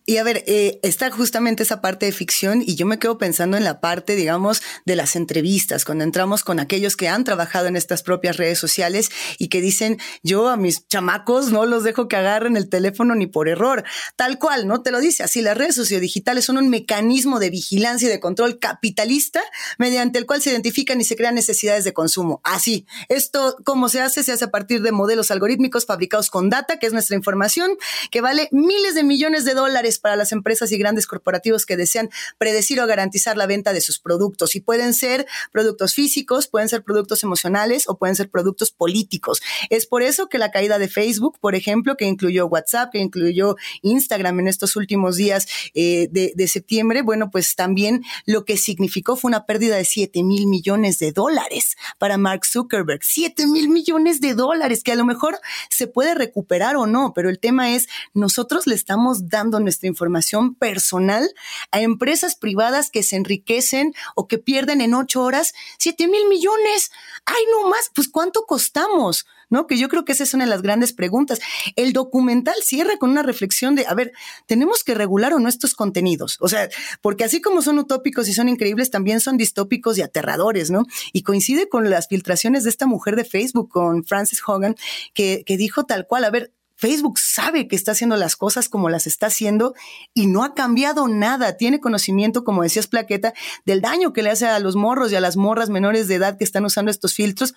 Y 0.09 0.19
a 0.19 0.23
ver, 0.23 0.45
eh, 0.47 0.79
está 0.83 1.11
justamente 1.11 1.63
esa 1.63 1.81
parte 1.81 2.05
de 2.05 2.13
ficción 2.13 2.63
y 2.65 2.75
yo 2.75 2.85
me 2.85 2.97
quedo 2.97 3.17
pensando 3.17 3.57
en 3.57 3.65
la 3.65 3.81
parte, 3.81 4.15
digamos, 4.15 4.61
de 4.85 4.95
las 4.95 5.17
entrevistas, 5.17 5.83
cuando 5.83 6.05
entramos 6.05 6.45
con 6.45 6.61
aquellos 6.61 6.95
que 6.95 7.09
han 7.09 7.25
trabajado 7.25 7.67
en 7.67 7.75
estas 7.75 8.03
propias 8.03 8.37
redes 8.37 8.57
sociales 8.57 9.09
y 9.37 9.49
que 9.49 9.59
dicen, 9.59 9.97
yo 10.23 10.47
a 10.47 10.55
mis 10.55 10.87
chamacos 10.87 11.51
no 11.51 11.65
los 11.65 11.83
dejo 11.83 12.07
que 12.07 12.15
agarren 12.15 12.55
el 12.55 12.69
teléfono 12.69 13.15
ni 13.15 13.27
por 13.27 13.49
error. 13.49 13.83
Tal 14.15 14.39
cual, 14.39 14.65
¿no? 14.65 14.81
Te 14.81 14.91
lo 14.91 15.01
dice 15.01 15.23
así, 15.23 15.41
las 15.41 15.57
redes 15.57 15.75
sociodigitales 15.75 16.45
son 16.45 16.57
un 16.57 16.69
mecanismo 16.69 17.39
de 17.39 17.49
vigilancia 17.49 18.07
y 18.07 18.11
de 18.11 18.21
control 18.21 18.59
capitalista 18.59 19.41
mediante 19.77 20.19
el 20.19 20.25
cual 20.25 20.41
se 20.41 20.51
identifican 20.51 21.01
y 21.01 21.03
se 21.03 21.17
crean 21.17 21.35
necesidades 21.35 21.83
de 21.83 21.91
consumo. 21.91 22.39
Así, 22.45 22.85
esto, 23.09 23.57
¿cómo 23.65 23.89
se 23.89 23.99
hace? 23.99 24.23
Se 24.23 24.31
hace 24.31 24.45
a 24.45 24.51
partir 24.51 24.81
de 24.83 24.93
modelos 24.93 25.31
algorítmicos 25.31 25.85
fabricados 25.85 26.29
con 26.29 26.49
data, 26.49 26.79
que 26.79 26.87
es 26.87 26.93
nuestra 26.93 27.17
información, 27.17 27.71
que 28.09 28.21
vale 28.21 28.47
miles 28.53 28.95
de 28.95 29.03
millones 29.03 29.43
de 29.43 29.53
dólares 29.53 29.96
para 29.99 30.15
las 30.15 30.31
empresas 30.31 30.71
y 30.71 30.77
grandes 30.77 31.07
corporativos 31.07 31.65
que 31.65 31.77
desean 31.77 32.09
predecir 32.37 32.79
o 32.81 32.87
garantizar 32.87 33.37
la 33.37 33.47
venta 33.47 33.73
de 33.73 33.81
sus 33.81 33.99
productos. 33.99 34.55
Y 34.55 34.61
pueden 34.61 34.93
ser 34.93 35.25
productos 35.51 35.93
físicos, 35.93 36.47
pueden 36.47 36.69
ser 36.69 36.83
productos 36.83 37.23
emocionales 37.23 37.87
o 37.87 37.97
pueden 37.97 38.15
ser 38.15 38.29
productos 38.29 38.71
políticos. 38.71 39.41
Es 39.69 39.85
por 39.85 40.03
eso 40.03 40.29
que 40.29 40.37
la 40.37 40.51
caída 40.51 40.79
de 40.79 40.87
Facebook, 40.87 41.39
por 41.39 41.55
ejemplo, 41.55 41.97
que 41.97 42.05
incluyó 42.05 42.47
WhatsApp, 42.47 42.91
que 42.91 42.99
incluyó 42.99 43.55
Instagram 43.81 44.39
en 44.41 44.47
estos 44.47 44.75
últimos 44.75 45.15
días 45.15 45.47
eh, 45.73 46.07
de, 46.11 46.33
de 46.35 46.47
septiembre, 46.47 47.01
bueno, 47.01 47.29
pues 47.31 47.55
también 47.55 48.03
lo 48.25 48.45
que 48.45 48.57
significó 48.57 49.15
fue 49.15 49.29
una 49.29 49.45
pérdida 49.45 49.75
de 49.75 49.85
7 49.85 50.23
mil 50.23 50.47
millones 50.47 50.99
de 50.99 51.11
dólares 51.11 51.75
para 51.97 52.17
Mark 52.17 52.45
Zuckerberg. 52.45 53.01
7 53.03 53.47
mil 53.47 53.69
millones 53.69 54.21
de 54.21 54.33
dólares, 54.33 54.83
que 54.83 54.91
a 54.91 54.95
lo 54.95 55.05
mejor 55.05 55.39
se 55.69 55.87
puede 55.87 56.15
recuperar 56.15 56.75
o 56.75 56.85
no, 56.85 57.13
pero 57.13 57.29
el 57.29 57.39
tema 57.39 57.73
es, 57.73 57.87
nosotros 58.13 58.67
le 58.67 58.75
estamos 58.75 59.29
dando 59.29 59.59
nuestra 59.59 59.86
información 59.87 60.55
personal 60.55 61.29
a 61.71 61.81
empresas 61.81 62.35
privadas 62.35 62.91
que 62.91 63.03
se 63.03 63.15
enriquecen 63.15 63.93
o 64.15 64.27
que 64.27 64.37
pierden 64.37 64.81
en 64.81 64.93
ocho 64.93 65.23
horas 65.23 65.53
siete 65.77 66.07
mil 66.07 66.27
millones. 66.27 66.91
Ay, 67.25 67.43
no 67.51 67.69
más, 67.69 67.91
pues 67.93 68.07
¿cuánto 68.07 68.45
costamos? 68.45 69.25
¿no? 69.49 69.67
Que 69.67 69.77
yo 69.77 69.87
creo 69.89 70.05
que 70.05 70.11
esa 70.11 70.23
es 70.23 70.33
una 70.33 70.45
de 70.45 70.49
las 70.49 70.61
grandes 70.61 70.93
preguntas. 70.93 71.39
El 71.75 71.93
documental 71.93 72.55
cierra 72.61 72.97
con 72.97 73.09
una 73.09 73.23
reflexión 73.23 73.75
de, 73.75 73.85
a 73.87 73.93
ver, 73.93 74.11
tenemos 74.45 74.83
que 74.83 74.93
regular 74.93 75.33
o 75.33 75.39
no 75.39 75.49
estos 75.49 75.73
contenidos. 75.73 76.37
O 76.41 76.47
sea, 76.47 76.69
porque 77.01 77.23
así 77.23 77.41
como 77.41 77.61
son 77.61 77.79
utópicos 77.79 78.27
y 78.27 78.33
son 78.33 78.49
increíbles, 78.49 78.91
también 78.91 79.19
son 79.19 79.37
distópicos 79.37 79.97
y 79.97 80.01
aterradores, 80.01 80.69
¿no? 80.69 80.85
Y 81.13 81.23
coincide 81.23 81.69
con 81.69 81.89
las 81.89 82.07
filtraciones 82.07 82.63
de 82.63 82.69
esta 82.69 82.85
mujer 82.85 83.15
de 83.15 83.25
Facebook, 83.25 83.69
con 83.69 84.03
Frances 84.03 84.41
Hogan, 84.45 84.75
que, 85.13 85.43
que 85.45 85.57
dijo 85.57 85.85
tal 85.85 86.07
cual, 86.07 86.25
a 86.25 86.29
ver, 86.29 86.53
Facebook 86.77 87.17
sabe 87.17 87.67
que 87.67 87.75
está 87.75 87.91
haciendo 87.91 88.15
las 88.15 88.35
cosas 88.35 88.69
como 88.69 88.89
las 88.89 89.07
está 89.07 89.27
haciendo 89.27 89.73
y 90.13 90.27
no 90.27 90.43
ha 90.43 90.53
cambiado 90.53 91.07
nada. 91.07 91.57
Tiene 91.57 91.79
conocimiento, 91.79 92.43
como 92.43 92.63
decías 92.63 92.87
Plaqueta, 92.87 93.33
del 93.65 93.81
daño 93.81 94.13
que 94.13 94.21
le 94.21 94.29
hace 94.29 94.45
a 94.45 94.59
los 94.59 94.75
morros 94.75 95.11
y 95.11 95.15
a 95.15 95.21
las 95.21 95.37
morras 95.37 95.69
menores 95.69 96.07
de 96.07 96.15
edad 96.15 96.37
que 96.37 96.43
están 96.43 96.65
usando 96.65 96.91
estos 96.91 97.15
filtros. 97.15 97.55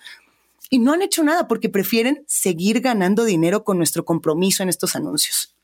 Y 0.71 0.79
no 0.79 0.93
han 0.93 1.03
hecho 1.03 1.23
nada 1.23 1.47
porque 1.47 1.69
prefieren 1.69 2.23
seguir 2.27 2.81
ganando 2.81 3.23
dinero 3.23 3.63
con 3.63 3.77
nuestro 3.77 4.05
compromiso 4.05 4.63
en 4.63 4.69
estos 4.69 4.95
anuncios. 4.95 5.55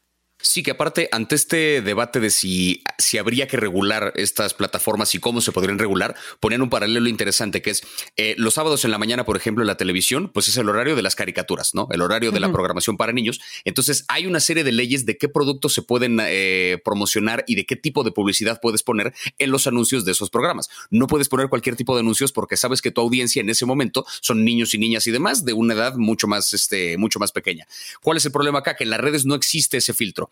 Sí, 0.47 0.63
que 0.63 0.71
aparte, 0.71 1.09
ante 1.11 1.35
este 1.35 1.81
debate 1.81 2.21
de 2.21 2.29
si, 2.29 2.81
si 2.97 3.17
habría 3.17 3.49
que 3.49 3.57
regular 3.57 4.13
estas 4.15 4.53
plataformas 4.53 5.13
y 5.13 5.19
cómo 5.19 5.41
se 5.41 5.51
podrían 5.51 5.77
regular, 5.77 6.15
ponían 6.39 6.61
un 6.61 6.69
paralelo 6.69 7.09
interesante 7.09 7.61
que 7.61 7.71
es 7.71 7.83
eh, 8.15 8.33
los 8.37 8.53
sábados 8.53 8.85
en 8.85 8.91
la 8.91 8.97
mañana, 8.97 9.25
por 9.25 9.35
ejemplo, 9.35 9.61
en 9.61 9.67
la 9.67 9.75
televisión, 9.75 10.31
pues 10.33 10.47
es 10.47 10.55
el 10.55 10.69
horario 10.69 10.95
de 10.95 11.01
las 11.01 11.15
caricaturas, 11.15 11.75
¿no? 11.75 11.89
El 11.91 12.01
horario 12.01 12.31
de 12.31 12.39
la 12.39 12.49
programación 12.49 12.95
para 12.95 13.11
niños. 13.11 13.41
Entonces, 13.65 14.05
hay 14.07 14.25
una 14.25 14.39
serie 14.39 14.63
de 14.63 14.71
leyes 14.71 15.05
de 15.05 15.17
qué 15.17 15.27
productos 15.27 15.73
se 15.73 15.81
pueden 15.81 16.17
eh, 16.21 16.79
promocionar 16.81 17.43
y 17.45 17.55
de 17.55 17.65
qué 17.65 17.75
tipo 17.75 18.05
de 18.05 18.13
publicidad 18.13 18.61
puedes 18.61 18.83
poner 18.83 19.13
en 19.39 19.51
los 19.51 19.67
anuncios 19.67 20.05
de 20.05 20.13
esos 20.13 20.29
programas. 20.29 20.69
No 20.89 21.07
puedes 21.07 21.27
poner 21.27 21.49
cualquier 21.49 21.75
tipo 21.75 21.93
de 21.93 21.99
anuncios 21.99 22.31
porque 22.31 22.55
sabes 22.55 22.81
que 22.81 22.91
tu 22.91 23.01
audiencia 23.01 23.41
en 23.41 23.49
ese 23.49 23.65
momento 23.65 24.05
son 24.21 24.45
niños 24.45 24.73
y 24.73 24.77
niñas 24.77 25.07
y 25.07 25.11
demás 25.11 25.43
de 25.43 25.51
una 25.51 25.73
edad 25.73 25.95
mucho 25.97 26.25
más, 26.25 26.53
este, 26.53 26.97
mucho 26.97 27.19
más 27.19 27.33
pequeña. 27.33 27.67
¿Cuál 28.01 28.15
es 28.15 28.25
el 28.25 28.31
problema 28.31 28.59
acá? 28.59 28.77
Que 28.77 28.85
en 28.85 28.91
las 28.91 29.01
redes 29.01 29.25
no 29.25 29.35
existe 29.35 29.75
ese 29.75 29.93
filtro 29.93 30.31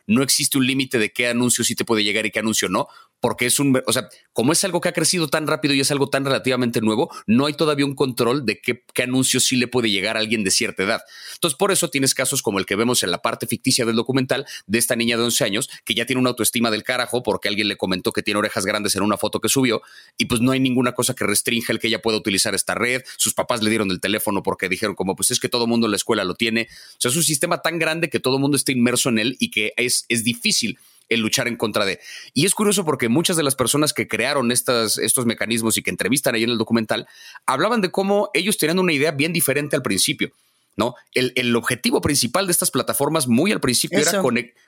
no 0.07 0.23
existe 0.23 0.57
un 0.57 0.65
límite 0.65 0.99
de 0.99 1.11
qué 1.11 1.27
anuncio 1.27 1.63
sí 1.63 1.75
te 1.75 1.85
puede 1.85 2.03
llegar 2.03 2.25
y 2.25 2.31
qué 2.31 2.39
anuncio 2.39 2.69
no, 2.69 2.87
porque 3.21 3.45
es 3.45 3.59
un, 3.59 3.81
o 3.85 3.93
sea, 3.93 4.09
como 4.33 4.51
es 4.51 4.63
algo 4.63 4.81
que 4.81 4.89
ha 4.89 4.93
crecido 4.93 5.27
tan 5.27 5.45
rápido 5.47 5.73
y 5.73 5.79
es 5.79 5.91
algo 5.91 6.09
tan 6.09 6.25
relativamente 6.25 6.81
nuevo, 6.81 7.09
no 7.27 7.45
hay 7.45 7.53
todavía 7.53 7.85
un 7.85 7.95
control 7.95 8.45
de 8.45 8.59
qué, 8.59 8.83
qué 8.93 9.03
anuncio 9.03 9.39
sí 9.39 9.55
le 9.55 9.67
puede 9.67 9.91
llegar 9.91 10.17
a 10.17 10.19
alguien 10.19 10.43
de 10.43 10.51
cierta 10.51 10.83
edad. 10.83 11.01
Entonces, 11.35 11.57
por 11.57 11.71
eso 11.71 11.89
tienes 11.89 12.15
casos 12.15 12.41
como 12.41 12.57
el 12.57 12.65
que 12.65 12.75
vemos 12.75 13.03
en 13.03 13.11
la 13.11 13.21
parte 13.21 13.45
ficticia 13.45 13.85
del 13.85 13.95
documental 13.95 14.45
de 14.65 14.79
esta 14.79 14.95
niña 14.95 15.17
de 15.17 15.23
11 15.23 15.43
años 15.43 15.69
que 15.85 15.93
ya 15.93 16.05
tiene 16.05 16.19
una 16.19 16.31
autoestima 16.31 16.71
del 16.71 16.83
carajo 16.83 17.21
porque 17.21 17.47
alguien 17.47 17.67
le 17.67 17.77
comentó 17.77 18.11
que 18.11 18.23
tiene 18.23 18.39
orejas 18.39 18.65
grandes 18.65 18.95
en 18.95 19.03
una 19.03 19.17
foto 19.17 19.39
que 19.39 19.49
subió 19.49 19.81
y 20.17 20.25
pues 20.25 20.41
no 20.41 20.51
hay 20.51 20.59
ninguna 20.59 20.93
cosa 20.93 21.13
que 21.13 21.25
restrinja 21.25 21.71
el 21.71 21.79
que 21.79 21.87
ella 21.87 22.01
pueda 22.01 22.17
utilizar 22.17 22.55
esta 22.55 22.73
red. 22.73 23.03
Sus 23.17 23.35
papás 23.35 23.61
le 23.61 23.69
dieron 23.69 23.91
el 23.91 23.99
teléfono 23.99 24.41
porque 24.41 24.67
dijeron 24.67 24.95
como 24.95 25.15
pues 25.15 25.29
es 25.29 25.39
que 25.39 25.49
todo 25.49 25.67
mundo 25.67 25.85
en 25.85 25.91
la 25.91 25.97
escuela 25.97 26.23
lo 26.23 26.33
tiene. 26.33 26.67
O 26.71 26.95
sea, 26.97 27.11
es 27.11 27.17
un 27.17 27.23
sistema 27.23 27.61
tan 27.61 27.77
grande 27.77 28.09
que 28.09 28.19
todo 28.19 28.39
mundo 28.39 28.57
está 28.57 28.71
inmerso 28.71 29.09
en 29.09 29.19
él 29.19 29.37
y 29.39 29.51
que 29.51 29.73
es, 29.77 29.90
es 30.09 30.23
difícil 30.23 30.77
el 31.11 31.19
luchar 31.19 31.47
en 31.47 31.57
contra 31.57 31.85
de. 31.85 31.99
Y 32.33 32.45
es 32.45 32.55
curioso 32.55 32.85
porque 32.85 33.09
muchas 33.09 33.37
de 33.37 33.43
las 33.43 33.55
personas 33.55 33.93
que 33.93 34.07
crearon 34.07 34.51
estas, 34.51 34.97
estos 34.97 35.25
mecanismos 35.25 35.77
y 35.77 35.83
que 35.83 35.91
entrevistan 35.91 36.35
ahí 36.35 36.43
en 36.43 36.49
el 36.49 36.57
documental 36.57 37.07
hablaban 37.45 37.81
de 37.81 37.91
cómo 37.91 38.29
ellos 38.33 38.57
tenían 38.57 38.79
una 38.79 38.93
idea 38.93 39.11
bien 39.11 39.33
diferente 39.33 39.75
al 39.75 39.81
principio. 39.81 40.31
¿no? 40.77 40.95
El, 41.13 41.55
objetivo 41.57 41.99
principal 41.99 42.47
de 42.47 42.53
estas 42.53 42.71
plataformas 42.71 43.27
muy 43.27 43.51
al 43.51 43.59
principio 43.59 43.99
era 43.99 44.23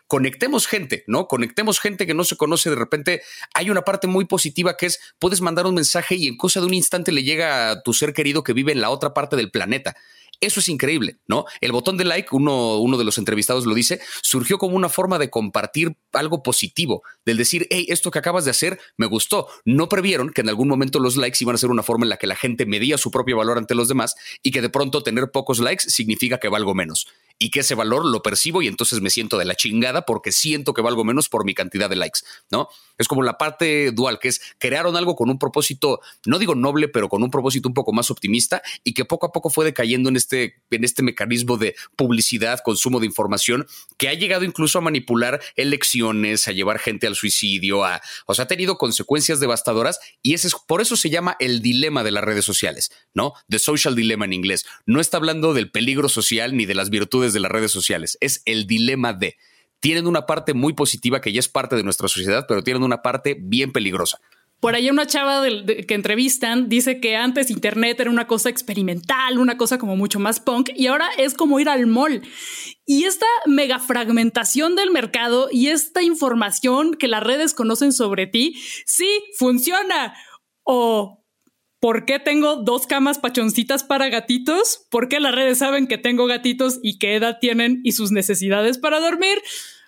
conectemos 0.07 0.67
gente, 0.67 1.05
¿no? 1.07 1.27
Conectemos 1.27 1.79
gente 1.79 2.05
que 2.05 2.13
no 2.13 2.25
se 2.25 2.35
conoce. 2.35 2.69
De 2.69 2.75
repente 2.75 3.21
hay 3.53 3.69
una 3.69 3.83
parte 3.83 4.07
muy 4.07 4.25
positiva 4.25 4.75
que 4.75 4.87
es 4.87 4.99
puedes 5.17 5.39
mandar 5.39 5.65
un 5.65 5.75
mensaje 5.75 6.15
y 6.15 6.27
en 6.27 6.35
cosa 6.35 6.59
de 6.59 6.65
un 6.65 6.73
instante 6.73 7.13
le 7.13 7.23
llega 7.23 7.71
a 7.71 7.83
tu 7.83 7.93
ser 7.93 8.13
querido 8.13 8.43
que 8.43 8.51
vive 8.51 8.73
en 8.73 8.81
la 8.81 8.89
otra 8.89 9.13
parte 9.13 9.37
del 9.37 9.49
planeta. 9.49 9.95
Eso 10.41 10.59
es 10.59 10.67
increíble, 10.69 11.17
¿no? 11.27 11.45
El 11.61 11.71
botón 11.71 11.97
de 11.97 12.05
like, 12.05 12.29
uno, 12.31 12.77
uno 12.77 12.97
de 12.97 13.03
los 13.03 13.17
entrevistados 13.17 13.65
lo 13.65 13.73
dice, 13.73 14.01
surgió 14.21 14.57
como 14.57 14.75
una 14.75 14.89
forma 14.89 15.17
de 15.19 15.29
compartir 15.29 15.95
algo 16.11 16.43
positivo, 16.43 17.03
del 17.25 17.37
decir, 17.37 17.67
hey, 17.69 17.85
esto 17.89 18.11
que 18.11 18.19
acabas 18.19 18.45
de 18.45 18.51
hacer 18.51 18.79
me 18.97 19.05
gustó. 19.05 19.47
No 19.65 19.89
previeron 19.89 20.31
que 20.31 20.41
en 20.41 20.49
algún 20.49 20.67
momento 20.67 20.99
los 20.99 21.15
likes 21.15 21.37
iban 21.41 21.55
a 21.55 21.57
ser 21.57 21.71
una 21.71 21.83
forma 21.83 22.05
en 22.05 22.09
la 22.09 22.17
que 22.17 22.27
la 22.27 22.35
gente 22.35 22.65
medía 22.65 22.97
su 22.97 23.11
propio 23.11 23.37
valor 23.37 23.57
ante 23.57 23.75
los 23.75 23.87
demás 23.87 24.15
y 24.41 24.51
que 24.51 24.61
de 24.61 24.69
pronto 24.69 25.03
tener 25.03 25.31
pocos 25.31 25.59
likes 25.59 25.89
significa 25.89 26.39
que 26.39 26.49
valgo 26.49 26.73
menos 26.73 27.07
y 27.43 27.49
que 27.49 27.59
ese 27.59 27.75
valor 27.75 28.05
lo 28.05 28.23
percibo 28.23 28.61
y 28.61 28.67
entonces 28.67 29.01
me 29.01 29.09
siento 29.09 29.37
de 29.37 29.43
la 29.43 29.55
chingada 29.55 30.05
porque 30.05 30.31
siento 30.31 30.73
que 30.73 30.81
valgo 30.81 31.03
menos 31.03 31.27
por 31.27 31.43
mi 31.43 31.53
cantidad 31.53 31.89
de 31.89 31.97
likes, 31.97 32.19
¿no? 32.49 32.69
Es 32.97 33.09
como 33.09 33.21
la 33.21 33.37
parte 33.37 33.91
dual, 33.91 34.17
que 34.17 34.29
es 34.29 34.39
crearon 34.59 34.95
algo 34.95 35.17
con 35.17 35.29
un 35.29 35.37
propósito, 35.37 35.99
no 36.25 36.39
digo 36.39 36.55
noble, 36.55 36.87
pero 36.87 37.09
con 37.09 37.21
un 37.21 37.29
propósito 37.29 37.67
un 37.67 37.73
poco 37.73 37.91
más 37.91 38.09
optimista 38.11 38.61
y 38.85 38.93
que 38.93 39.03
poco 39.03 39.25
a 39.25 39.33
poco 39.33 39.49
fue 39.49 39.65
decayendo 39.65 40.07
en 40.07 40.15
este, 40.15 40.61
en 40.71 40.85
este 40.85 41.03
mecanismo 41.03 41.57
de 41.57 41.75
publicidad, 41.97 42.61
consumo 42.63 43.01
de 43.01 43.07
información, 43.07 43.67
que 43.97 44.07
ha 44.07 44.13
llegado 44.13 44.45
incluso 44.45 44.77
a 44.77 44.81
manipular 44.81 45.41
elecciones, 45.57 46.47
a 46.47 46.53
llevar 46.53 46.79
gente 46.79 47.07
al 47.07 47.15
suicidio, 47.15 47.83
a, 47.83 48.01
o 48.25 48.35
sea, 48.35 48.45
ha 48.45 48.47
tenido 48.47 48.77
consecuencias 48.77 49.41
devastadoras 49.41 49.99
y 50.21 50.33
ese 50.33 50.47
es, 50.47 50.55
por 50.65 50.79
eso 50.79 50.95
se 50.95 51.09
llama 51.09 51.35
el 51.39 51.61
dilema 51.61 52.05
de 52.05 52.11
las 52.11 52.23
redes 52.23 52.45
sociales, 52.45 52.89
¿no? 53.13 53.33
The 53.49 53.59
social 53.59 53.95
dilemma 53.95 54.23
en 54.23 54.31
inglés. 54.31 54.65
No 54.85 55.01
está 55.01 55.17
hablando 55.17 55.53
del 55.53 55.71
peligro 55.71 56.07
social 56.07 56.55
ni 56.55 56.65
de 56.65 56.75
las 56.75 56.89
virtudes 56.89 57.32
de 57.33 57.39
las 57.39 57.51
redes 57.51 57.71
sociales, 57.71 58.17
es 58.21 58.41
el 58.45 58.67
dilema 58.67 59.13
de 59.13 59.35
tienen 59.83 60.07
una 60.07 60.25
parte 60.25 60.53
muy 60.53 60.71
positiva 60.71 61.19
que 61.19 61.33
ya 61.33 61.41
es 61.41 61.49
parte 61.49 61.75
de 61.75 61.83
nuestra 61.83 62.07
sociedad, 62.07 62.45
pero 62.47 62.63
tienen 62.63 62.83
una 62.83 63.01
parte 63.01 63.35
bien 63.37 63.73
peligrosa. 63.73 64.21
Por 64.61 64.75
ahí 64.75 64.89
una 64.89 65.05
chava 65.05 65.43
que 65.45 65.93
entrevistan 65.93 66.69
dice 66.69 67.01
que 67.01 67.17
antes 67.17 67.51
Internet 67.51 67.99
era 67.99 68.09
una 68.09 68.25
cosa 68.25 68.49
experimental, 68.49 69.37
una 69.37 69.57
cosa 69.57 69.77
como 69.77 69.97
mucho 69.97 70.21
más 70.21 70.39
punk, 70.39 70.69
y 70.73 70.87
ahora 70.87 71.09
es 71.17 71.33
como 71.33 71.59
ir 71.59 71.67
al 71.67 71.85
mall. 71.85 72.21
Y 72.85 73.03
esta 73.03 73.25
mega 73.45 73.77
fragmentación 73.79 74.77
del 74.77 74.89
mercado 74.89 75.49
y 75.51 75.67
esta 75.67 76.01
información 76.01 76.93
que 76.93 77.09
las 77.09 77.21
redes 77.21 77.53
conocen 77.53 77.91
sobre 77.91 78.25
ti, 78.25 78.55
sí, 78.85 79.09
funciona. 79.37 80.15
O 80.63 81.22
¿Por 81.83 82.05
qué 82.05 82.17
tengo 82.17 82.55
dos 82.55 82.87
camas 82.87 83.19
pachoncitas 83.19 83.83
para 83.83 84.07
gatitos? 84.07 84.87
¿Por 84.89 85.09
qué 85.09 85.19
las 85.19 85.35
redes 85.35 85.57
saben 85.57 85.85
que 85.85 85.97
tengo 85.97 86.27
gatitos 86.27 86.79
y 86.81 86.97
qué 86.97 87.15
edad 87.15 87.39
tienen 87.41 87.81
y 87.83 87.91
sus 87.91 88.09
necesidades 88.13 88.77
para 88.77 89.01
dormir? 89.01 89.41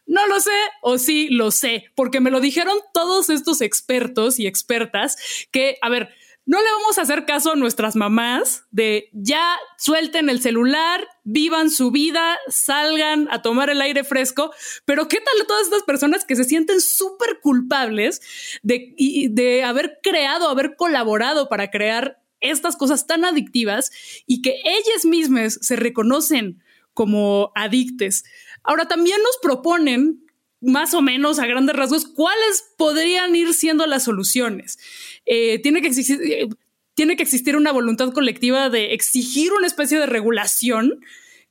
No 0.06 0.28
lo 0.28 0.41
sé, 0.41 0.52
o 0.82 0.98
sí 0.98 1.30
lo 1.30 1.52
sé, 1.52 1.86
porque 1.96 2.20
me 2.20 2.32
lo 2.32 2.41
dijeron 2.41 2.78
todos 2.93 3.30
estos 3.30 3.62
expertos 3.62 4.39
y 4.39 4.46
expertas 4.46 5.16
que, 5.52 5.78
a 5.82 5.88
ver, 5.88 6.10
no 6.46 6.62
le 6.62 6.70
vamos 6.80 6.98
a 6.98 7.02
hacer 7.02 7.26
caso 7.26 7.54
a 7.54 7.56
nuestras 7.56 7.96
mamás 7.96 8.66
de 8.70 9.10
ya 9.14 9.58
suelten 9.78 10.30
el 10.30 10.41
celular, 10.41 11.08
vivan 11.24 11.72
su 11.72 11.89
vida, 11.89 12.38
salgan 12.48 13.28
a 13.32 13.41
tomar 13.41 13.70
el 13.72 13.82
aire 13.82 14.04
fresco, 14.04 14.52
pero 14.86 15.08
¿qué 15.08 15.18
tal 15.18 15.48
todas 15.48 15.64
estas 15.64 15.84
personas 15.84 16.24
que 16.24 16.36
se 16.36 16.43
sienten 16.43 16.82
súper 16.82 17.39
culpables 17.41 18.22
de, 18.62 18.93
de 19.32 19.64
haber 19.64 20.00
creado, 20.04 20.48
haber 20.48 20.76
colaborado 20.76 21.50
para 21.50 21.72
crear 21.72 22.22
estas 22.41 22.76
cosas 22.76 23.08
tan 23.08 23.26
adictivas 23.26 23.91
y 24.28 24.43
que 24.43 24.62
ellas 24.66 25.06
mismas 25.06 25.58
se 25.62 25.76
reconocen 25.76 26.62
como 26.93 27.52
adictes? 27.56 28.24
Ahora 28.64 28.88
también 28.88 29.22
nos 29.24 29.38
proponen 29.41 30.25
más 30.66 30.93
o 30.93 31.01
menos 31.01 31.39
a 31.39 31.45
grandes 31.45 31.76
rasgos 31.76 32.05
cuáles 32.05 32.66
podrían 32.78 33.36
ir 33.36 33.53
siendo 33.53 33.86
las 33.86 34.03
soluciones. 34.03 34.80
Eh, 35.26 35.59
tiene, 35.59 35.82
que 35.82 35.88
existir, 35.88 36.20
eh, 36.24 36.49
tiene 36.95 37.16
que 37.16 37.24
existir 37.24 37.55
una 37.55 37.72
voluntad 37.72 38.11
colectiva 38.11 38.70
de 38.70 38.93
exigir 38.93 39.53
una 39.53 39.68
especie 39.68 39.99
de 39.99 40.05
regulación 40.07 41.01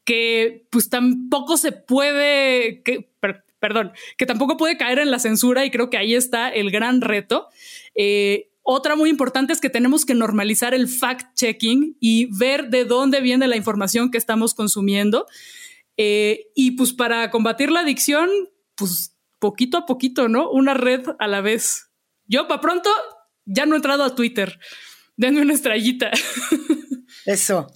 que 0.05 0.67
pues 0.71 0.91
tampoco 0.91 1.57
se 1.57 1.73
puede, 1.73 2.83
que, 2.83 3.09
perdón, 3.59 3.93
que 4.19 4.27
tampoco 4.27 4.57
puede 4.57 4.77
caer 4.77 4.99
en 4.99 5.11
la 5.11 5.19
censura 5.19 5.65
y 5.65 5.71
creo 5.71 5.89
que 5.89 5.97
ahí 5.97 6.15
está 6.15 6.51
el 6.51 6.71
gran 6.71 7.01
reto. 7.01 7.49
Eh, 7.95 8.51
otra 8.63 8.97
muy 8.97 9.11
importante 9.11 9.53
es 9.53 9.61
que 9.61 9.71
tenemos 9.71 10.05
que 10.05 10.15
normalizar 10.15 10.75
el 10.75 10.89
fact-checking 10.89 11.97
y 12.01 12.27
ver 12.37 12.71
de 12.71 12.85
dónde 12.85 13.21
viene 13.21 13.47
la 13.47 13.57
información 13.57 14.11
que 14.11 14.19
estamos 14.19 14.55
consumiendo. 14.55 15.27
y 15.97 16.73
pues 16.73 16.93
para 16.93 17.31
combatir 17.31 17.71
la 17.71 17.81
adicción, 17.81 18.29
pues 18.77 19.17
poquito 19.39 19.77
a 19.79 19.87
poquito, 19.87 20.29
¿no? 20.29 20.51
Una 20.51 20.75
red 20.75 21.05
a 21.19 21.27
la 21.27 21.41
vez. 21.41 21.91
Yo, 22.27 22.49
para 22.49 22.61
pronto, 22.61 22.91
ya 23.45 23.67
no 23.67 23.75
he 23.75 23.77
entrado 23.77 24.05
a 24.05 24.15
Twitter. 24.15 24.59
Denme 25.17 25.43
una 25.43 25.55
estrellita. 25.55 26.11
Eso. 27.27 27.67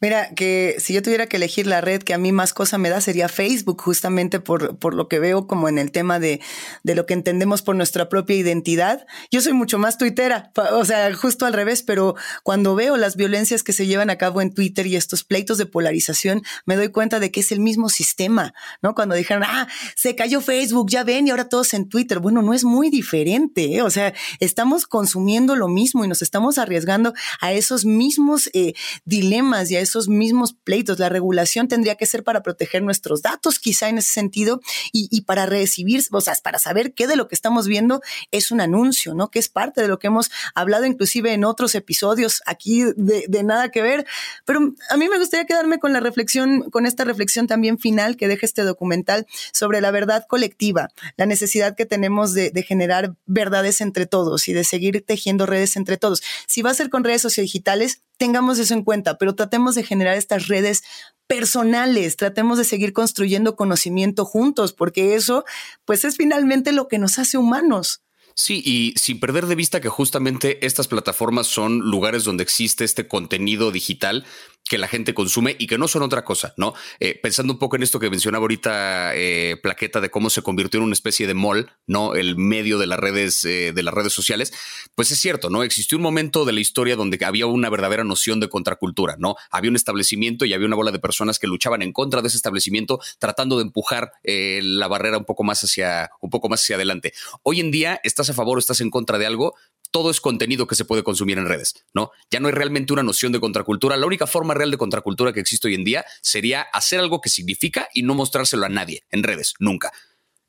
Mira, 0.00 0.34
que 0.34 0.76
si 0.78 0.94
yo 0.94 1.02
tuviera 1.02 1.26
que 1.26 1.36
elegir 1.36 1.66
la 1.66 1.80
red 1.80 2.02
que 2.02 2.14
a 2.14 2.18
mí 2.18 2.32
más 2.32 2.54
cosa 2.54 2.78
me 2.78 2.88
da 2.88 3.00
sería 3.00 3.28
Facebook, 3.28 3.80
justamente 3.80 4.40
por, 4.40 4.78
por 4.78 4.94
lo 4.94 5.08
que 5.08 5.18
veo 5.18 5.46
como 5.46 5.68
en 5.68 5.78
el 5.78 5.90
tema 5.90 6.20
de, 6.20 6.40
de, 6.84 6.94
lo 6.94 7.06
que 7.06 7.14
entendemos 7.14 7.62
por 7.62 7.74
nuestra 7.74 8.08
propia 8.08 8.36
identidad. 8.36 9.06
Yo 9.30 9.40
soy 9.40 9.52
mucho 9.52 9.78
más 9.78 9.98
tuitera, 9.98 10.52
o 10.72 10.84
sea, 10.84 11.12
justo 11.14 11.46
al 11.46 11.52
revés, 11.52 11.82
pero 11.82 12.14
cuando 12.42 12.74
veo 12.74 12.96
las 12.96 13.16
violencias 13.16 13.62
que 13.62 13.72
se 13.72 13.86
llevan 13.86 14.10
a 14.10 14.18
cabo 14.18 14.40
en 14.40 14.54
Twitter 14.54 14.86
y 14.86 14.96
estos 14.96 15.24
pleitos 15.24 15.58
de 15.58 15.66
polarización, 15.66 16.42
me 16.64 16.76
doy 16.76 16.88
cuenta 16.88 17.18
de 17.18 17.30
que 17.30 17.40
es 17.40 17.50
el 17.50 17.60
mismo 17.60 17.88
sistema, 17.88 18.54
¿no? 18.82 18.94
Cuando 18.94 19.14
dijeron, 19.14 19.42
ah, 19.44 19.68
se 19.96 20.14
cayó 20.14 20.40
Facebook, 20.40 20.90
ya 20.90 21.04
ven, 21.04 21.26
y 21.26 21.30
ahora 21.30 21.48
todos 21.48 21.74
en 21.74 21.88
Twitter. 21.88 22.20
Bueno, 22.20 22.42
no 22.42 22.54
es 22.54 22.64
muy 22.64 22.90
diferente, 22.90 23.76
¿eh? 23.76 23.82
o 23.82 23.90
sea, 23.90 24.14
estamos 24.40 24.86
consumiendo 24.86 25.56
lo 25.56 25.68
mismo 25.68 26.04
y 26.04 26.08
nos 26.08 26.22
estamos 26.22 26.58
arriesgando 26.58 27.14
a 27.40 27.52
esos 27.52 27.84
mismos 27.84 28.50
eh, 28.52 28.74
dilemas 29.04 29.70
y 29.70 29.76
a 29.76 29.80
esos 29.80 29.87
mismos 30.08 30.52
pleitos. 30.52 30.98
La 30.98 31.08
regulación 31.08 31.68
tendría 31.68 31.94
que 31.94 32.06
ser 32.06 32.24
para 32.24 32.42
proteger 32.42 32.82
nuestros 32.82 33.22
datos, 33.22 33.58
quizá 33.58 33.88
en 33.88 33.98
ese 33.98 34.12
sentido, 34.12 34.60
y, 34.92 35.22
para 35.22 35.46
recibir, 35.46 36.02
o 36.10 36.20
sea, 36.20 36.34
para 36.42 36.58
saber 36.58 36.92
qué 36.92 37.06
de 37.06 37.16
lo 37.16 37.28
que 37.28 37.34
estamos 37.34 37.66
viendo 37.66 38.02
es 38.30 38.50
un 38.50 38.60
anuncio, 38.60 39.14
¿no? 39.14 39.30
Que 39.30 39.38
es 39.38 39.48
parte 39.48 39.82
de 39.82 39.88
lo 39.88 39.98
que 39.98 40.08
hemos 40.08 40.30
hablado 40.54 40.84
inclusive 40.84 41.32
en 41.32 41.44
otros 41.44 41.74
episodios 41.74 42.42
aquí 42.46 42.84
de, 42.96 43.24
de 43.28 43.42
nada 43.42 43.70
que 43.70 43.82
ver. 43.82 44.06
Pero 44.44 44.74
a 44.90 44.96
mí 44.96 45.08
me 45.08 45.18
gustaría 45.18 45.46
quedarme 45.46 45.78
con 45.78 45.92
la 45.92 46.00
reflexión, 46.00 46.70
con 46.70 46.86
esta 46.86 47.04
reflexión 47.04 47.46
también 47.46 47.78
final 47.78 48.16
que 48.16 48.28
deja 48.28 48.46
este 48.46 48.62
documental 48.62 49.26
sobre 49.52 49.80
la 49.80 49.90
verdad 49.90 50.26
colectiva, 50.28 50.88
la 51.16 51.26
necesidad 51.26 51.76
que 51.76 51.86
tenemos 51.86 52.34
de, 52.34 52.52
generar 52.66 53.14
verdades 53.26 53.80
entre 53.80 54.06
todos 54.06 54.48
y 54.48 54.52
de 54.52 54.64
seguir 54.64 55.04
tejiendo 55.04 55.46
redes 55.46 55.76
entre 55.76 55.96
todos. 55.96 56.22
Si 56.46 56.62
va 56.62 56.70
a 56.70 56.74
ser 56.74 56.90
con 56.90 57.04
redes 57.04 57.22
sociodigitales, 57.22 58.02
tengamos 58.18 58.58
eso 58.58 58.74
en 58.74 58.84
cuenta, 58.84 59.16
pero 59.16 59.34
tratemos 59.34 59.74
de 59.74 59.84
generar 59.84 60.16
estas 60.16 60.48
redes 60.48 60.82
personales, 61.26 62.16
tratemos 62.16 62.58
de 62.58 62.64
seguir 62.64 62.92
construyendo 62.92 63.56
conocimiento 63.56 64.24
juntos, 64.24 64.72
porque 64.72 65.14
eso, 65.14 65.44
pues 65.84 66.04
es 66.04 66.16
finalmente 66.16 66.72
lo 66.72 66.88
que 66.88 66.98
nos 66.98 67.18
hace 67.18 67.38
humanos. 67.38 68.02
Sí, 68.34 68.62
y 68.64 68.94
sin 68.96 69.18
perder 69.18 69.46
de 69.46 69.56
vista 69.56 69.80
que 69.80 69.88
justamente 69.88 70.64
estas 70.64 70.86
plataformas 70.86 71.48
son 71.48 71.80
lugares 71.80 72.22
donde 72.22 72.44
existe 72.44 72.84
este 72.84 73.08
contenido 73.08 73.72
digital 73.72 74.24
que 74.68 74.78
la 74.78 74.88
gente 74.88 75.14
consume 75.14 75.56
y 75.58 75.66
que 75.66 75.78
no 75.78 75.88
son 75.88 76.02
otra 76.02 76.24
cosa, 76.24 76.54
¿no? 76.56 76.74
Eh, 77.00 77.18
pensando 77.20 77.52
un 77.52 77.58
poco 77.58 77.76
en 77.76 77.82
esto 77.82 77.98
que 77.98 78.10
mencionaba 78.10 78.42
ahorita 78.44 79.14
eh, 79.14 79.56
Plaqueta 79.62 80.00
de 80.00 80.10
cómo 80.10 80.30
se 80.30 80.42
convirtió 80.42 80.78
en 80.78 80.84
una 80.84 80.92
especie 80.92 81.26
de 81.26 81.34
mall, 81.34 81.70
¿no? 81.86 82.14
El 82.14 82.36
medio 82.36 82.78
de 82.78 82.86
las 82.86 82.98
redes, 82.98 83.44
eh, 83.44 83.72
de 83.72 83.82
las 83.82 83.94
redes 83.94 84.12
sociales, 84.12 84.52
pues 84.94 85.10
es 85.10 85.18
cierto, 85.18 85.50
¿no? 85.50 85.62
Existió 85.62 85.96
un 85.96 86.02
momento 86.02 86.44
de 86.44 86.52
la 86.52 86.60
historia 86.60 86.96
donde 86.96 87.18
había 87.24 87.46
una 87.46 87.70
verdadera 87.70 88.04
noción 88.04 88.40
de 88.40 88.48
contracultura, 88.48 89.16
¿no? 89.18 89.36
Había 89.50 89.70
un 89.70 89.76
establecimiento 89.76 90.44
y 90.44 90.52
había 90.52 90.66
una 90.66 90.76
bola 90.76 90.92
de 90.92 90.98
personas 90.98 91.38
que 91.38 91.46
luchaban 91.46 91.82
en 91.82 91.92
contra 91.92 92.22
de 92.22 92.28
ese 92.28 92.36
establecimiento, 92.36 93.00
tratando 93.18 93.56
de 93.56 93.62
empujar 93.62 94.12
la 94.22 94.88
barrera 94.88 95.18
un 95.18 95.24
poco 95.24 95.44
más 95.44 95.62
hacia, 95.64 96.10
un 96.20 96.30
poco 96.30 96.48
más 96.48 96.62
hacia 96.62 96.76
adelante. 96.76 97.12
Hoy 97.42 97.60
en 97.60 97.70
día 97.70 98.00
estás 98.02 98.30
a 98.30 98.34
favor 98.34 98.58
o 98.58 98.60
estás 98.60 98.80
en 98.80 98.90
contra 98.90 99.18
de 99.18 99.26
algo, 99.26 99.54
todo 99.90 100.10
es 100.10 100.20
contenido 100.20 100.66
que 100.66 100.74
se 100.74 100.84
puede 100.84 101.02
consumir 101.02 101.38
en 101.38 101.46
redes, 101.46 101.74
¿no? 101.94 102.10
Ya 102.30 102.40
no 102.40 102.48
hay 102.48 102.54
realmente 102.54 102.92
una 102.92 103.02
noción 103.02 103.32
de 103.32 103.40
contracultura. 103.40 103.96
La 103.96 104.06
única 104.06 104.26
forma 104.26 104.54
real 104.54 104.70
de 104.70 104.78
contracultura 104.78 105.32
que 105.32 105.40
existe 105.40 105.68
hoy 105.68 105.74
en 105.74 105.84
día 105.84 106.04
sería 106.22 106.62
hacer 106.72 107.00
algo 107.00 107.20
que 107.20 107.30
significa 107.30 107.88
y 107.94 108.02
no 108.02 108.14
mostrárselo 108.14 108.66
a 108.66 108.68
nadie 108.68 109.04
en 109.10 109.22
redes, 109.22 109.54
nunca. 109.58 109.92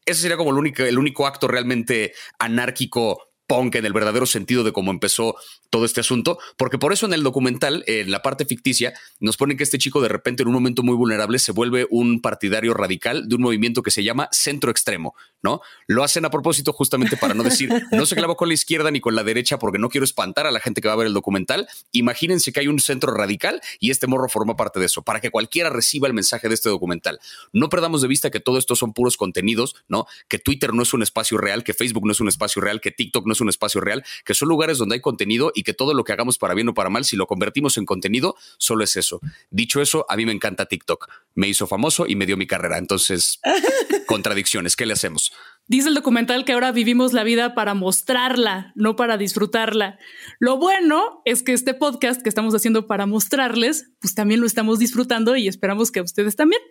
Ese 0.05 0.21
sería 0.21 0.37
como 0.37 0.51
el 0.51 0.57
único, 0.57 0.83
el 0.83 0.97
único 0.97 1.27
acto 1.27 1.47
realmente 1.47 2.13
anárquico 2.39 3.28
punk 3.49 3.75
en 3.75 3.85
el 3.85 3.93
verdadero 3.93 4.27
sentido 4.27 4.63
de 4.63 4.71
cómo 4.71 4.91
empezó 4.91 5.35
todo 5.71 5.85
este 5.85 5.99
asunto, 5.99 6.39
porque 6.55 6.77
por 6.77 6.93
eso 6.93 7.05
en 7.05 7.13
el 7.13 7.23
documental, 7.23 7.83
en 7.87 8.11
la 8.11 8.21
parte 8.21 8.45
ficticia, 8.45 8.93
nos 9.19 9.37
ponen 9.37 9.57
que 9.57 9.63
este 9.63 9.77
chico 9.77 10.01
de 10.01 10.07
repente 10.07 10.43
en 10.43 10.47
un 10.47 10.53
momento 10.53 10.83
muy 10.83 10.95
vulnerable 10.95 11.39
se 11.39 11.51
vuelve 11.51 11.87
un 11.89 12.21
partidario 12.21 12.73
radical 12.73 13.27
de 13.27 13.35
un 13.35 13.41
movimiento 13.41 13.83
que 13.83 13.91
se 13.91 14.03
llama 14.03 14.29
centro 14.31 14.71
extremo, 14.71 15.15
¿no? 15.41 15.61
Lo 15.87 16.03
hacen 16.03 16.25
a 16.25 16.29
propósito 16.29 16.73
justamente 16.73 17.17
para 17.17 17.33
no 17.33 17.43
decir, 17.43 17.69
no 17.91 18.05
se 18.05 18.15
clava 18.15 18.35
con 18.35 18.47
la 18.47 18.53
izquierda 18.53 18.91
ni 18.91 19.01
con 19.01 19.15
la 19.15 19.23
derecha 19.23 19.57
porque 19.57 19.79
no 19.79 19.89
quiero 19.89 20.05
espantar 20.05 20.45
a 20.45 20.51
la 20.51 20.59
gente 20.59 20.81
que 20.81 20.87
va 20.87 20.93
a 20.93 20.97
ver 20.97 21.07
el 21.07 21.13
documental. 21.13 21.67
Imagínense 21.91 22.53
que 22.53 22.59
hay 22.59 22.67
un 22.67 22.79
centro 22.79 23.13
radical 23.13 23.61
y 23.79 23.89
este 23.89 24.07
morro 24.07 24.29
forma 24.29 24.55
parte 24.55 24.79
de 24.79 24.85
eso, 24.85 25.01
para 25.01 25.21
que 25.21 25.31
cualquiera 25.31 25.69
reciba 25.69 26.07
el 26.07 26.13
mensaje 26.13 26.47
de 26.47 26.53
este 26.53 26.69
documental. 26.69 27.19
No 27.51 27.69
perdamos 27.69 28.01
de 28.01 28.07
vista 28.07 28.29
que 28.29 28.39
todo 28.39 28.59
esto 28.59 28.75
son 28.75 28.93
puros 28.93 29.17
contenidos, 29.17 29.75
¿no? 29.87 30.05
Que 30.27 30.37
Twitter 30.37 30.73
no 30.73 30.83
es 30.83 30.93
un 30.93 31.01
espacio 31.01 31.37
real, 31.37 31.63
que 31.63 31.73
Facebook 31.73 32.05
no 32.05 32.11
es 32.11 32.19
un 32.19 32.27
espacio 32.27 32.61
real, 32.61 32.81
que 32.81 32.91
TikTok 32.91 33.25
no 33.25 33.33
es 33.39 33.41
un 33.41 33.49
espacio 33.49 33.81
real, 33.81 34.03
que 34.25 34.33
son 34.33 34.49
lugares 34.49 34.77
donde 34.77 34.95
hay 34.95 35.01
contenido 35.01 35.51
y 35.55 35.63
que 35.63 35.73
todo 35.73 35.93
lo 35.93 36.03
que 36.03 36.13
hagamos 36.13 36.37
para 36.37 36.53
bien 36.53 36.69
o 36.69 36.73
para 36.73 36.89
mal, 36.89 37.05
si 37.05 37.15
lo 37.15 37.25
convertimos 37.25 37.77
en 37.77 37.85
contenido, 37.85 38.35
solo 38.57 38.83
es 38.83 38.95
eso. 38.95 39.21
Dicho 39.49 39.81
eso, 39.81 40.05
a 40.09 40.15
mí 40.15 40.25
me 40.25 40.31
encanta 40.31 40.65
TikTok. 40.65 41.09
Me 41.35 41.47
hizo 41.47 41.67
famoso 41.67 42.05
y 42.07 42.15
me 42.15 42.25
dio 42.25 42.37
mi 42.37 42.47
carrera. 42.47 42.77
Entonces, 42.77 43.39
contradicciones, 44.07 44.75
¿qué 44.75 44.85
le 44.85 44.93
hacemos? 44.93 45.31
Dice 45.67 45.89
el 45.89 45.95
documental 45.95 46.45
que 46.45 46.53
ahora 46.53 46.71
vivimos 46.71 47.13
la 47.13 47.23
vida 47.23 47.53
para 47.53 47.75
mostrarla, 47.75 48.73
no 48.75 48.95
para 48.95 49.17
disfrutarla. 49.17 49.99
Lo 50.39 50.57
bueno 50.57 51.21
es 51.25 51.43
que 51.43 51.53
este 51.53 51.73
podcast 51.73 52.21
que 52.21 52.29
estamos 52.29 52.55
haciendo 52.55 52.87
para 52.87 53.05
mostrarles, 53.05 53.91
pues 53.99 54.15
también 54.15 54.41
lo 54.41 54.47
estamos 54.47 54.79
disfrutando 54.79 55.35
y 55.35 55.47
esperamos 55.47 55.91
que 55.91 56.01
ustedes 56.01 56.35
también. 56.35 56.61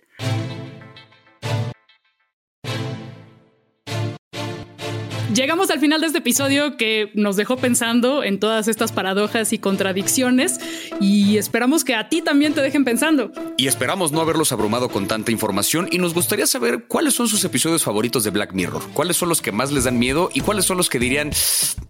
Llegamos 5.38 5.70
al 5.70 5.78
final 5.78 6.00
de 6.00 6.08
este 6.08 6.18
episodio 6.18 6.76
que 6.76 7.12
nos 7.14 7.36
dejó 7.36 7.56
pensando 7.56 8.24
en 8.24 8.40
todas 8.40 8.66
estas 8.66 8.90
paradojas 8.90 9.52
y 9.52 9.58
contradicciones 9.58 10.58
y 11.00 11.36
esperamos 11.36 11.84
que 11.84 11.94
a 11.94 12.08
ti 12.08 12.22
también 12.22 12.54
te 12.54 12.60
dejen 12.60 12.84
pensando. 12.84 13.30
Y 13.56 13.68
esperamos 13.68 14.10
no 14.10 14.20
haberlos 14.20 14.50
abrumado 14.50 14.88
con 14.88 15.06
tanta 15.06 15.30
información 15.30 15.88
y 15.92 15.98
nos 15.98 16.12
gustaría 16.12 16.48
saber 16.48 16.86
cuáles 16.88 17.14
son 17.14 17.28
sus 17.28 17.44
episodios 17.44 17.84
favoritos 17.84 18.24
de 18.24 18.30
Black 18.30 18.52
Mirror, 18.52 18.82
cuáles 18.94 19.16
son 19.16 19.28
los 19.28 19.40
que 19.40 19.52
más 19.52 19.70
les 19.70 19.84
dan 19.84 19.96
miedo 20.00 20.28
y 20.34 20.40
cuáles 20.40 20.64
son 20.64 20.76
los 20.76 20.88
que 20.88 20.98
dirían, 20.98 21.30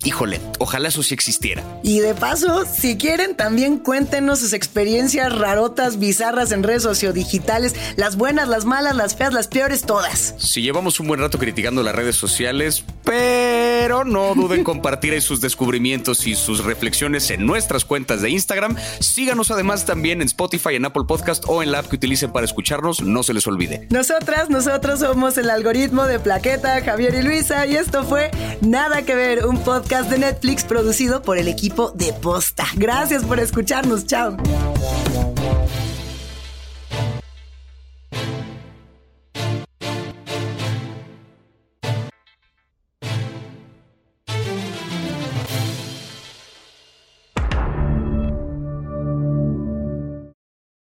híjole, 0.05 0.43
ojalá 0.59 0.89
eso 0.89 1.03
sí 1.03 1.15
existiera. 1.15 1.65
Y 1.83 2.01
de 2.01 2.13
paso, 2.13 2.67
si 2.67 2.99
quieren, 2.99 3.35
también 3.35 3.79
cuéntenos 3.79 4.41
sus 4.41 4.53
experiencias 4.53 5.35
rarotas, 5.35 5.99
bizarras 5.99 6.53
en 6.53 6.65
redes 6.65 6.83
sociodigitales, 6.83 7.75
las 7.97 8.17
buenas, 8.17 8.47
las 8.47 8.67
malas, 8.67 8.95
las 8.95 9.17
feas, 9.17 9.33
las 9.33 9.49
peores, 9.49 9.87
todas. 9.87 10.35
Si 10.37 10.61
llevamos 10.61 11.01
un 11.01 11.09
buen 11.09 11.21
rato 11.21 11.39
criticando 11.39 11.83
las 11.83 11.95
redes 11.95 12.17
sociales, 12.17 12.85
pero 13.05 13.38
pero 13.39 14.05
no 14.05 14.35
duden 14.35 14.59
en 14.59 14.65
compartir 14.65 15.21
sus 15.23 15.41
descubrimientos 15.41 16.27
y 16.27 16.35
sus 16.35 16.65
reflexiones 16.65 17.31
en 17.31 17.47
nuestras 17.47 17.85
cuentas 17.85 18.21
de 18.21 18.31
Instagram. 18.31 18.77
Síganos 19.01 19.51
además 19.51 19.87
también 19.87 20.21
en 20.21 20.27
Spotify, 20.27 20.75
en 20.75 20.85
Apple 20.85 21.05
Podcast 21.07 21.45
o 21.47 21.63
en 21.63 21.73
la 21.73 21.79
app 21.79 21.87
que 21.87 21.97
utilicen 21.97 22.31
para 22.31 22.45
escucharnos. 22.45 23.01
No 23.01 23.23
se 23.23 23.33
les 23.33 23.47
olvide. 23.47 23.87
Nosotras, 23.91 24.51
nosotros 24.51 25.01
somos 25.01 25.39
el 25.39 25.49
algoritmo 25.49 26.05
de 26.05 26.19
Plaqueta, 26.19 26.83
Javier 26.83 27.15
y 27.15 27.23
Luisa 27.23 27.67
y 27.67 27.77
esto 27.77 28.05
fue 28.05 28.31
Nada 28.61 29.03
que 29.03 29.15
ver, 29.15 29.47
un 29.47 29.59
podcast 29.59 30.11
de 30.11 30.19
Netflix 30.19 30.65
producido 30.65 31.23
por 31.23 31.39
el 31.39 31.49
equipo 31.49 31.93
de 31.93 32.13
Posta. 32.13 32.67
Gracias 32.75 33.25
por 33.25 33.39
escucharnos. 33.39 34.05
Chao. 34.07 34.37